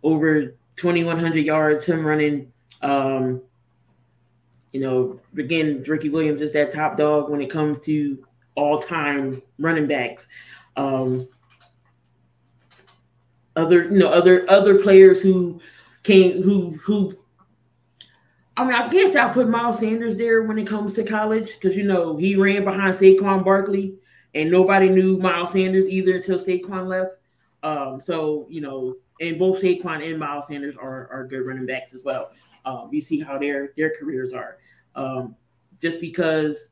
over 0.03 0.55
2100 0.77 1.39
yards, 1.39 1.85
him 1.85 2.07
running. 2.07 2.53
Um, 2.83 3.41
you 4.73 4.81
know, 4.81 5.19
again, 5.39 5.83
Ricky 5.87 6.11
Williams 6.11 6.43
is 6.43 6.53
that 6.53 6.75
top 6.75 6.99
dog 6.99 7.31
when 7.31 7.41
it 7.41 7.51
comes 7.51 7.79
to 7.81 8.23
all-time 8.55 9.41
running 9.59 9.87
backs. 9.87 10.29
Um, 10.77 11.27
other, 13.57 13.85
you 13.85 13.99
know, 13.99 14.09
other 14.09 14.49
other 14.51 14.79
players 14.79 15.21
who 15.21 15.61
came 16.03 16.43
who 16.43 16.73
who 16.83 17.17
I 18.57 18.65
mean, 18.65 18.75
I 18.75 18.89
guess 18.89 19.17
I'll 19.17 19.33
put 19.33 19.49
Miles 19.49 19.81
Sanders 19.81 20.15
there 20.15 20.45
when 20.45 20.59
it 20.59 20.67
comes 20.67 20.93
to 20.95 21.03
college 21.03 21.55
because 21.55 21.77
you 21.77 21.85
know 21.85 22.17
he 22.17 22.37
ran 22.37 22.65
behind 22.65 22.95
Saquon 22.95 23.45
Barkley, 23.45 23.95
and 24.35 24.51
nobody 24.51 24.89
knew 24.89 25.19
Miles 25.19 25.53
Sanders 25.53 25.87
either 25.87 26.17
until 26.17 26.39
Saquon 26.39 26.87
left. 26.87 27.13
Um, 27.65 28.01
so 28.01 28.47
you 28.49 28.61
know, 28.61 28.97
and 29.21 29.39
both 29.39 29.61
Saquon 29.61 30.09
and 30.09 30.19
Miles 30.19 30.47
Sanders 30.47 30.77
are, 30.77 31.09
are 31.11 31.27
good 31.27 31.45
running 31.45 31.67
backs 31.67 31.95
as 31.95 32.05
well. 32.05 32.31
Um, 32.65 32.91
you 32.93 33.01
see 33.01 33.21
how 33.21 33.39
their 33.39 33.73
their 33.77 33.93
careers 33.99 34.33
are. 34.33 34.59
Um, 34.95 35.35
just 35.81 36.01
because 36.01 36.69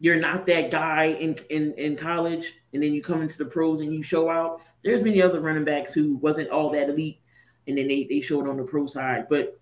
you're 0.00 0.18
not 0.18 0.46
that 0.46 0.72
guy 0.72 1.04
in, 1.04 1.38
in 1.50 1.72
in 1.74 1.94
college, 1.94 2.54
and 2.72 2.82
then 2.82 2.92
you 2.92 3.02
come 3.02 3.22
into 3.22 3.38
the 3.38 3.44
pros 3.44 3.78
and 3.78 3.92
you 3.92 4.02
show 4.02 4.28
out. 4.28 4.62
There's 4.82 5.04
many 5.04 5.20
other 5.20 5.40
running 5.40 5.64
backs 5.64 5.92
who 5.92 6.16
wasn't 6.16 6.50
all 6.50 6.70
that 6.70 6.88
elite, 6.88 7.20
and 7.66 7.76
then 7.76 7.88
they 7.88 8.06
they 8.08 8.20
showed 8.20 8.48
on 8.48 8.56
the 8.56 8.64
pro 8.64 8.86
side, 8.86 9.26
but 9.28 9.60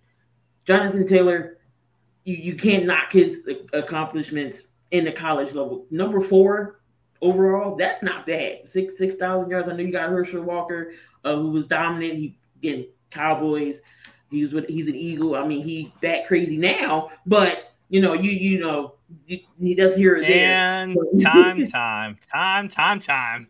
Jonathan 0.65 1.07
Taylor, 1.07 1.57
you, 2.25 2.35
you 2.35 2.55
can't 2.55 2.85
knock 2.85 3.11
his 3.11 3.41
accomplishments 3.73 4.63
in 4.91 5.03
the 5.03 5.11
college 5.11 5.53
level. 5.53 5.87
Number 5.89 6.21
four 6.21 6.81
overall, 7.21 7.75
that's 7.75 8.03
not 8.03 8.25
bad. 8.25 8.67
Six 8.67 8.97
six 8.97 9.15
thousand 9.15 9.49
yards. 9.49 9.67
I 9.67 9.73
know 9.73 9.83
you 9.83 9.91
got 9.91 10.09
Herschel 10.09 10.43
Walker, 10.43 10.93
uh, 11.23 11.35
who 11.35 11.51
was 11.51 11.65
dominant. 11.65 12.13
He 12.13 12.37
again 12.57 12.87
Cowboys. 13.11 13.81
He 14.29 14.41
was 14.41 14.53
with 14.53 14.67
he's 14.67 14.87
an 14.87 14.95
Eagle. 14.95 15.35
I 15.35 15.45
mean, 15.45 15.63
he 15.63 15.93
that 16.01 16.27
crazy 16.27 16.57
now, 16.57 17.09
but 17.25 17.73
you 17.89 18.01
know, 18.01 18.13
you 18.13 18.31
you 18.31 18.59
know, 18.59 18.93
he 19.25 19.75
does 19.75 19.95
hear 19.95 20.17
it 20.17 20.29
and 20.29 20.95
time, 21.21 21.65
time, 21.65 22.17
time, 22.31 22.69
time, 22.69 22.99
time. 22.99 23.49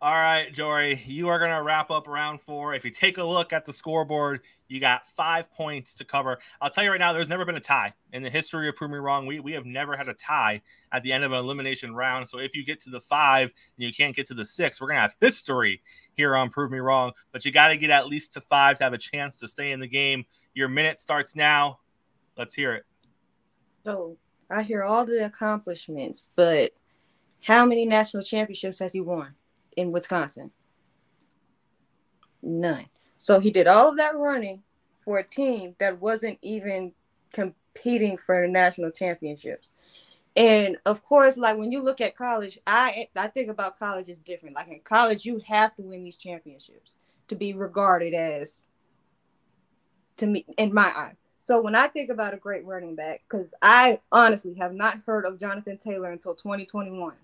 All 0.00 0.12
right, 0.12 0.52
Jory, 0.52 1.02
you 1.06 1.26
are 1.26 1.40
going 1.40 1.50
to 1.50 1.60
wrap 1.60 1.90
up 1.90 2.06
round 2.06 2.40
four. 2.40 2.72
If 2.72 2.84
you 2.84 2.90
take 2.92 3.18
a 3.18 3.24
look 3.24 3.52
at 3.52 3.66
the 3.66 3.72
scoreboard, 3.72 4.42
you 4.68 4.78
got 4.78 5.08
five 5.16 5.52
points 5.52 5.92
to 5.94 6.04
cover. 6.04 6.38
I'll 6.60 6.70
tell 6.70 6.84
you 6.84 6.92
right 6.92 7.00
now, 7.00 7.12
there's 7.12 7.28
never 7.28 7.44
been 7.44 7.56
a 7.56 7.60
tie 7.60 7.92
in 8.12 8.22
the 8.22 8.30
history 8.30 8.68
of 8.68 8.76
Prove 8.76 8.92
Me 8.92 8.98
Wrong. 8.98 9.26
We, 9.26 9.40
we 9.40 9.50
have 9.54 9.66
never 9.66 9.96
had 9.96 10.08
a 10.08 10.14
tie 10.14 10.62
at 10.92 11.02
the 11.02 11.12
end 11.12 11.24
of 11.24 11.32
an 11.32 11.38
elimination 11.38 11.96
round. 11.96 12.28
So 12.28 12.38
if 12.38 12.54
you 12.54 12.64
get 12.64 12.78
to 12.82 12.90
the 12.90 13.00
five 13.00 13.52
and 13.76 13.86
you 13.88 13.92
can't 13.92 14.14
get 14.14 14.28
to 14.28 14.34
the 14.34 14.44
six, 14.44 14.80
we're 14.80 14.86
going 14.86 14.98
to 14.98 15.02
have 15.02 15.16
history 15.20 15.82
here 16.12 16.36
on 16.36 16.48
Prove 16.48 16.70
Me 16.70 16.78
Wrong. 16.78 17.10
But 17.32 17.44
you 17.44 17.50
got 17.50 17.68
to 17.68 17.76
get 17.76 17.90
at 17.90 18.06
least 18.06 18.34
to 18.34 18.40
five 18.40 18.78
to 18.78 18.84
have 18.84 18.92
a 18.92 18.98
chance 18.98 19.40
to 19.40 19.48
stay 19.48 19.72
in 19.72 19.80
the 19.80 19.88
game. 19.88 20.26
Your 20.54 20.68
minute 20.68 21.00
starts 21.00 21.34
now. 21.34 21.80
Let's 22.36 22.54
hear 22.54 22.72
it. 22.72 22.84
So 23.84 24.16
I 24.48 24.62
hear 24.62 24.84
all 24.84 25.04
the 25.04 25.24
accomplishments, 25.24 26.28
but 26.36 26.70
how 27.42 27.66
many 27.66 27.84
national 27.84 28.22
championships 28.22 28.78
has 28.78 28.92
he 28.92 29.00
won? 29.00 29.34
In 29.78 29.92
Wisconsin? 29.92 30.50
None. 32.42 32.86
So 33.16 33.40
he 33.40 33.50
did 33.50 33.68
all 33.68 33.88
of 33.90 33.96
that 33.96 34.16
running 34.16 34.62
for 35.04 35.18
a 35.18 35.24
team 35.24 35.74
that 35.78 36.00
wasn't 36.00 36.38
even 36.42 36.92
competing 37.32 38.16
for 38.18 38.42
the 38.42 38.48
national 38.48 38.90
championships. 38.90 39.70
And 40.36 40.76
of 40.84 41.02
course, 41.04 41.36
like 41.36 41.56
when 41.56 41.72
you 41.72 41.80
look 41.80 42.00
at 42.00 42.16
college, 42.16 42.58
I 42.66 43.08
I 43.16 43.28
think 43.28 43.50
about 43.50 43.78
college 43.78 44.08
is 44.08 44.18
different. 44.18 44.56
Like 44.56 44.68
in 44.68 44.80
college, 44.80 45.24
you 45.24 45.40
have 45.46 45.74
to 45.76 45.82
win 45.82 46.04
these 46.04 46.16
championships 46.16 46.98
to 47.28 47.34
be 47.34 47.54
regarded 47.54 48.14
as 48.14 48.68
to 50.18 50.26
me 50.26 50.44
in 50.56 50.74
my 50.74 50.86
eye. 50.86 51.14
So 51.40 51.60
when 51.60 51.74
I 51.74 51.86
think 51.86 52.10
about 52.10 52.34
a 52.34 52.36
great 52.36 52.64
running 52.66 52.94
back, 52.94 53.22
because 53.28 53.54
I 53.62 54.00
honestly 54.12 54.54
have 54.54 54.74
not 54.74 55.00
heard 55.06 55.24
of 55.24 55.40
Jonathan 55.40 55.78
Taylor 55.78 56.10
until 56.10 56.34
2021. 56.34 57.16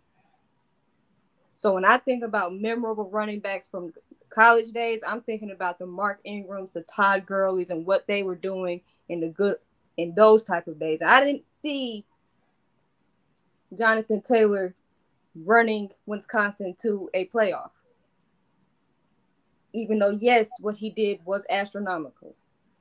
So 1.56 1.74
when 1.74 1.84
I 1.84 1.98
think 1.98 2.24
about 2.24 2.54
memorable 2.54 3.08
running 3.10 3.40
backs 3.40 3.68
from 3.68 3.92
college 4.28 4.72
days, 4.72 5.00
I'm 5.06 5.22
thinking 5.22 5.50
about 5.50 5.78
the 5.78 5.86
Mark 5.86 6.20
Ingrams, 6.24 6.72
the 6.72 6.82
Todd 6.82 7.24
Gurleys, 7.26 7.70
and 7.70 7.86
what 7.86 8.06
they 8.06 8.22
were 8.22 8.34
doing 8.34 8.80
in 9.08 9.20
the 9.20 9.28
good 9.28 9.56
in 9.96 10.14
those 10.14 10.44
type 10.44 10.66
of 10.66 10.80
days. 10.80 11.00
I 11.04 11.24
didn't 11.24 11.44
see 11.50 12.04
Jonathan 13.76 14.20
Taylor 14.20 14.74
running 15.36 15.90
Wisconsin 16.06 16.74
to 16.82 17.08
a 17.14 17.26
playoff. 17.26 17.70
Even 19.72 19.98
though, 19.98 20.18
yes, 20.20 20.50
what 20.60 20.76
he 20.76 20.90
did 20.90 21.18
was 21.24 21.42
astronomical. 21.50 22.34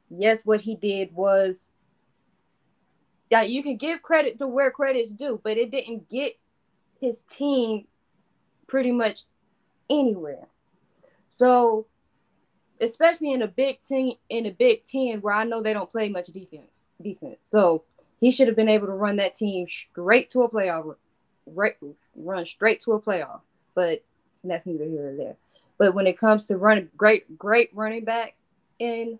Yes, 0.09 0.45
what 0.45 0.61
he 0.61 0.75
did 0.75 1.13
was 1.13 1.75
yeah, 3.33 3.41
you 3.41 3.63
can 3.63 3.77
give 3.77 4.03
credit 4.03 4.37
to 4.37 4.47
where 4.47 4.69
credit's 4.69 5.11
due, 5.11 5.41
but 5.43 5.57
it 5.57 5.71
didn't 5.71 6.07
get 6.07 6.37
his 7.01 7.21
team 7.21 7.87
pretty 8.67 8.91
much 8.91 9.23
anywhere. 9.89 10.47
So, 11.27 11.87
especially 12.79 13.31
in 13.31 13.41
a 13.41 13.47
Big 13.47 13.81
Ten, 13.81 14.13
in 14.29 14.45
a 14.45 14.51
Big 14.51 14.83
Ten 14.83 15.21
where 15.21 15.33
I 15.33 15.43
know 15.43 15.61
they 15.61 15.73
don't 15.73 15.91
play 15.91 16.09
much 16.09 16.27
defense, 16.27 16.85
defense. 17.01 17.45
So 17.47 17.83
he 18.19 18.31
should 18.31 18.47
have 18.47 18.55
been 18.55 18.69
able 18.69 18.87
to 18.87 18.93
run 18.93 19.17
that 19.17 19.35
team 19.35 19.67
straight 19.67 20.29
to 20.31 20.43
a 20.43 20.49
playoff, 20.49 20.95
right, 21.45 21.75
run 22.15 22.45
straight 22.45 22.79
to 22.81 22.93
a 22.93 23.01
playoff. 23.01 23.41
But 23.75 24.03
that's 24.43 24.65
neither 24.65 24.85
here 24.85 25.03
nor 25.03 25.15
there. 25.15 25.35
But 25.77 25.95
when 25.95 26.07
it 26.07 26.17
comes 26.17 26.45
to 26.45 26.57
running 26.57 26.89
great, 26.95 27.37
great 27.37 27.69
running 27.73 28.05
backs 28.05 28.47
in 28.79 29.19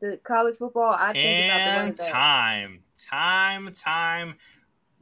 the 0.00 0.18
college 0.24 0.56
football, 0.56 0.94
I 0.98 1.12
think 1.12 1.18
and 1.18 1.50
about 1.50 1.64
the 1.64 1.76
running 1.78 1.94
backs. 1.94 2.10
time, 2.10 2.80
time, 2.98 3.72
time 3.74 4.34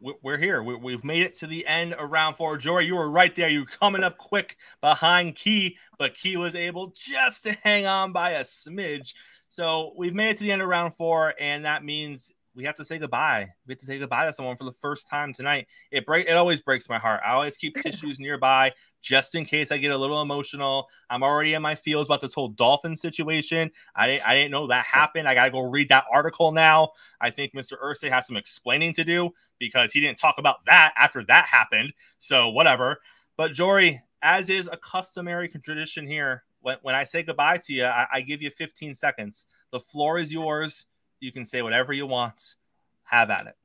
we're 0.00 0.38
here. 0.38 0.62
We, 0.62 0.92
have 0.92 1.04
made 1.04 1.22
it 1.22 1.34
to 1.36 1.46
the 1.46 1.66
end 1.66 1.94
of 1.94 2.10
round 2.10 2.36
four. 2.36 2.56
Jory, 2.56 2.86
you 2.86 2.96
were 2.96 3.10
right 3.10 3.34
there. 3.34 3.48
You 3.48 3.60
were 3.60 3.66
coming 3.66 4.02
up 4.02 4.18
quick 4.18 4.56
behind 4.80 5.36
Key, 5.36 5.76
but 5.98 6.14
Key 6.14 6.36
was 6.36 6.54
able 6.54 6.88
just 6.88 7.44
to 7.44 7.52
hang 7.62 7.86
on 7.86 8.12
by 8.12 8.32
a 8.32 8.44
smidge. 8.44 9.14
So 9.48 9.92
we've 9.96 10.14
made 10.14 10.30
it 10.30 10.36
to 10.38 10.44
the 10.44 10.52
end 10.52 10.62
of 10.62 10.68
round 10.68 10.94
four, 10.96 11.34
and 11.38 11.64
that 11.64 11.84
means 11.84 12.32
we 12.54 12.64
have 12.64 12.74
to 12.76 12.84
say 12.84 12.98
goodbye. 12.98 13.48
We 13.66 13.72
have 13.72 13.78
to 13.78 13.86
say 13.86 13.98
goodbye 13.98 14.26
to 14.26 14.32
someone 14.32 14.56
for 14.56 14.64
the 14.64 14.72
first 14.72 15.06
time 15.06 15.32
tonight. 15.32 15.68
It 15.90 16.04
break 16.04 16.28
it 16.28 16.32
always 16.32 16.60
breaks 16.60 16.88
my 16.88 16.98
heart. 16.98 17.20
I 17.24 17.32
always 17.32 17.56
keep 17.56 17.76
tissues 17.82 18.18
nearby 18.18 18.72
just 19.02 19.34
in 19.34 19.44
case 19.44 19.70
I 19.70 19.78
get 19.78 19.92
a 19.92 19.96
little 19.96 20.20
emotional. 20.20 20.88
I'm 21.08 21.22
already 21.22 21.54
in 21.54 21.62
my 21.62 21.74
feels 21.74 22.06
about 22.06 22.20
this 22.20 22.34
whole 22.34 22.48
dolphin 22.48 22.96
situation. 22.96 23.70
I 23.94 24.06
didn't 24.06 24.28
I 24.28 24.34
didn't 24.34 24.50
know 24.50 24.66
that 24.66 24.84
happened. 24.84 25.28
I 25.28 25.34
gotta 25.34 25.50
go 25.50 25.60
read 25.60 25.88
that 25.90 26.04
article 26.12 26.50
now. 26.52 26.90
I 27.20 27.30
think 27.30 27.54
Mr. 27.54 27.80
Irsay 27.82 28.10
has 28.10 28.26
some 28.26 28.36
explaining 28.36 28.94
to 28.94 29.04
do 29.04 29.30
because 29.58 29.92
he 29.92 30.00
didn't 30.00 30.18
talk 30.18 30.36
about 30.38 30.64
that 30.66 30.92
after 30.96 31.22
that 31.24 31.46
happened. 31.46 31.92
So 32.18 32.48
whatever. 32.50 33.00
But 33.36 33.52
Jory, 33.52 34.02
as 34.22 34.50
is 34.50 34.68
a 34.70 34.76
customary 34.76 35.48
tradition 35.48 36.06
here, 36.06 36.42
when, 36.62 36.76
when 36.82 36.94
I 36.94 37.04
say 37.04 37.22
goodbye 37.22 37.58
to 37.58 37.72
you, 37.72 37.84
I, 37.84 38.06
I 38.12 38.20
give 38.20 38.42
you 38.42 38.50
15 38.50 38.94
seconds. 38.94 39.46
The 39.70 39.80
floor 39.80 40.18
is 40.18 40.30
yours 40.30 40.86
you 41.20 41.32
can 41.32 41.44
say 41.44 41.62
whatever 41.62 41.92
you 41.92 42.06
want. 42.06 42.56
Have 43.04 43.30
at 43.30 43.46
it. 43.46 43.56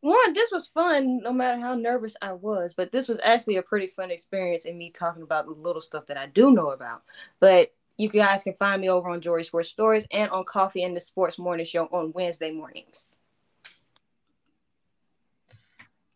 One, 0.00 0.32
this 0.32 0.50
was 0.52 0.68
fun, 0.68 1.18
no 1.18 1.32
matter 1.32 1.60
how 1.60 1.74
nervous 1.74 2.16
I 2.22 2.32
was. 2.32 2.72
But 2.72 2.92
this 2.92 3.08
was 3.08 3.18
actually 3.22 3.56
a 3.56 3.62
pretty 3.62 3.88
fun 3.88 4.10
experience 4.10 4.64
in 4.64 4.78
me 4.78 4.90
talking 4.90 5.22
about 5.22 5.46
the 5.46 5.52
little 5.52 5.80
stuff 5.80 6.06
that 6.06 6.16
I 6.16 6.26
do 6.26 6.52
know 6.52 6.70
about. 6.70 7.02
But 7.40 7.72
you 7.96 8.08
guys 8.08 8.44
can 8.44 8.54
find 8.54 8.80
me 8.80 8.88
over 8.88 9.08
on 9.08 9.20
Jory 9.20 9.42
Sports 9.42 9.70
Stories 9.70 10.06
and 10.12 10.30
on 10.30 10.44
Coffee 10.44 10.84
and 10.84 10.96
the 10.96 11.00
Sports 11.00 11.38
Morning 11.38 11.66
Show 11.66 11.86
on 11.86 12.12
Wednesday 12.12 12.52
mornings. 12.52 13.16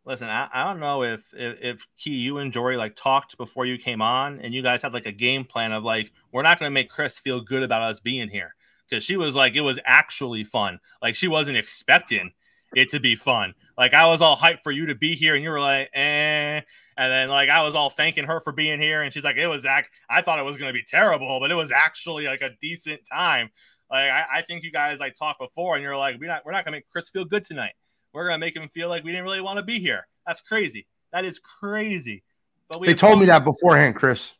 Listen, 0.04 0.28
I, 0.28 0.48
I 0.52 0.64
don't 0.64 0.80
know 0.80 1.04
if, 1.04 1.32
if 1.32 1.58
if 1.60 1.86
Key, 1.96 2.14
you 2.14 2.38
and 2.38 2.52
Jory 2.52 2.76
like 2.76 2.96
talked 2.96 3.36
before 3.36 3.66
you 3.66 3.78
came 3.78 4.02
on, 4.02 4.40
and 4.40 4.52
you 4.52 4.60
guys 4.60 4.82
had 4.82 4.92
like 4.92 5.06
a 5.06 5.12
game 5.12 5.44
plan 5.44 5.70
of 5.70 5.84
like 5.84 6.12
we're 6.32 6.42
not 6.42 6.58
going 6.58 6.68
to 6.68 6.74
make 6.74 6.90
Chris 6.90 7.20
feel 7.20 7.40
good 7.40 7.62
about 7.62 7.82
us 7.82 8.00
being 8.00 8.28
here 8.28 8.54
because 8.88 9.04
she 9.04 9.16
was 9.16 9.34
like, 9.34 9.54
it 9.54 9.60
was 9.60 9.78
actually 9.84 10.44
fun. 10.44 10.78
Like 11.00 11.14
she 11.14 11.28
wasn't 11.28 11.56
expecting 11.56 12.32
it 12.74 12.90
to 12.90 13.00
be 13.00 13.16
fun. 13.16 13.54
Like 13.76 13.94
I 13.94 14.06
was 14.06 14.20
all 14.20 14.36
hyped 14.36 14.62
for 14.62 14.72
you 14.72 14.86
to 14.86 14.94
be 14.94 15.14
here, 15.14 15.34
and 15.34 15.42
you 15.42 15.50
were 15.50 15.60
like, 15.60 15.90
eh. 15.94 16.60
And 16.98 17.10
then 17.10 17.28
like 17.28 17.48
I 17.48 17.62
was 17.62 17.74
all 17.74 17.90
thanking 17.90 18.24
her 18.24 18.40
for 18.40 18.52
being 18.52 18.80
here, 18.80 19.02
and 19.02 19.12
she's 19.12 19.24
like, 19.24 19.36
it 19.36 19.46
was 19.46 19.64
act. 19.64 19.90
I 20.10 20.22
thought 20.22 20.38
it 20.38 20.44
was 20.44 20.56
gonna 20.56 20.72
be 20.72 20.82
terrible, 20.82 21.40
but 21.40 21.50
it 21.50 21.54
was 21.54 21.70
actually 21.70 22.26
like 22.26 22.42
a 22.42 22.50
decent 22.60 23.00
time. 23.10 23.50
Like 23.90 24.10
I, 24.10 24.24
I 24.36 24.42
think 24.42 24.62
you 24.62 24.70
guys 24.70 25.00
like 25.00 25.14
talked 25.14 25.40
before, 25.40 25.74
and 25.74 25.82
you're 25.82 25.96
like, 25.96 26.20
we're 26.20 26.28
not 26.28 26.44
we're 26.44 26.52
not 26.52 26.64
gonna 26.64 26.76
make 26.78 26.88
Chris 26.90 27.08
feel 27.08 27.24
good 27.24 27.44
tonight. 27.44 27.72
We're 28.12 28.26
gonna 28.26 28.38
make 28.38 28.56
him 28.56 28.68
feel 28.74 28.88
like 28.88 29.04
we 29.04 29.10
didn't 29.10 29.24
really 29.24 29.40
want 29.40 29.58
to 29.58 29.62
be 29.62 29.78
here. 29.78 30.06
That's 30.26 30.40
crazy. 30.40 30.86
That 31.12 31.24
is 31.24 31.38
crazy. 31.38 32.22
But 32.68 32.82
they 32.82 32.94
told 32.94 33.20
me 33.20 33.26
that 33.26 33.44
beforehand, 33.44 33.96
Chris. 33.96 34.32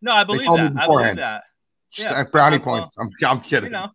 No, 0.00 0.12
I 0.12 0.24
believe 0.24 0.44
that. 0.44 0.72
I 0.76 0.86
believe 0.86 1.16
that. 1.16 1.44
Yeah. 1.96 2.24
Brownie 2.24 2.58
points. 2.58 2.96
I'm, 2.98 3.10
I'm 3.24 3.40
kidding. 3.40 3.66
You 3.66 3.70
know, 3.70 3.88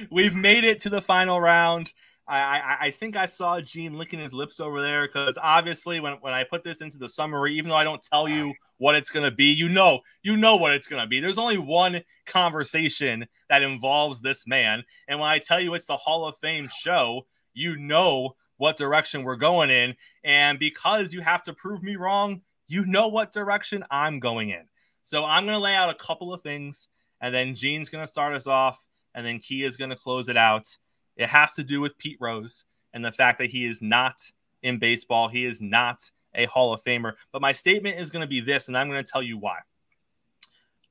we've 0.10 0.34
made 0.34 0.64
it 0.64 0.80
to 0.80 0.90
the 0.90 1.00
final 1.02 1.40
round. 1.40 1.92
I, 2.28 2.76
I 2.80 2.90
think 2.90 3.16
I 3.16 3.26
saw 3.26 3.60
Gene 3.60 3.96
licking 3.96 4.18
his 4.18 4.32
lips 4.32 4.58
over 4.58 4.82
there 4.82 5.06
because 5.06 5.38
obviously 5.40 6.00
when, 6.00 6.14
when 6.14 6.32
I 6.32 6.42
put 6.42 6.64
this 6.64 6.80
into 6.80 6.98
the 6.98 7.08
summary, 7.08 7.56
even 7.56 7.68
though 7.68 7.76
I 7.76 7.84
don't 7.84 8.02
tell 8.02 8.28
you 8.28 8.52
what 8.78 8.96
it's 8.96 9.10
gonna 9.10 9.30
be, 9.30 9.52
you 9.52 9.68
know, 9.68 10.00
you 10.24 10.36
know 10.36 10.56
what 10.56 10.72
it's 10.72 10.88
gonna 10.88 11.06
be. 11.06 11.20
There's 11.20 11.38
only 11.38 11.58
one 11.58 12.02
conversation 12.26 13.26
that 13.48 13.62
involves 13.62 14.20
this 14.20 14.44
man. 14.44 14.82
And 15.06 15.20
when 15.20 15.28
I 15.28 15.38
tell 15.38 15.60
you 15.60 15.74
it's 15.74 15.86
the 15.86 15.96
Hall 15.96 16.26
of 16.26 16.36
Fame 16.38 16.68
show, 16.68 17.26
you 17.54 17.76
know 17.76 18.34
what 18.56 18.76
direction 18.76 19.22
we're 19.22 19.36
going 19.36 19.70
in. 19.70 19.94
And 20.24 20.58
because 20.58 21.12
you 21.12 21.20
have 21.20 21.44
to 21.44 21.52
prove 21.52 21.82
me 21.82 21.94
wrong, 21.94 22.42
you 22.66 22.84
know 22.86 23.06
what 23.06 23.32
direction 23.32 23.84
I'm 23.88 24.18
going 24.18 24.50
in. 24.50 24.64
So 25.06 25.24
I'm 25.24 25.46
gonna 25.46 25.58
lay 25.58 25.74
out 25.74 25.88
a 25.88 25.94
couple 25.94 26.34
of 26.34 26.42
things, 26.42 26.88
and 27.20 27.34
then 27.34 27.54
Gene's 27.54 27.88
gonna 27.88 28.06
start 28.06 28.34
us 28.34 28.46
off, 28.46 28.84
and 29.14 29.26
then 29.26 29.38
Kia 29.38 29.66
is 29.66 29.76
gonna 29.76 29.96
close 29.96 30.28
it 30.28 30.36
out 30.36 30.76
it 31.16 31.28
has 31.28 31.54
to 31.54 31.64
do 31.64 31.80
with 31.80 31.98
Pete 31.98 32.18
Rose 32.20 32.64
and 32.92 33.04
the 33.04 33.12
fact 33.12 33.38
that 33.38 33.50
he 33.50 33.64
is 33.64 33.82
not 33.82 34.20
in 34.62 34.78
baseball. 34.78 35.28
He 35.28 35.44
is 35.44 35.60
not 35.60 36.10
a 36.34 36.44
Hall 36.46 36.72
of 36.72 36.84
Famer. 36.84 37.14
But 37.32 37.42
my 37.42 37.52
statement 37.52 37.98
is 37.98 38.10
going 38.10 38.20
to 38.20 38.26
be 38.26 38.40
this, 38.40 38.68
and 38.68 38.76
I'm 38.76 38.88
going 38.88 39.02
to 39.02 39.10
tell 39.10 39.22
you 39.22 39.38
why. 39.38 39.60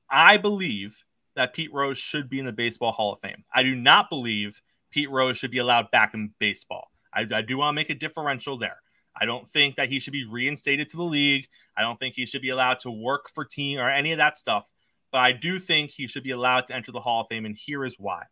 I 0.09 0.37
believe 0.37 1.03
that 1.35 1.53
Pete 1.53 1.73
Rose 1.73 1.97
should 1.97 2.29
be 2.29 2.39
in 2.39 2.45
the 2.45 2.51
Baseball 2.51 2.91
Hall 2.91 3.13
of 3.13 3.19
Fame. 3.19 3.43
I 3.53 3.63
do 3.63 3.75
not 3.75 4.09
believe 4.09 4.61
Pete 4.91 5.09
Rose 5.09 5.37
should 5.37 5.51
be 5.51 5.57
allowed 5.57 5.91
back 5.91 6.13
in 6.13 6.33
baseball. 6.39 6.91
I, 7.13 7.27
I 7.31 7.41
do 7.41 7.57
want 7.57 7.69
to 7.69 7.75
make 7.75 7.89
a 7.89 7.95
differential 7.95 8.57
there. 8.57 8.77
I 9.19 9.25
don't 9.25 9.49
think 9.49 9.75
that 9.75 9.89
he 9.89 9.99
should 9.99 10.13
be 10.13 10.25
reinstated 10.25 10.89
to 10.89 10.97
the 10.97 11.03
league. 11.03 11.47
I 11.77 11.81
don't 11.81 11.99
think 11.99 12.15
he 12.15 12.25
should 12.25 12.41
be 12.41 12.49
allowed 12.49 12.79
to 12.81 12.91
work 12.91 13.29
for 13.29 13.45
team 13.45 13.79
or 13.79 13.89
any 13.89 14.11
of 14.11 14.17
that 14.17 14.37
stuff. 14.37 14.69
But 15.11 15.19
I 15.19 15.31
do 15.31 15.59
think 15.59 15.91
he 15.91 16.07
should 16.07 16.23
be 16.23 16.31
allowed 16.31 16.67
to 16.67 16.75
enter 16.75 16.91
the 16.91 16.99
Hall 16.99 17.21
of 17.21 17.27
Fame, 17.27 17.45
and 17.45 17.55
here 17.55 17.85
is 17.85 17.95
why 17.97 18.23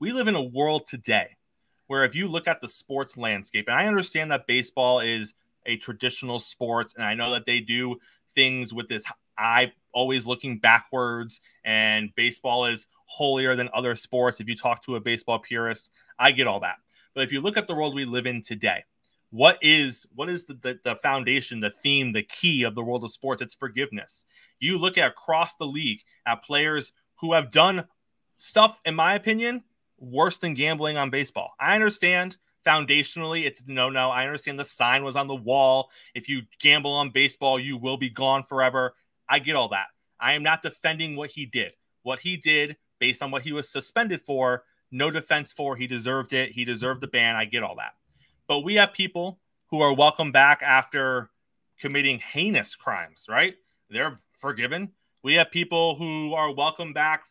we 0.00 0.12
live 0.12 0.28
in 0.28 0.34
a 0.34 0.42
world 0.42 0.86
today 0.86 1.36
where 1.86 2.04
if 2.04 2.14
you 2.14 2.28
look 2.28 2.46
at 2.46 2.60
the 2.60 2.68
sports 2.68 3.16
landscape, 3.16 3.66
and 3.66 3.76
I 3.76 3.86
understand 3.86 4.30
that 4.30 4.46
baseball 4.46 5.00
is 5.00 5.34
a 5.66 5.76
traditional 5.76 6.38
sport, 6.38 6.92
and 6.94 7.04
I 7.04 7.14
know 7.14 7.30
that 7.32 7.46
they 7.46 7.60
do 7.60 7.96
things 8.34 8.72
with 8.72 8.88
this 8.88 9.04
eye 9.38 9.72
always 9.92 10.26
looking 10.26 10.58
backwards, 10.58 11.40
and 11.64 12.14
baseball 12.14 12.66
is 12.66 12.86
holier 13.06 13.56
than 13.56 13.70
other 13.72 13.96
sports. 13.96 14.38
If 14.38 14.48
you 14.48 14.56
talk 14.56 14.84
to 14.84 14.96
a 14.96 15.00
baseball 15.00 15.38
purist, 15.38 15.90
I 16.18 16.32
get 16.32 16.46
all 16.46 16.60
that. 16.60 16.76
But 17.14 17.24
if 17.24 17.32
you 17.32 17.40
look 17.40 17.56
at 17.56 17.66
the 17.66 17.74
world 17.74 17.94
we 17.94 18.04
live 18.04 18.26
in 18.26 18.42
today, 18.42 18.84
what 19.30 19.58
is 19.60 20.06
what 20.14 20.28
is 20.28 20.46
the, 20.46 20.54
the, 20.54 20.78
the, 20.84 20.96
foundation 20.96 21.60
the 21.60 21.72
theme 21.82 22.12
the 22.12 22.22
key 22.22 22.62
of 22.62 22.74
the 22.74 22.82
world 22.82 23.04
of 23.04 23.10
sports 23.10 23.42
it's 23.42 23.54
forgiveness 23.54 24.24
you 24.58 24.78
look 24.78 24.96
at 24.96 25.10
across 25.10 25.56
the 25.56 25.66
league 25.66 26.00
at 26.26 26.42
players 26.42 26.92
who 27.20 27.34
have 27.34 27.50
done 27.50 27.84
stuff 28.38 28.80
in 28.84 28.94
my 28.94 29.14
opinion 29.14 29.62
worse 29.98 30.38
than 30.38 30.54
gambling 30.54 30.96
on 30.96 31.10
baseball. 31.10 31.54
I 31.60 31.74
understand 31.74 32.36
foundationally 32.66 33.46
it's 33.46 33.64
no 33.66 33.90
no. 33.90 34.10
I 34.10 34.24
understand 34.24 34.58
the 34.58 34.64
sign 34.64 35.04
was 35.04 35.16
on 35.16 35.28
the 35.28 35.34
wall. 35.34 35.90
If 36.14 36.28
you 36.28 36.42
gamble 36.60 36.92
on 36.92 37.10
baseball, 37.10 37.58
you 37.58 37.76
will 37.76 37.96
be 37.96 38.10
gone 38.10 38.44
forever. 38.44 38.94
I 39.28 39.38
get 39.38 39.56
all 39.56 39.68
that. 39.70 39.86
I 40.20 40.32
am 40.32 40.42
not 40.42 40.62
defending 40.62 41.16
what 41.16 41.30
he 41.30 41.46
did. 41.46 41.72
What 42.02 42.20
he 42.20 42.36
did 42.36 42.76
based 42.98 43.22
on 43.22 43.30
what 43.30 43.42
he 43.42 43.52
was 43.52 43.68
suspended 43.68 44.22
for, 44.22 44.64
no 44.90 45.10
defense 45.10 45.52
for. 45.52 45.76
He 45.76 45.86
deserved 45.86 46.32
it. 46.32 46.52
He 46.52 46.64
deserved 46.64 47.00
the 47.00 47.06
ban. 47.06 47.36
I 47.36 47.44
get 47.44 47.62
all 47.62 47.76
that. 47.76 47.94
But 48.48 48.60
we 48.60 48.74
have 48.74 48.92
people 48.92 49.38
who 49.70 49.82
are 49.82 49.94
welcome 49.94 50.32
back 50.32 50.62
after 50.62 51.30
committing 51.78 52.18
heinous 52.18 52.74
crimes, 52.74 53.26
right? 53.28 53.54
They're 53.90 54.18
forgiven. 54.32 54.90
We 55.22 55.34
have 55.34 55.50
people 55.50 55.94
who 55.96 56.34
are 56.34 56.52
welcome 56.52 56.92
back 56.92 57.22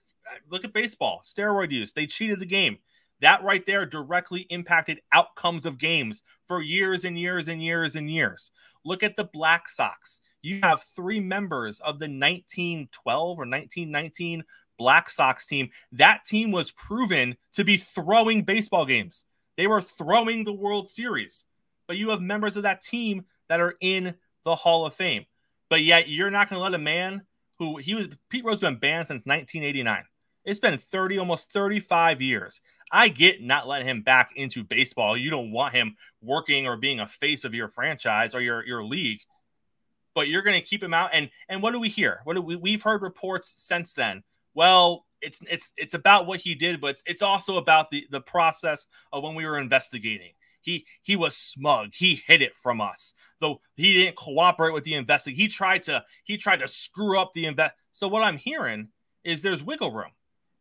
look 0.49 0.63
at 0.63 0.73
baseball, 0.73 1.21
steroid 1.23 1.71
use. 1.71 1.93
They 1.93 2.05
cheated 2.05 2.39
the 2.39 2.45
game. 2.45 2.77
That 3.21 3.43
right 3.43 3.65
there 3.65 3.85
directly 3.85 4.41
impacted 4.49 5.01
outcomes 5.11 5.65
of 5.65 5.79
games 5.79 6.23
for 6.47 6.61
years 6.61 7.03
and 7.03 7.17
years 7.17 7.47
and 7.47 7.63
years 7.63 7.95
and 7.95 8.09
years. 8.09 8.51
Look 8.85 9.03
at 9.03 9.15
the 9.15 9.25
Black 9.25 9.69
Sox. 9.69 10.21
You 10.43 10.59
have 10.61 10.83
three 10.95 11.19
members 11.19 11.79
of 11.79 11.99
the 11.99 12.05
1912 12.05 13.27
or 13.29 13.41
1919 13.41 14.43
Black 14.77 15.09
Sox 15.09 15.47
team. 15.47 15.69
That 15.91 16.25
team 16.25 16.51
was 16.51 16.71
proven 16.71 17.35
to 17.53 17.63
be 17.63 17.77
throwing 17.77 18.43
baseball 18.43 18.85
games. 18.85 19.25
They 19.57 19.67
were 19.67 19.81
throwing 19.81 20.43
the 20.43 20.53
World 20.53 20.87
Series. 20.87 21.45
But 21.87 21.97
you 21.97 22.09
have 22.09 22.21
members 22.21 22.55
of 22.55 22.63
that 22.63 22.81
team 22.81 23.25
that 23.49 23.59
are 23.59 23.75
in 23.81 24.15
the 24.43 24.55
Hall 24.55 24.85
of 24.85 24.93
Fame. 24.93 25.25
But 25.69 25.83
yet 25.83 26.07
you're 26.07 26.31
not 26.31 26.49
going 26.49 26.59
to 26.59 26.63
let 26.63 26.73
a 26.73 26.77
man 26.77 27.23
who 27.59 27.77
he 27.77 27.95
was 27.95 28.07
Pete 28.29 28.45
Rose 28.45 28.59
been 28.59 28.77
banned 28.77 29.07
since 29.07 29.25
1989. 29.25 30.03
It's 30.45 30.59
been 30.59 30.77
30, 30.77 31.17
almost 31.17 31.51
35 31.51 32.21
years. 32.21 32.61
I 32.89 33.09
get 33.09 33.43
not 33.43 33.67
letting 33.67 33.87
him 33.87 34.01
back 34.01 34.31
into 34.37 34.63
baseball. 34.63 35.17
You 35.17 35.29
don't 35.29 35.51
want 35.51 35.75
him 35.75 35.95
working 36.21 36.67
or 36.67 36.77
being 36.77 37.01
a 37.01 37.07
face 37.07 37.43
of 37.43 37.53
your 37.53 37.67
franchise 37.67 38.33
or 38.33 38.39
your, 38.39 38.65
your 38.65 38.83
league, 38.83 39.19
but 40.15 40.29
you're 40.29 40.43
going 40.43 40.59
to 40.59 40.65
keep 40.65 40.81
him 40.81 40.93
out. 40.93 41.09
And 41.11 41.29
and 41.49 41.61
what 41.61 41.71
do 41.71 41.79
we 41.79 41.89
hear? 41.89 42.21
What 42.23 42.35
do 42.35 42.41
we 42.41 42.55
we've 42.55 42.81
heard 42.81 43.01
reports 43.01 43.53
since 43.57 43.93
then? 43.93 44.23
Well, 44.53 45.05
it's 45.21 45.41
it's 45.49 45.73
it's 45.77 45.93
about 45.93 46.27
what 46.27 46.39
he 46.39 46.55
did, 46.55 46.81
but 46.81 46.91
it's, 46.91 47.03
it's 47.05 47.21
also 47.21 47.57
about 47.57 47.91
the 47.91 48.07
the 48.11 48.21
process 48.21 48.87
of 49.11 49.23
when 49.23 49.35
we 49.35 49.45
were 49.45 49.57
investigating. 49.57 50.31
He 50.61 50.85
he 51.01 51.15
was 51.15 51.35
smug. 51.35 51.93
He 51.93 52.23
hid 52.27 52.41
it 52.41 52.55
from 52.55 52.81
us. 52.81 53.13
Though 53.39 53.61
he 53.75 53.93
didn't 53.93 54.17
cooperate 54.17 54.73
with 54.73 54.83
the 54.83 54.95
investigation. 54.95 55.41
He 55.41 55.47
tried 55.47 55.83
to 55.83 56.03
he 56.23 56.37
tried 56.37 56.59
to 56.59 56.67
screw 56.67 57.19
up 57.19 57.33
the 57.33 57.45
invest. 57.45 57.75
So 57.91 58.07
what 58.07 58.23
I'm 58.23 58.37
hearing 58.37 58.89
is 59.23 59.41
there's 59.41 59.63
wiggle 59.63 59.91
room. 59.91 60.11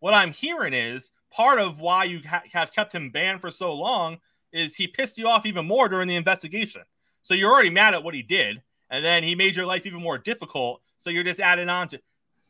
What 0.01 0.15
I'm 0.15 0.33
hearing 0.33 0.75
is 0.75 1.11
part 1.31 1.59
of 1.59 1.81
why 1.81 2.05
you 2.05 2.21
ha- 2.29 2.43
have 2.53 2.73
kept 2.73 2.95
him 2.95 3.11
banned 3.11 3.41
for 3.41 3.51
so 3.51 3.73
long 3.73 4.19
is 4.53 4.75
he 4.75 4.87
pissed 4.87 5.19
you 5.19 5.29
off 5.29 5.47
even 5.47 5.67
more 5.67 5.89
during 5.89 6.09
the 6.09 6.17
investigation. 6.17 6.83
So 7.23 7.35
you're 7.35 7.53
already 7.53 7.71
mad 7.71 7.95
at 7.95 8.05
what 8.05 8.15
he 8.15 8.23
did, 8.23 8.63
and 8.91 9.05
then 9.05 9.23
he 9.23 9.35
made 9.35 9.57
your 9.57 9.67
life 9.67 9.87
even 9.87 10.01
more 10.01 10.19
difficult. 10.19 10.81
So 10.99 11.11
you're 11.11 11.25
just 11.25 11.41
adding 11.41 11.69
on 11.69 11.89
to, 11.89 12.01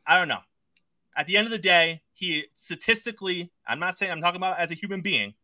I 0.06 0.18
don't 0.18 0.28
know. 0.28 0.40
At 1.16 1.26
the 1.26 1.38
end 1.38 1.46
of 1.46 1.50
the 1.50 1.58
day, 1.58 2.02
he 2.12 2.44
statistically, 2.54 3.50
I'm 3.66 3.80
not 3.80 3.96
saying 3.96 4.12
I'm 4.12 4.20
talking 4.20 4.36
about 4.36 4.58
as 4.58 4.70
a 4.70 4.74
human 4.74 5.00
being, 5.00 5.34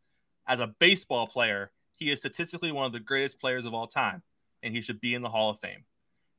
as 0.46 0.60
a 0.60 0.66
baseball 0.66 1.26
player, 1.26 1.72
he 1.94 2.10
is 2.10 2.18
statistically 2.18 2.72
one 2.72 2.84
of 2.84 2.92
the 2.92 3.00
greatest 3.00 3.40
players 3.40 3.64
of 3.64 3.72
all 3.72 3.86
time, 3.86 4.22
and 4.62 4.74
he 4.74 4.82
should 4.82 5.00
be 5.00 5.14
in 5.14 5.22
the 5.22 5.28
Hall 5.30 5.50
of 5.50 5.58
Fame. 5.60 5.84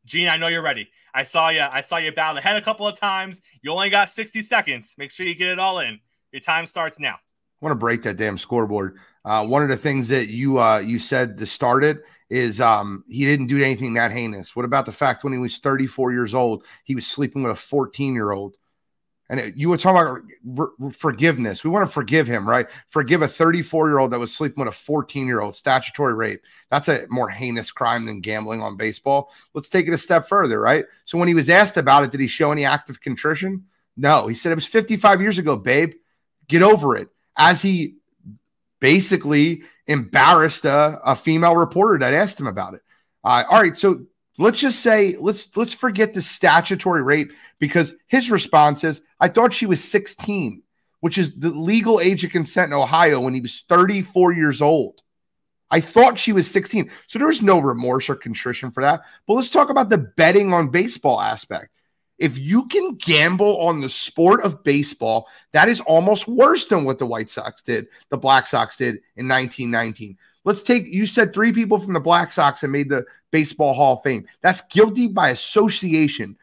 Gene, 0.06 0.28
I 0.28 0.38
know 0.38 0.48
you're 0.48 0.62
ready. 0.62 0.90
I 1.14 1.24
saw 1.24 1.50
you. 1.50 1.62
I 1.62 1.82
saw 1.82 1.98
you 1.98 2.12
bow 2.12 2.34
the 2.34 2.42
head 2.42 2.58
a 2.58 2.62
couple 2.62 2.86
of 2.86 3.00
times. 3.00 3.42
You 3.62 3.72
only 3.72 3.90
got 3.90 4.12
60 4.12 4.42
seconds. 4.42 4.94
Make 4.98 5.12
sure 5.12 5.26
you 5.26 5.34
get 5.34 5.48
it 5.48 5.60
all 5.60 5.80
in. 5.80 6.00
Your 6.32 6.42
time 6.42 6.66
starts 6.66 7.00
now. 7.00 7.16
I 7.16 7.66
want 7.66 7.72
to 7.72 7.80
break 7.80 8.02
that 8.04 8.18
damn 8.18 8.38
scoreboard. 8.38 9.00
Uh, 9.24 9.46
one 9.46 9.64
of 9.64 9.70
the 9.70 9.78
things 9.78 10.10
that 10.10 10.28
you 10.28 10.60
uh, 10.60 10.80
you 10.80 11.00
said 11.00 11.38
to 11.38 11.46
start 11.46 11.86
it 11.86 12.04
is 12.30 12.60
um, 12.60 13.06
he 13.08 13.26
didn't 13.26 13.48
do 13.48 13.64
anything 13.64 13.94
that 13.94 14.12
heinous. 14.12 14.56
What 14.56 14.66
about 14.66 14.86
the 14.86 14.92
fact 14.92 15.24
when 15.24 15.32
he 15.32 15.40
was 15.40 15.60
34 15.60 16.12
years 16.12 16.34
old, 16.34 16.66
he 16.84 16.96
was 16.96 17.08
sleeping 17.08 17.44
with 17.44 17.54
a 17.54 17.56
14 17.56 18.14
year 18.14 18.32
old? 18.32 18.58
And 19.34 19.52
you 19.56 19.70
were 19.70 19.78
talking 19.78 20.30
about 20.46 20.94
forgiveness. 20.94 21.64
We 21.64 21.72
want 21.72 21.90
to 21.90 21.92
forgive 21.92 22.28
him, 22.28 22.48
right? 22.48 22.68
Forgive 22.90 23.24
a 23.24 23.28
34 23.28 23.90
year 23.90 23.98
old 23.98 24.12
that 24.12 24.20
was 24.20 24.32
sleeping 24.32 24.64
with 24.64 24.72
a 24.72 24.78
14 24.78 25.26
year 25.26 25.42
old, 25.42 25.56
statutory 25.56 26.14
rape. 26.14 26.44
That's 26.70 26.88
a 26.88 27.08
more 27.10 27.30
heinous 27.30 27.72
crime 27.72 28.06
than 28.06 28.22
gambling 28.22 28.62
on 28.62 28.78
baseball. 28.78 29.32
Let's 29.56 29.70
take 29.70 29.88
it 29.88 29.94
a 29.94 29.98
step 29.98 30.28
further, 30.28 30.60
right? 30.60 30.86
So 31.06 31.18
when 31.18 31.28
he 31.28 31.34
was 31.34 31.50
asked 31.50 31.78
about 31.78 32.04
it, 32.04 32.12
did 32.12 32.20
he 32.20 32.28
show 32.28 32.52
any 32.52 32.64
act 32.64 32.92
of 32.92 33.02
contrition? 33.02 33.66
No. 33.98 34.28
He 34.28 34.36
said 34.36 34.52
it 34.52 34.56
was 34.56 34.68
55 34.68 35.20
years 35.20 35.40
ago, 35.40 35.58
babe. 35.58 35.94
Get 36.48 36.62
over 36.62 36.96
it. 36.96 37.08
As 37.36 37.60
he 37.60 37.96
basically 38.80 39.64
embarrassed 39.88 40.66
a, 40.66 41.00
a 41.04 41.16
female 41.16 41.56
reporter 41.56 41.98
that 41.98 42.14
asked 42.14 42.40
him 42.40 42.46
about 42.46 42.76
it. 42.76 42.82
Uh, 43.24 43.46
all 43.50 43.62
right. 43.62 43.76
So 43.76 44.06
let's 44.38 44.60
just 44.60 44.80
say 44.80 45.16
let's 45.20 45.56
let's 45.56 45.74
forget 45.74 46.14
the 46.14 46.22
statutory 46.22 47.04
rape 47.04 47.32
because 47.60 47.96
his 48.08 48.32
response 48.32 48.84
is 48.84 49.02
i 49.20 49.28
thought 49.28 49.54
she 49.54 49.66
was 49.66 49.84
16 49.84 50.64
which 51.04 51.18
is 51.18 51.36
the 51.36 51.50
legal 51.50 52.00
age 52.00 52.24
of 52.24 52.32
consent 52.32 52.72
in 52.72 52.78
ohio 52.78 53.20
when 53.20 53.34
he 53.34 53.42
was 53.42 53.66
34 53.68 54.32
years 54.32 54.62
old. 54.62 55.02
I 55.70 55.82
thought 55.82 56.18
she 56.18 56.32
was 56.32 56.50
16 56.50 56.90
so 57.08 57.20
there's 57.20 57.42
no 57.42 57.60
remorse 57.60 58.10
or 58.10 58.16
contrition 58.16 58.72
for 58.72 58.84
that. 58.84 59.02
But 59.28 59.34
let's 59.34 59.50
talk 59.50 59.70
about 59.70 59.90
the 59.90 59.98
betting 59.98 60.54
on 60.54 60.70
baseball 60.70 61.20
aspect. 61.20 61.72
If 62.20 62.38
you 62.38 62.70
can 62.70 62.96
gamble 62.96 63.58
on 63.58 63.82
the 63.82 63.90
sport 63.90 64.46
of 64.46 64.64
baseball 64.64 65.28
that 65.52 65.68
is 65.68 65.82
almost 65.82 66.26
worse 66.26 66.68
than 66.68 66.86
what 66.86 67.00
the 67.00 67.06
white 67.06 67.30
sox 67.30 67.62
did 67.62 67.88
the 68.08 68.18
black 68.18 68.48
sox 68.48 68.78
did 68.78 69.02
in 69.18 69.28
1919 69.28 70.18
Let's 70.46 70.64
take 70.64 70.88
you 70.88 71.06
said 71.06 71.34
three 71.34 71.54
people 71.54 71.80
from 71.80 71.94
the 71.94 72.00
Black 72.00 72.32
Sox 72.32 72.62
that 72.62 72.68
made 72.68 72.90
the 72.90 73.06
Baseball 73.32 73.74
Hall 73.74 73.94
of 73.94 74.04
Fame. 74.04 74.28
That's 74.42 74.62
guilty 74.64 75.08
by 75.08 75.30
association. 75.30 76.38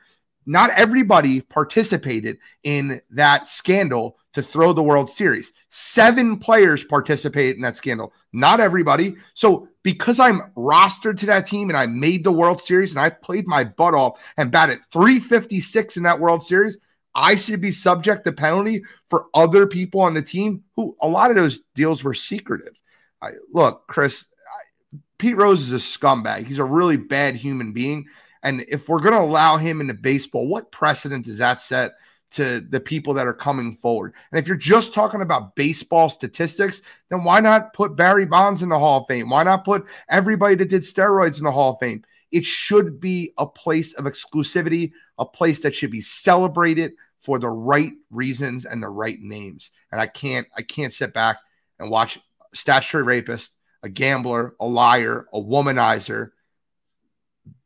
Not 0.46 0.70
everybody 0.70 1.42
participated 1.42 2.38
in 2.64 3.00
that 3.10 3.46
scandal 3.46 4.18
to 4.32 4.42
throw 4.42 4.72
the 4.72 4.82
World 4.82 5.10
Series. 5.10 5.52
Seven 5.68 6.38
players 6.38 6.84
participated 6.84 7.56
in 7.56 7.62
that 7.62 7.76
scandal. 7.76 8.12
Not 8.32 8.60
everybody. 8.60 9.16
So 9.34 9.68
because 9.82 10.18
I'm 10.20 10.40
rostered 10.56 11.18
to 11.20 11.26
that 11.26 11.46
team 11.46 11.68
and 11.68 11.76
I 11.76 11.86
made 11.86 12.24
the 12.24 12.32
World 12.32 12.60
Series 12.60 12.92
and 12.92 13.00
I 13.00 13.10
played 13.10 13.46
my 13.46 13.64
butt 13.64 13.94
off 13.94 14.20
and 14.36 14.52
batted 14.52 14.80
356 14.92 15.96
in 15.96 16.04
that 16.04 16.20
World 16.20 16.42
Series, 16.42 16.78
I 17.14 17.36
should 17.36 17.60
be 17.60 17.72
subject 17.72 18.24
to 18.24 18.32
penalty 18.32 18.84
for 19.08 19.26
other 19.34 19.66
people 19.66 20.00
on 20.00 20.14
the 20.14 20.22
team 20.22 20.62
who 20.76 20.94
a 21.02 21.08
lot 21.08 21.30
of 21.30 21.36
those 21.36 21.60
deals 21.74 22.04
were 22.04 22.14
secretive. 22.14 22.74
I, 23.22 23.30
look, 23.52 23.86
Chris, 23.86 24.26
I, 24.38 24.98
Pete 25.18 25.36
Rose 25.36 25.62
is 25.62 25.72
a 25.72 25.76
scumbag. 25.76 26.46
He's 26.46 26.58
a 26.58 26.64
really 26.64 26.96
bad 26.96 27.34
human 27.34 27.72
being. 27.72 28.06
And 28.42 28.62
if 28.68 28.88
we're 28.88 29.00
going 29.00 29.14
to 29.14 29.20
allow 29.20 29.56
him 29.56 29.80
into 29.80 29.94
baseball, 29.94 30.48
what 30.48 30.72
precedent 30.72 31.26
does 31.26 31.38
that 31.38 31.60
set 31.60 31.92
to 32.32 32.60
the 32.60 32.80
people 32.80 33.14
that 33.14 33.26
are 33.26 33.34
coming 33.34 33.76
forward? 33.76 34.14
And 34.30 34.38
if 34.38 34.46
you're 34.46 34.56
just 34.56 34.94
talking 34.94 35.20
about 35.20 35.56
baseball 35.56 36.08
statistics, 36.08 36.80
then 37.10 37.24
why 37.24 37.40
not 37.40 37.74
put 37.74 37.96
Barry 37.96 38.24
Bonds 38.24 38.62
in 38.62 38.68
the 38.68 38.78
Hall 38.78 39.02
of 39.02 39.06
Fame? 39.08 39.28
Why 39.28 39.42
not 39.42 39.64
put 39.64 39.86
everybody 40.08 40.54
that 40.54 40.70
did 40.70 40.82
steroids 40.82 41.38
in 41.38 41.44
the 41.44 41.52
Hall 41.52 41.74
of 41.74 41.80
Fame? 41.80 42.04
It 42.30 42.44
should 42.44 43.00
be 43.00 43.32
a 43.38 43.46
place 43.46 43.94
of 43.94 44.04
exclusivity, 44.04 44.92
a 45.18 45.26
place 45.26 45.60
that 45.60 45.74
should 45.74 45.90
be 45.90 46.00
celebrated 46.00 46.92
for 47.18 47.38
the 47.38 47.50
right 47.50 47.92
reasons 48.10 48.64
and 48.64 48.82
the 48.82 48.88
right 48.88 49.20
names. 49.20 49.70
And 49.92 50.00
I 50.00 50.06
can't, 50.06 50.46
I 50.56 50.62
can't 50.62 50.92
sit 50.92 51.12
back 51.12 51.38
and 51.78 51.90
watch 51.90 52.18
statutory 52.52 53.04
rapist, 53.04 53.54
a 53.82 53.88
gambler, 53.88 54.54
a 54.60 54.66
liar, 54.66 55.26
a 55.32 55.40
womanizer 55.40 56.30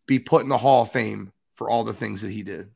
be 0.07 0.19
put 0.19 0.43
in 0.43 0.49
the 0.49 0.59
Hall 0.59 0.83
of 0.83 0.93
Fame 0.93 1.33
for 1.55 1.71
all 1.71 1.85
the 1.85 1.95
things 1.95 2.21
that 2.23 2.31
he 2.31 2.43
did. 2.43 2.71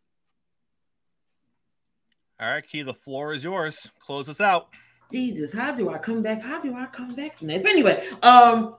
All 2.40 2.48
right, 2.48 2.66
Key, 2.66 2.82
the 2.82 2.94
floor 2.94 3.32
is 3.32 3.42
yours. 3.42 3.90
Close 3.98 4.28
us 4.28 4.40
out. 4.40 4.68
Jesus, 5.12 5.52
how 5.52 5.72
do 5.72 5.90
I 5.90 5.98
come 5.98 6.22
back? 6.22 6.42
How 6.42 6.60
do 6.60 6.74
I 6.74 6.86
come 6.86 7.14
back 7.14 7.38
from 7.38 7.48
that? 7.48 7.62
But 7.62 7.72
anyway, 7.72 8.08
um, 8.22 8.76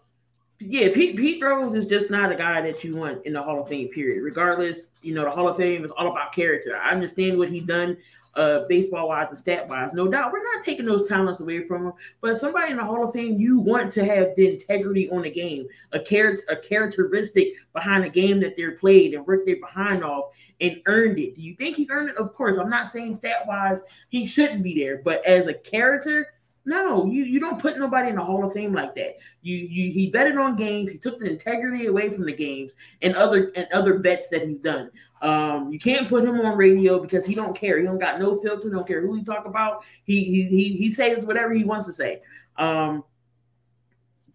yeah, 0.60 0.90
Pete, 0.94 1.18
Pete 1.18 1.44
Rose 1.44 1.74
is 1.74 1.86
just 1.86 2.10
not 2.10 2.32
a 2.32 2.36
guy 2.36 2.62
that 2.62 2.84
you 2.84 2.96
want 2.96 3.26
in 3.26 3.34
the 3.34 3.42
Hall 3.42 3.62
of 3.62 3.68
Fame, 3.68 3.90
period. 3.90 4.24
Regardless, 4.24 4.88
you 5.02 5.14
know, 5.14 5.24
the 5.24 5.32
Hall 5.32 5.48
of 5.48 5.58
Fame 5.58 5.84
is 5.84 5.92
all 5.92 6.08
about 6.10 6.34
character. 6.34 6.78
I 6.78 6.92
understand 6.92 7.38
what 7.38 7.50
he's 7.50 7.64
done 7.64 7.98
uh, 8.36 8.62
baseball 8.70 9.10
wise 9.10 9.28
and 9.30 9.40
stat 9.40 9.68
wise. 9.68 9.94
No 9.94 10.08
doubt, 10.08 10.32
we're 10.32 10.44
not 10.56 10.64
taking 10.64 10.86
those 10.86 11.08
talents 11.08 11.40
away 11.40 11.68
from 11.68 11.86
them. 11.86 11.94
But 12.22 12.38
somebody 12.38 12.72
in 12.72 12.78
the 12.78 12.84
Hall 12.84 13.08
of 13.08 13.14
Fame, 13.14 13.40
you 13.40 13.60
want 13.60 13.92
to 13.94 14.06
have 14.06 14.36
the 14.36 14.48
integrity 14.48 15.10
on 15.10 15.24
the 15.24 15.32
game, 15.32 15.68
a 15.92 16.00
character, 16.00 16.44
a 16.50 16.56
characteristic 16.56 17.54
behind 17.74 18.04
the 18.04 18.10
game 18.10 18.40
that 18.42 18.56
they're 18.56 18.74
played 18.74 19.14
and 19.14 19.26
worked 19.26 19.46
their 19.46 19.60
behind 19.60 20.04
off 20.04 20.32
and 20.62 20.82
earned 20.86 21.20
it. 21.20 21.36
Do 21.36 21.42
you 21.42 21.56
think 21.56 21.78
he 21.78 21.88
earned 21.90 22.10
it? 22.10 22.18
Of 22.18 22.34
course, 22.34 22.58
I'm 22.58 22.70
not 22.70 22.90
saying 22.90 23.16
stat 23.16 23.48
wise 23.48 23.80
he 24.10 24.26
shouldn't 24.26 24.64
be 24.64 24.78
there, 24.78 25.02
but 25.04 25.26
as 25.26 25.48
a 25.48 25.54
character 25.54 26.34
no, 26.70 27.08
you, 27.08 27.24
you 27.24 27.40
don't 27.40 27.60
put 27.60 27.80
nobody 27.80 28.10
in 28.10 28.16
the 28.16 28.24
Hall 28.24 28.46
of 28.46 28.54
Fame 28.54 28.74
like 28.74 28.94
that. 28.94 29.18
You 29.42 29.56
you 29.58 29.92
he 29.92 30.12
betted 30.12 30.38
on 30.38 30.56
games. 30.56 30.92
He 30.92 31.00
took 31.00 31.20
the 31.20 31.26
integrity 31.26 31.88
away 31.88 32.12
from 32.12 32.26
the 32.26 32.34
games 32.34 32.76
and 33.02 33.16
other 33.16 33.52
and 33.56 33.68
other 33.74 33.98
bets 33.98 34.28
that 34.28 34.48
he's 34.48 34.60
done. 34.60 34.92
Um, 35.24 35.74
you 35.74 35.80
can't 35.80 36.08
put 36.08 36.24
him 36.24 36.40
on 36.40 36.56
radio 36.56 37.00
because 37.00 37.26
he 37.26 37.34
don't 37.34 37.58
care. 37.58 37.80
He 37.80 37.86
don't 37.86 37.98
got 37.98 38.20
no 38.20 38.40
filter. 38.40 38.70
Don't 38.70 38.88
care 38.88 39.02
who 39.02 39.16
he 39.16 39.24
talk 39.24 39.48
about. 39.48 39.84
He 40.04 40.24
he 40.24 40.44
he, 40.44 40.78
he 40.78 40.92
says 40.92 41.26
whatever 41.26 41.54
he 41.54 41.64
wants 41.64 41.88
to 41.88 41.94
say. 41.94 42.22
Um, 42.58 43.04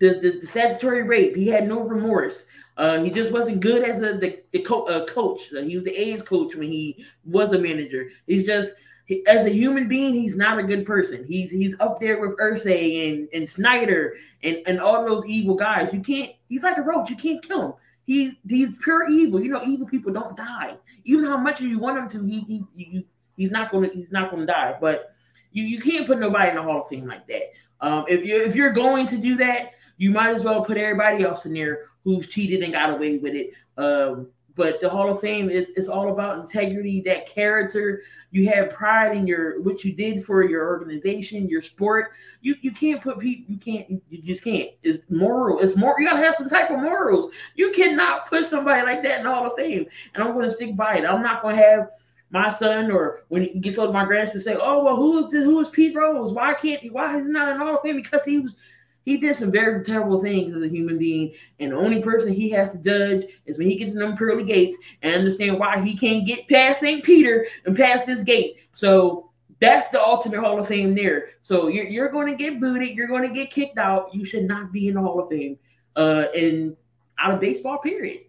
the, 0.00 0.18
the, 0.20 0.40
the 0.40 0.46
statutory 0.46 1.04
rape. 1.04 1.36
He 1.36 1.46
had 1.46 1.68
no 1.68 1.82
remorse. 1.82 2.46
Uh, 2.76 3.00
he 3.00 3.10
just 3.10 3.32
wasn't 3.32 3.60
good 3.60 3.88
as 3.88 4.02
a 4.02 4.18
the, 4.18 4.42
the 4.50 4.58
co- 4.58 4.86
uh, 4.86 5.06
coach. 5.06 5.42
He 5.50 5.76
was 5.76 5.84
the 5.84 5.94
A's 5.96 6.20
coach 6.20 6.56
when 6.56 6.72
he 6.72 7.04
was 7.24 7.52
a 7.52 7.58
manager. 7.60 8.08
He's 8.26 8.44
just 8.44 8.74
he, 9.06 9.26
as 9.26 9.44
a 9.44 9.50
human 9.50 9.88
being, 9.88 10.14
he's 10.14 10.36
not 10.36 10.58
a 10.58 10.62
good 10.62 10.86
person. 10.86 11.24
He's 11.26 11.50
he's 11.50 11.78
up 11.80 12.00
there 12.00 12.20
with 12.20 12.38
Irsay 12.38 13.12
and, 13.12 13.28
and 13.34 13.48
Snyder 13.48 14.14
and, 14.42 14.58
and 14.66 14.80
all 14.80 15.04
those 15.04 15.26
evil 15.26 15.54
guys. 15.54 15.92
You 15.92 16.00
can't. 16.00 16.32
He's 16.48 16.62
like 16.62 16.78
a 16.78 16.82
roach. 16.82 17.10
You 17.10 17.16
can't 17.16 17.42
kill 17.42 17.62
him. 17.66 17.72
He's 18.06 18.34
he's 18.48 18.70
pure 18.78 19.10
evil. 19.10 19.42
You 19.42 19.50
know, 19.50 19.62
evil 19.64 19.86
people 19.86 20.12
don't 20.12 20.36
die. 20.36 20.76
Even 21.04 21.24
how 21.24 21.36
much 21.36 21.60
you 21.60 21.78
want 21.78 21.98
him 21.98 22.08
to, 22.08 22.26
he, 22.26 22.40
he, 22.40 22.64
he 22.76 23.06
he's 23.36 23.50
not 23.50 23.70
gonna 23.70 23.88
he's 23.92 24.10
not 24.10 24.30
gonna 24.30 24.46
die. 24.46 24.76
But 24.80 25.14
you 25.52 25.64
you 25.64 25.80
can't 25.80 26.06
put 26.06 26.18
nobody 26.18 26.50
in 26.50 26.56
the 26.56 26.62
Hall 26.62 26.82
of 26.82 26.88
Fame 26.88 27.06
like 27.06 27.26
that. 27.28 27.52
Um, 27.80 28.04
if 28.08 28.24
you 28.24 28.42
if 28.42 28.54
you're 28.54 28.70
going 28.70 29.06
to 29.08 29.18
do 29.18 29.36
that, 29.36 29.72
you 29.98 30.10
might 30.12 30.34
as 30.34 30.44
well 30.44 30.64
put 30.64 30.78
everybody 30.78 31.24
else 31.24 31.44
in 31.44 31.52
there 31.52 31.86
who's 32.04 32.26
cheated 32.28 32.62
and 32.62 32.72
got 32.72 32.90
away 32.90 33.18
with 33.18 33.34
it. 33.34 33.50
Um, 33.76 34.28
but 34.56 34.80
the 34.80 34.88
Hall 34.88 35.10
of 35.10 35.20
Fame 35.20 35.50
is 35.50 35.70
is 35.70 35.88
all 35.88 36.12
about 36.12 36.38
integrity, 36.38 37.00
that 37.02 37.26
character. 37.26 38.02
You 38.30 38.48
have 38.48 38.70
pride 38.70 39.16
in 39.16 39.26
your 39.26 39.60
what 39.62 39.84
you 39.84 39.92
did 39.92 40.24
for 40.24 40.44
your 40.44 40.66
organization, 40.66 41.48
your 41.48 41.62
sport. 41.62 42.12
You 42.40 42.54
you 42.60 42.70
can't 42.70 43.02
put 43.02 43.18
people. 43.18 43.52
You 43.52 43.58
can't. 43.58 44.02
You 44.08 44.22
just 44.22 44.44
can't. 44.44 44.70
It's 44.82 45.04
moral. 45.10 45.60
It's 45.60 45.76
more. 45.76 45.94
You 45.98 46.08
gotta 46.08 46.22
have 46.22 46.36
some 46.36 46.48
type 46.48 46.70
of 46.70 46.80
morals. 46.80 47.30
You 47.56 47.72
cannot 47.72 48.28
put 48.28 48.48
somebody 48.48 48.82
like 48.86 49.02
that 49.02 49.18
in 49.18 49.24
the 49.24 49.34
Hall 49.34 49.46
of 49.46 49.56
Fame. 49.56 49.86
And 50.14 50.22
I'm 50.22 50.40
to 50.40 50.50
stick 50.50 50.76
by 50.76 50.98
it. 50.98 51.04
I'm 51.04 51.22
not 51.22 51.42
to 51.42 51.54
have 51.54 51.90
my 52.30 52.50
son 52.50 52.90
or 52.90 53.24
when 53.28 53.42
he 53.42 53.60
gets 53.60 53.76
told 53.76 53.92
my 53.92 54.04
grandson 54.04 54.40
say, 54.40 54.56
"Oh 54.60 54.84
well, 54.84 54.96
who 54.96 55.18
is 55.18 55.28
this? 55.28 55.44
Who 55.44 55.58
is 55.60 55.68
Pete 55.68 55.96
Rose? 55.96 56.32
Why 56.32 56.54
can't 56.54 56.80
he? 56.80 56.90
Why 56.90 57.16
is 57.18 57.24
he 57.24 57.30
not 57.30 57.48
in 57.48 57.58
Hall 57.58 57.76
of 57.76 57.82
Fame? 57.82 57.96
Because 57.96 58.24
he 58.24 58.38
was." 58.38 58.56
He 59.04 59.18
did 59.18 59.36
some 59.36 59.52
very 59.52 59.84
terrible 59.84 60.20
things 60.20 60.56
as 60.56 60.62
a 60.62 60.68
human 60.68 60.98
being, 60.98 61.34
and 61.60 61.72
the 61.72 61.76
only 61.76 62.00
person 62.00 62.32
he 62.32 62.48
has 62.50 62.72
to 62.72 62.78
judge 62.78 63.24
is 63.44 63.58
when 63.58 63.68
he 63.68 63.76
gets 63.76 63.92
to 63.92 63.98
them 63.98 64.16
pearly 64.16 64.44
gates 64.44 64.78
and 65.02 65.14
understand 65.14 65.58
why 65.58 65.78
he 65.78 65.94
can't 65.94 66.26
get 66.26 66.48
past 66.48 66.80
St. 66.80 67.04
Peter 67.04 67.46
and 67.66 67.76
past 67.76 68.06
this 68.06 68.22
gate. 68.22 68.56
So 68.72 69.30
that's 69.60 69.86
the 69.88 70.00
ultimate 70.00 70.40
Hall 70.40 70.58
of 70.58 70.68
Fame 70.68 70.94
there. 70.94 71.28
So 71.42 71.68
you're, 71.68 71.86
you're 71.86 72.08
going 72.08 72.26
to 72.28 72.34
get 72.34 72.60
booted, 72.60 72.96
you're 72.96 73.06
going 73.06 73.28
to 73.28 73.34
get 73.34 73.50
kicked 73.50 73.78
out. 73.78 74.14
You 74.14 74.24
should 74.24 74.44
not 74.44 74.72
be 74.72 74.88
in 74.88 74.94
the 74.94 75.00
Hall 75.00 75.20
of 75.20 75.28
Fame 75.28 75.58
uh, 75.96 76.26
in 76.34 76.76
out 77.18 77.34
of 77.34 77.40
baseball. 77.40 77.78
Period. 77.78 78.22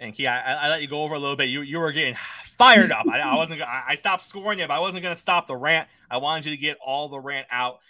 And 0.00 0.14
Key, 0.14 0.26
I, 0.26 0.66
I 0.66 0.68
let 0.68 0.82
you 0.82 0.88
go 0.88 1.02
over 1.02 1.14
a 1.14 1.18
little 1.18 1.36
bit. 1.36 1.48
You 1.48 1.62
you 1.62 1.78
were 1.78 1.92
getting 1.92 2.16
fired 2.58 2.92
up. 2.92 3.06
I, 3.10 3.20
I 3.20 3.34
wasn't. 3.34 3.62
I 3.62 3.94
stopped 3.94 4.26
scoring 4.26 4.58
you, 4.58 4.66
but 4.66 4.74
I 4.74 4.78
wasn't 4.78 5.02
going 5.02 5.14
to 5.14 5.20
stop 5.20 5.46
the 5.46 5.56
rant. 5.56 5.88
I 6.10 6.18
wanted 6.18 6.44
you 6.44 6.50
to 6.50 6.56
get 6.60 6.76
all 6.84 7.08
the 7.08 7.18
rant 7.18 7.46
out 7.50 7.80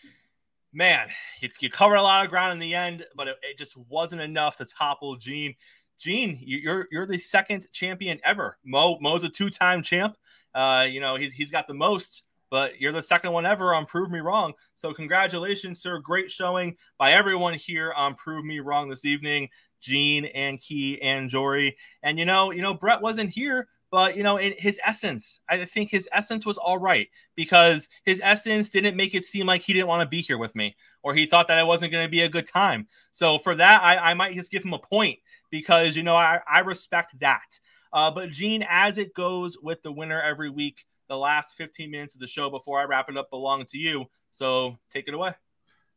man, 0.74 1.08
you, 1.40 1.48
you 1.60 1.70
covered 1.70 1.96
a 1.96 2.02
lot 2.02 2.24
of 2.24 2.30
ground 2.30 2.52
in 2.52 2.58
the 2.58 2.74
end, 2.74 3.06
but 3.16 3.28
it, 3.28 3.36
it 3.42 3.56
just 3.56 3.76
wasn't 3.88 4.20
enough 4.20 4.56
to 4.56 4.64
topple 4.64 5.16
Gene. 5.16 5.54
Gene, 5.98 6.38
you're 6.42 6.88
you're 6.90 7.06
the 7.06 7.16
second 7.16 7.68
champion 7.72 8.18
ever. 8.24 8.58
Mo 8.64 8.98
Mo's 9.00 9.24
a 9.24 9.28
two 9.28 9.48
time 9.48 9.82
champ. 9.82 10.16
Uh, 10.54 10.86
you 10.90 11.00
know 11.00 11.14
he's 11.14 11.32
he's 11.32 11.50
got 11.50 11.68
the 11.68 11.74
most, 11.74 12.24
but 12.50 12.80
you're 12.80 12.92
the 12.92 13.02
second 13.02 13.32
one 13.32 13.46
ever 13.46 13.74
on 13.74 13.86
Prove 13.86 14.10
Me 14.10 14.18
Wrong. 14.18 14.52
So 14.74 14.92
congratulations, 14.92 15.80
sir! 15.80 15.98
Great 16.00 16.30
showing 16.30 16.76
by 16.98 17.12
everyone 17.12 17.54
here 17.54 17.92
on 17.92 18.16
Prove 18.16 18.44
Me 18.44 18.60
Wrong 18.60 18.88
this 18.88 19.04
evening. 19.04 19.48
Gene 19.80 20.24
and 20.26 20.58
Key 20.58 21.00
and 21.00 21.28
Jory, 21.28 21.76
and 22.02 22.18
you 22.18 22.24
know 22.24 22.50
you 22.50 22.62
know 22.62 22.74
Brett 22.74 23.00
wasn't 23.00 23.32
here, 23.32 23.68
but 23.94 24.16
you 24.16 24.24
know, 24.24 24.38
in 24.38 24.54
his 24.58 24.80
essence, 24.84 25.38
I 25.48 25.64
think 25.66 25.88
his 25.88 26.08
essence 26.10 26.44
was 26.44 26.58
all 26.58 26.78
right 26.78 27.08
because 27.36 27.88
his 28.04 28.20
essence 28.24 28.70
didn't 28.70 28.96
make 28.96 29.14
it 29.14 29.24
seem 29.24 29.46
like 29.46 29.62
he 29.62 29.72
didn't 29.72 29.86
want 29.86 30.02
to 30.02 30.08
be 30.08 30.20
here 30.20 30.36
with 30.36 30.52
me 30.56 30.74
or 31.04 31.14
he 31.14 31.26
thought 31.26 31.46
that 31.46 31.60
it 31.60 31.66
wasn't 31.66 31.92
going 31.92 32.04
to 32.04 32.10
be 32.10 32.22
a 32.22 32.28
good 32.28 32.44
time. 32.44 32.88
So 33.12 33.38
for 33.38 33.54
that, 33.54 33.84
I, 33.84 34.10
I, 34.10 34.14
might 34.14 34.34
just 34.34 34.50
give 34.50 34.64
him 34.64 34.72
a 34.72 34.80
point 34.80 35.20
because 35.48 35.94
you 35.94 36.02
know 36.02 36.16
I, 36.16 36.40
I 36.50 36.58
respect 36.62 37.20
that. 37.20 37.60
Uh, 37.92 38.10
but 38.10 38.30
Gene, 38.30 38.66
as 38.68 38.98
it 38.98 39.14
goes 39.14 39.56
with 39.62 39.80
the 39.84 39.92
winner 39.92 40.20
every 40.20 40.50
week, 40.50 40.84
the 41.08 41.16
last 41.16 41.54
15 41.54 41.88
minutes 41.88 42.16
of 42.16 42.20
the 42.20 42.26
show 42.26 42.50
before 42.50 42.80
I 42.80 42.86
wrap 42.86 43.08
it 43.08 43.16
up 43.16 43.30
belong 43.30 43.64
to 43.66 43.78
you. 43.78 44.06
So 44.32 44.76
take 44.90 45.06
it 45.06 45.14
away. 45.14 45.34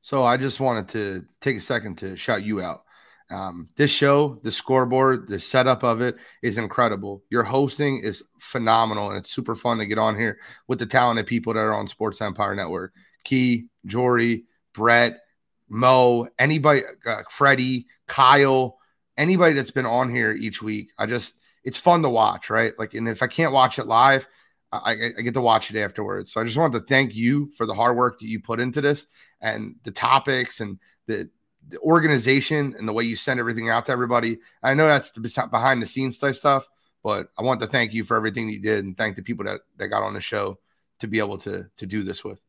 So 0.03 0.23
I 0.23 0.37
just 0.37 0.59
wanted 0.59 0.87
to 0.89 1.25
take 1.41 1.57
a 1.57 1.61
second 1.61 1.97
to 1.97 2.15
shout 2.15 2.43
you 2.43 2.61
out. 2.61 2.83
Um, 3.29 3.69
this 3.75 3.91
show, 3.91 4.39
the 4.43 4.51
scoreboard, 4.51 5.27
the 5.27 5.39
setup 5.39 5.83
of 5.83 6.01
it 6.01 6.15
is 6.41 6.57
incredible. 6.57 7.23
Your 7.29 7.43
hosting 7.43 7.99
is 7.99 8.23
phenomenal, 8.39 9.09
and 9.09 9.17
it's 9.17 9.31
super 9.31 9.55
fun 9.55 9.79
to 9.79 9.85
get 9.85 9.97
on 9.97 10.17
here 10.17 10.39
with 10.67 10.79
the 10.79 10.85
talented 10.85 11.27
people 11.27 11.53
that 11.53 11.59
are 11.59 11.73
on 11.73 11.87
Sports 11.87 12.21
Empire 12.21 12.55
Network. 12.55 12.93
Key, 13.25 13.65
Jory, 13.85 14.45
Brett, 14.73 15.19
Mo, 15.67 16.27
anybody, 16.39 16.81
uh, 17.05 17.23
Freddie, 17.29 17.87
Kyle, 18.07 18.77
anybody 19.17 19.53
that's 19.53 19.71
been 19.71 19.85
on 19.85 20.09
here 20.09 20.31
each 20.31 20.61
week. 20.61 20.91
I 20.97 21.05
just, 21.05 21.35
it's 21.65 21.77
fun 21.77 22.03
to 22.03 22.09
watch, 22.09 22.49
right? 22.49 22.71
Like, 22.79 22.93
and 22.93 23.09
if 23.09 23.21
I 23.21 23.27
can't 23.27 23.51
watch 23.51 23.77
it 23.77 23.87
live, 23.87 24.25
I, 24.71 24.95
I, 25.17 25.21
get 25.21 25.33
to 25.33 25.41
watch 25.41 25.71
it 25.71 25.79
afterwards. 25.79 26.31
So 26.31 26.41
I 26.41 26.43
just 26.43 26.57
wanted 26.57 26.79
to 26.79 26.85
thank 26.85 27.15
you 27.15 27.51
for 27.57 27.65
the 27.65 27.73
hard 27.73 27.95
work 27.95 28.19
that 28.19 28.27
you 28.27 28.41
put 28.41 28.59
into 28.59 28.81
this 28.81 29.07
and 29.41 29.75
the 29.83 29.91
topics 29.91 30.59
and 30.59 30.77
the 31.07 31.29
the 31.69 31.79
organization 31.79 32.75
and 32.77 32.87
the 32.87 32.93
way 32.93 33.03
you 33.03 33.15
send 33.15 33.39
everything 33.39 33.69
out 33.69 33.85
to 33.87 33.91
everybody. 33.91 34.39
I 34.63 34.73
know 34.73 34.87
that's 34.87 35.11
the 35.11 35.47
behind 35.51 35.81
the 35.81 35.87
scenes 35.87 36.17
type 36.17 36.35
stuff, 36.35 36.67
but 37.03 37.29
I 37.37 37.43
want 37.43 37.61
to 37.61 37.67
thank 37.67 37.93
you 37.93 38.03
for 38.03 38.15
everything 38.17 38.49
you 38.49 38.61
did 38.61 38.85
and 38.85 38.97
thank 38.97 39.15
the 39.15 39.23
people 39.23 39.45
that, 39.45 39.61
that 39.77 39.89
got 39.89 40.03
on 40.03 40.13
the 40.13 40.21
show 40.21 40.59
to 40.99 41.07
be 41.07 41.19
able 41.19 41.37
to 41.39 41.69
to 41.77 41.85
do 41.85 42.03
this 42.03 42.23
with. 42.23 42.39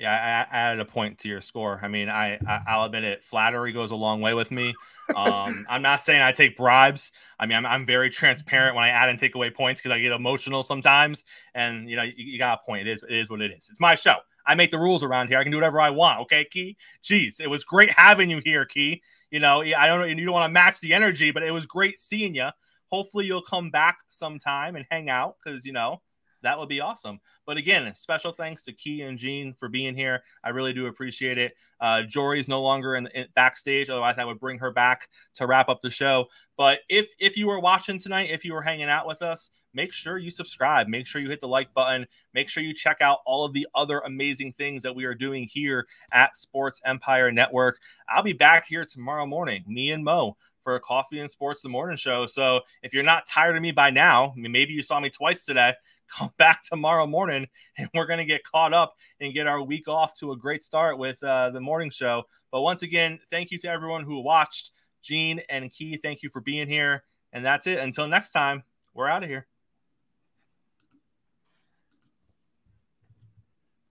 Yeah, 0.00 0.46
I, 0.50 0.56
added 0.56 0.80
a 0.80 0.86
point 0.86 1.18
to 1.18 1.28
your 1.28 1.42
score. 1.42 1.78
I 1.82 1.88
mean, 1.88 2.08
I, 2.08 2.38
I 2.66 2.78
will 2.78 2.84
admit 2.84 3.04
it. 3.04 3.22
Flattery 3.22 3.70
goes 3.72 3.90
a 3.90 3.96
long 3.96 4.22
way 4.22 4.32
with 4.32 4.50
me. 4.50 4.74
Um, 5.14 5.66
I'm 5.68 5.82
not 5.82 6.00
saying 6.00 6.22
I 6.22 6.32
take 6.32 6.56
bribes. 6.56 7.12
I 7.38 7.44
mean, 7.44 7.58
I'm, 7.58 7.66
I'm 7.66 7.84
very 7.84 8.08
transparent 8.08 8.76
when 8.76 8.84
I 8.84 8.88
add 8.88 9.10
and 9.10 9.18
take 9.18 9.34
away 9.34 9.50
points 9.50 9.78
because 9.78 9.94
I 9.94 10.00
get 10.00 10.12
emotional 10.12 10.62
sometimes. 10.62 11.26
And 11.54 11.90
you 11.90 11.96
know, 11.96 12.02
you, 12.02 12.14
you 12.16 12.38
got 12.38 12.60
a 12.62 12.66
point. 12.66 12.88
It 12.88 12.92
is 12.92 13.02
it 13.02 13.14
is 13.14 13.28
what 13.28 13.42
it 13.42 13.50
is. 13.50 13.68
It's 13.68 13.78
my 13.78 13.94
show. 13.94 14.16
I 14.50 14.56
make 14.56 14.72
the 14.72 14.80
rules 14.80 15.04
around 15.04 15.28
here. 15.28 15.38
I 15.38 15.44
can 15.44 15.52
do 15.52 15.58
whatever 15.58 15.80
I 15.80 15.90
want. 15.90 16.22
Okay, 16.22 16.44
Key. 16.44 16.76
Jeez, 17.04 17.40
it 17.40 17.48
was 17.48 17.62
great 17.62 17.90
having 17.90 18.28
you 18.28 18.40
here, 18.44 18.64
Key. 18.64 19.00
You 19.30 19.38
know, 19.38 19.62
I 19.62 19.86
don't 19.86 20.00
know, 20.00 20.06
you 20.06 20.24
don't 20.24 20.34
want 20.34 20.48
to 20.48 20.52
match 20.52 20.80
the 20.80 20.92
energy, 20.92 21.30
but 21.30 21.44
it 21.44 21.52
was 21.52 21.66
great 21.66 22.00
seeing 22.00 22.34
you. 22.34 22.48
Hopefully, 22.90 23.26
you'll 23.26 23.42
come 23.42 23.70
back 23.70 23.98
sometime 24.08 24.74
and 24.74 24.84
hang 24.90 25.08
out 25.08 25.36
because 25.38 25.64
you 25.64 25.72
know 25.72 26.02
that 26.42 26.58
would 26.58 26.68
be 26.68 26.80
awesome. 26.80 27.20
But 27.46 27.56
again, 27.56 27.92
special 27.94 28.32
thanks 28.32 28.62
to 28.64 28.72
Key 28.72 29.02
and 29.02 29.18
Gene 29.18 29.54
for 29.54 29.68
being 29.68 29.94
here. 29.94 30.22
I 30.44 30.50
really 30.50 30.72
do 30.72 30.86
appreciate 30.86 31.38
it. 31.38 31.54
Uh, 31.80 32.02
Jory's 32.02 32.48
no 32.48 32.62
longer 32.62 32.96
in, 32.96 33.06
in 33.08 33.26
backstage, 33.34 33.90
otherwise 33.90 34.16
I 34.18 34.24
would 34.24 34.40
bring 34.40 34.58
her 34.58 34.70
back 34.70 35.08
to 35.34 35.46
wrap 35.46 35.68
up 35.68 35.80
the 35.82 35.90
show. 35.90 36.26
But 36.56 36.80
if 36.88 37.06
if 37.18 37.36
you 37.36 37.46
were 37.46 37.60
watching 37.60 37.98
tonight, 37.98 38.30
if 38.30 38.44
you 38.44 38.52
were 38.52 38.62
hanging 38.62 38.88
out 38.88 39.06
with 39.06 39.22
us, 39.22 39.50
make 39.72 39.92
sure 39.92 40.18
you 40.18 40.30
subscribe. 40.30 40.88
Make 40.88 41.06
sure 41.06 41.20
you 41.20 41.30
hit 41.30 41.40
the 41.40 41.48
like 41.48 41.72
button. 41.72 42.06
Make 42.34 42.48
sure 42.48 42.62
you 42.62 42.74
check 42.74 42.98
out 43.00 43.20
all 43.24 43.44
of 43.44 43.52
the 43.52 43.66
other 43.74 44.00
amazing 44.00 44.52
things 44.54 44.82
that 44.82 44.94
we 44.94 45.04
are 45.04 45.14
doing 45.14 45.44
here 45.44 45.86
at 46.12 46.36
Sports 46.36 46.80
Empire 46.84 47.32
Network. 47.32 47.78
I'll 48.08 48.22
be 48.22 48.32
back 48.32 48.66
here 48.66 48.84
tomorrow 48.84 49.26
morning. 49.26 49.64
Me 49.66 49.90
and 49.90 50.04
Mo 50.04 50.36
for 50.62 50.74
a 50.74 50.80
coffee 50.80 51.20
and 51.20 51.30
sports 51.30 51.62
the 51.62 51.68
morning 51.68 51.96
show. 51.96 52.26
So 52.26 52.60
if 52.82 52.92
you're 52.92 53.02
not 53.02 53.26
tired 53.26 53.56
of 53.56 53.62
me 53.62 53.72
by 53.72 53.90
now, 53.90 54.34
maybe 54.36 54.72
you 54.72 54.82
saw 54.82 55.00
me 55.00 55.10
twice 55.10 55.44
today 55.44 55.72
come 56.16 56.30
back 56.38 56.62
tomorrow 56.62 57.06
morning 57.06 57.48
and 57.78 57.88
we're 57.94 58.06
going 58.06 58.18
to 58.18 58.24
get 58.24 58.44
caught 58.44 58.72
up 58.72 58.94
and 59.20 59.34
get 59.34 59.46
our 59.46 59.62
week 59.62 59.88
off 59.88 60.14
to 60.14 60.32
a 60.32 60.36
great 60.36 60.62
start 60.62 60.98
with 60.98 61.22
uh, 61.22 61.50
the 61.50 61.60
morning 61.60 61.90
show. 61.90 62.24
But 62.50 62.62
once 62.62 62.82
again, 62.82 63.20
thank 63.30 63.50
you 63.50 63.58
to 63.58 63.68
everyone 63.68 64.04
who 64.04 64.20
watched. 64.20 64.72
Gene 65.02 65.40
and 65.48 65.70
Key, 65.72 65.98
thank 66.02 66.22
you 66.22 66.30
for 66.30 66.40
being 66.40 66.68
here. 66.68 67.04
And 67.32 67.44
that's 67.44 67.66
it. 67.66 67.78
Until 67.78 68.06
next 68.06 68.30
time, 68.30 68.64
we're 68.92 69.08
out 69.08 69.22
of 69.22 69.28
here. 69.28 69.46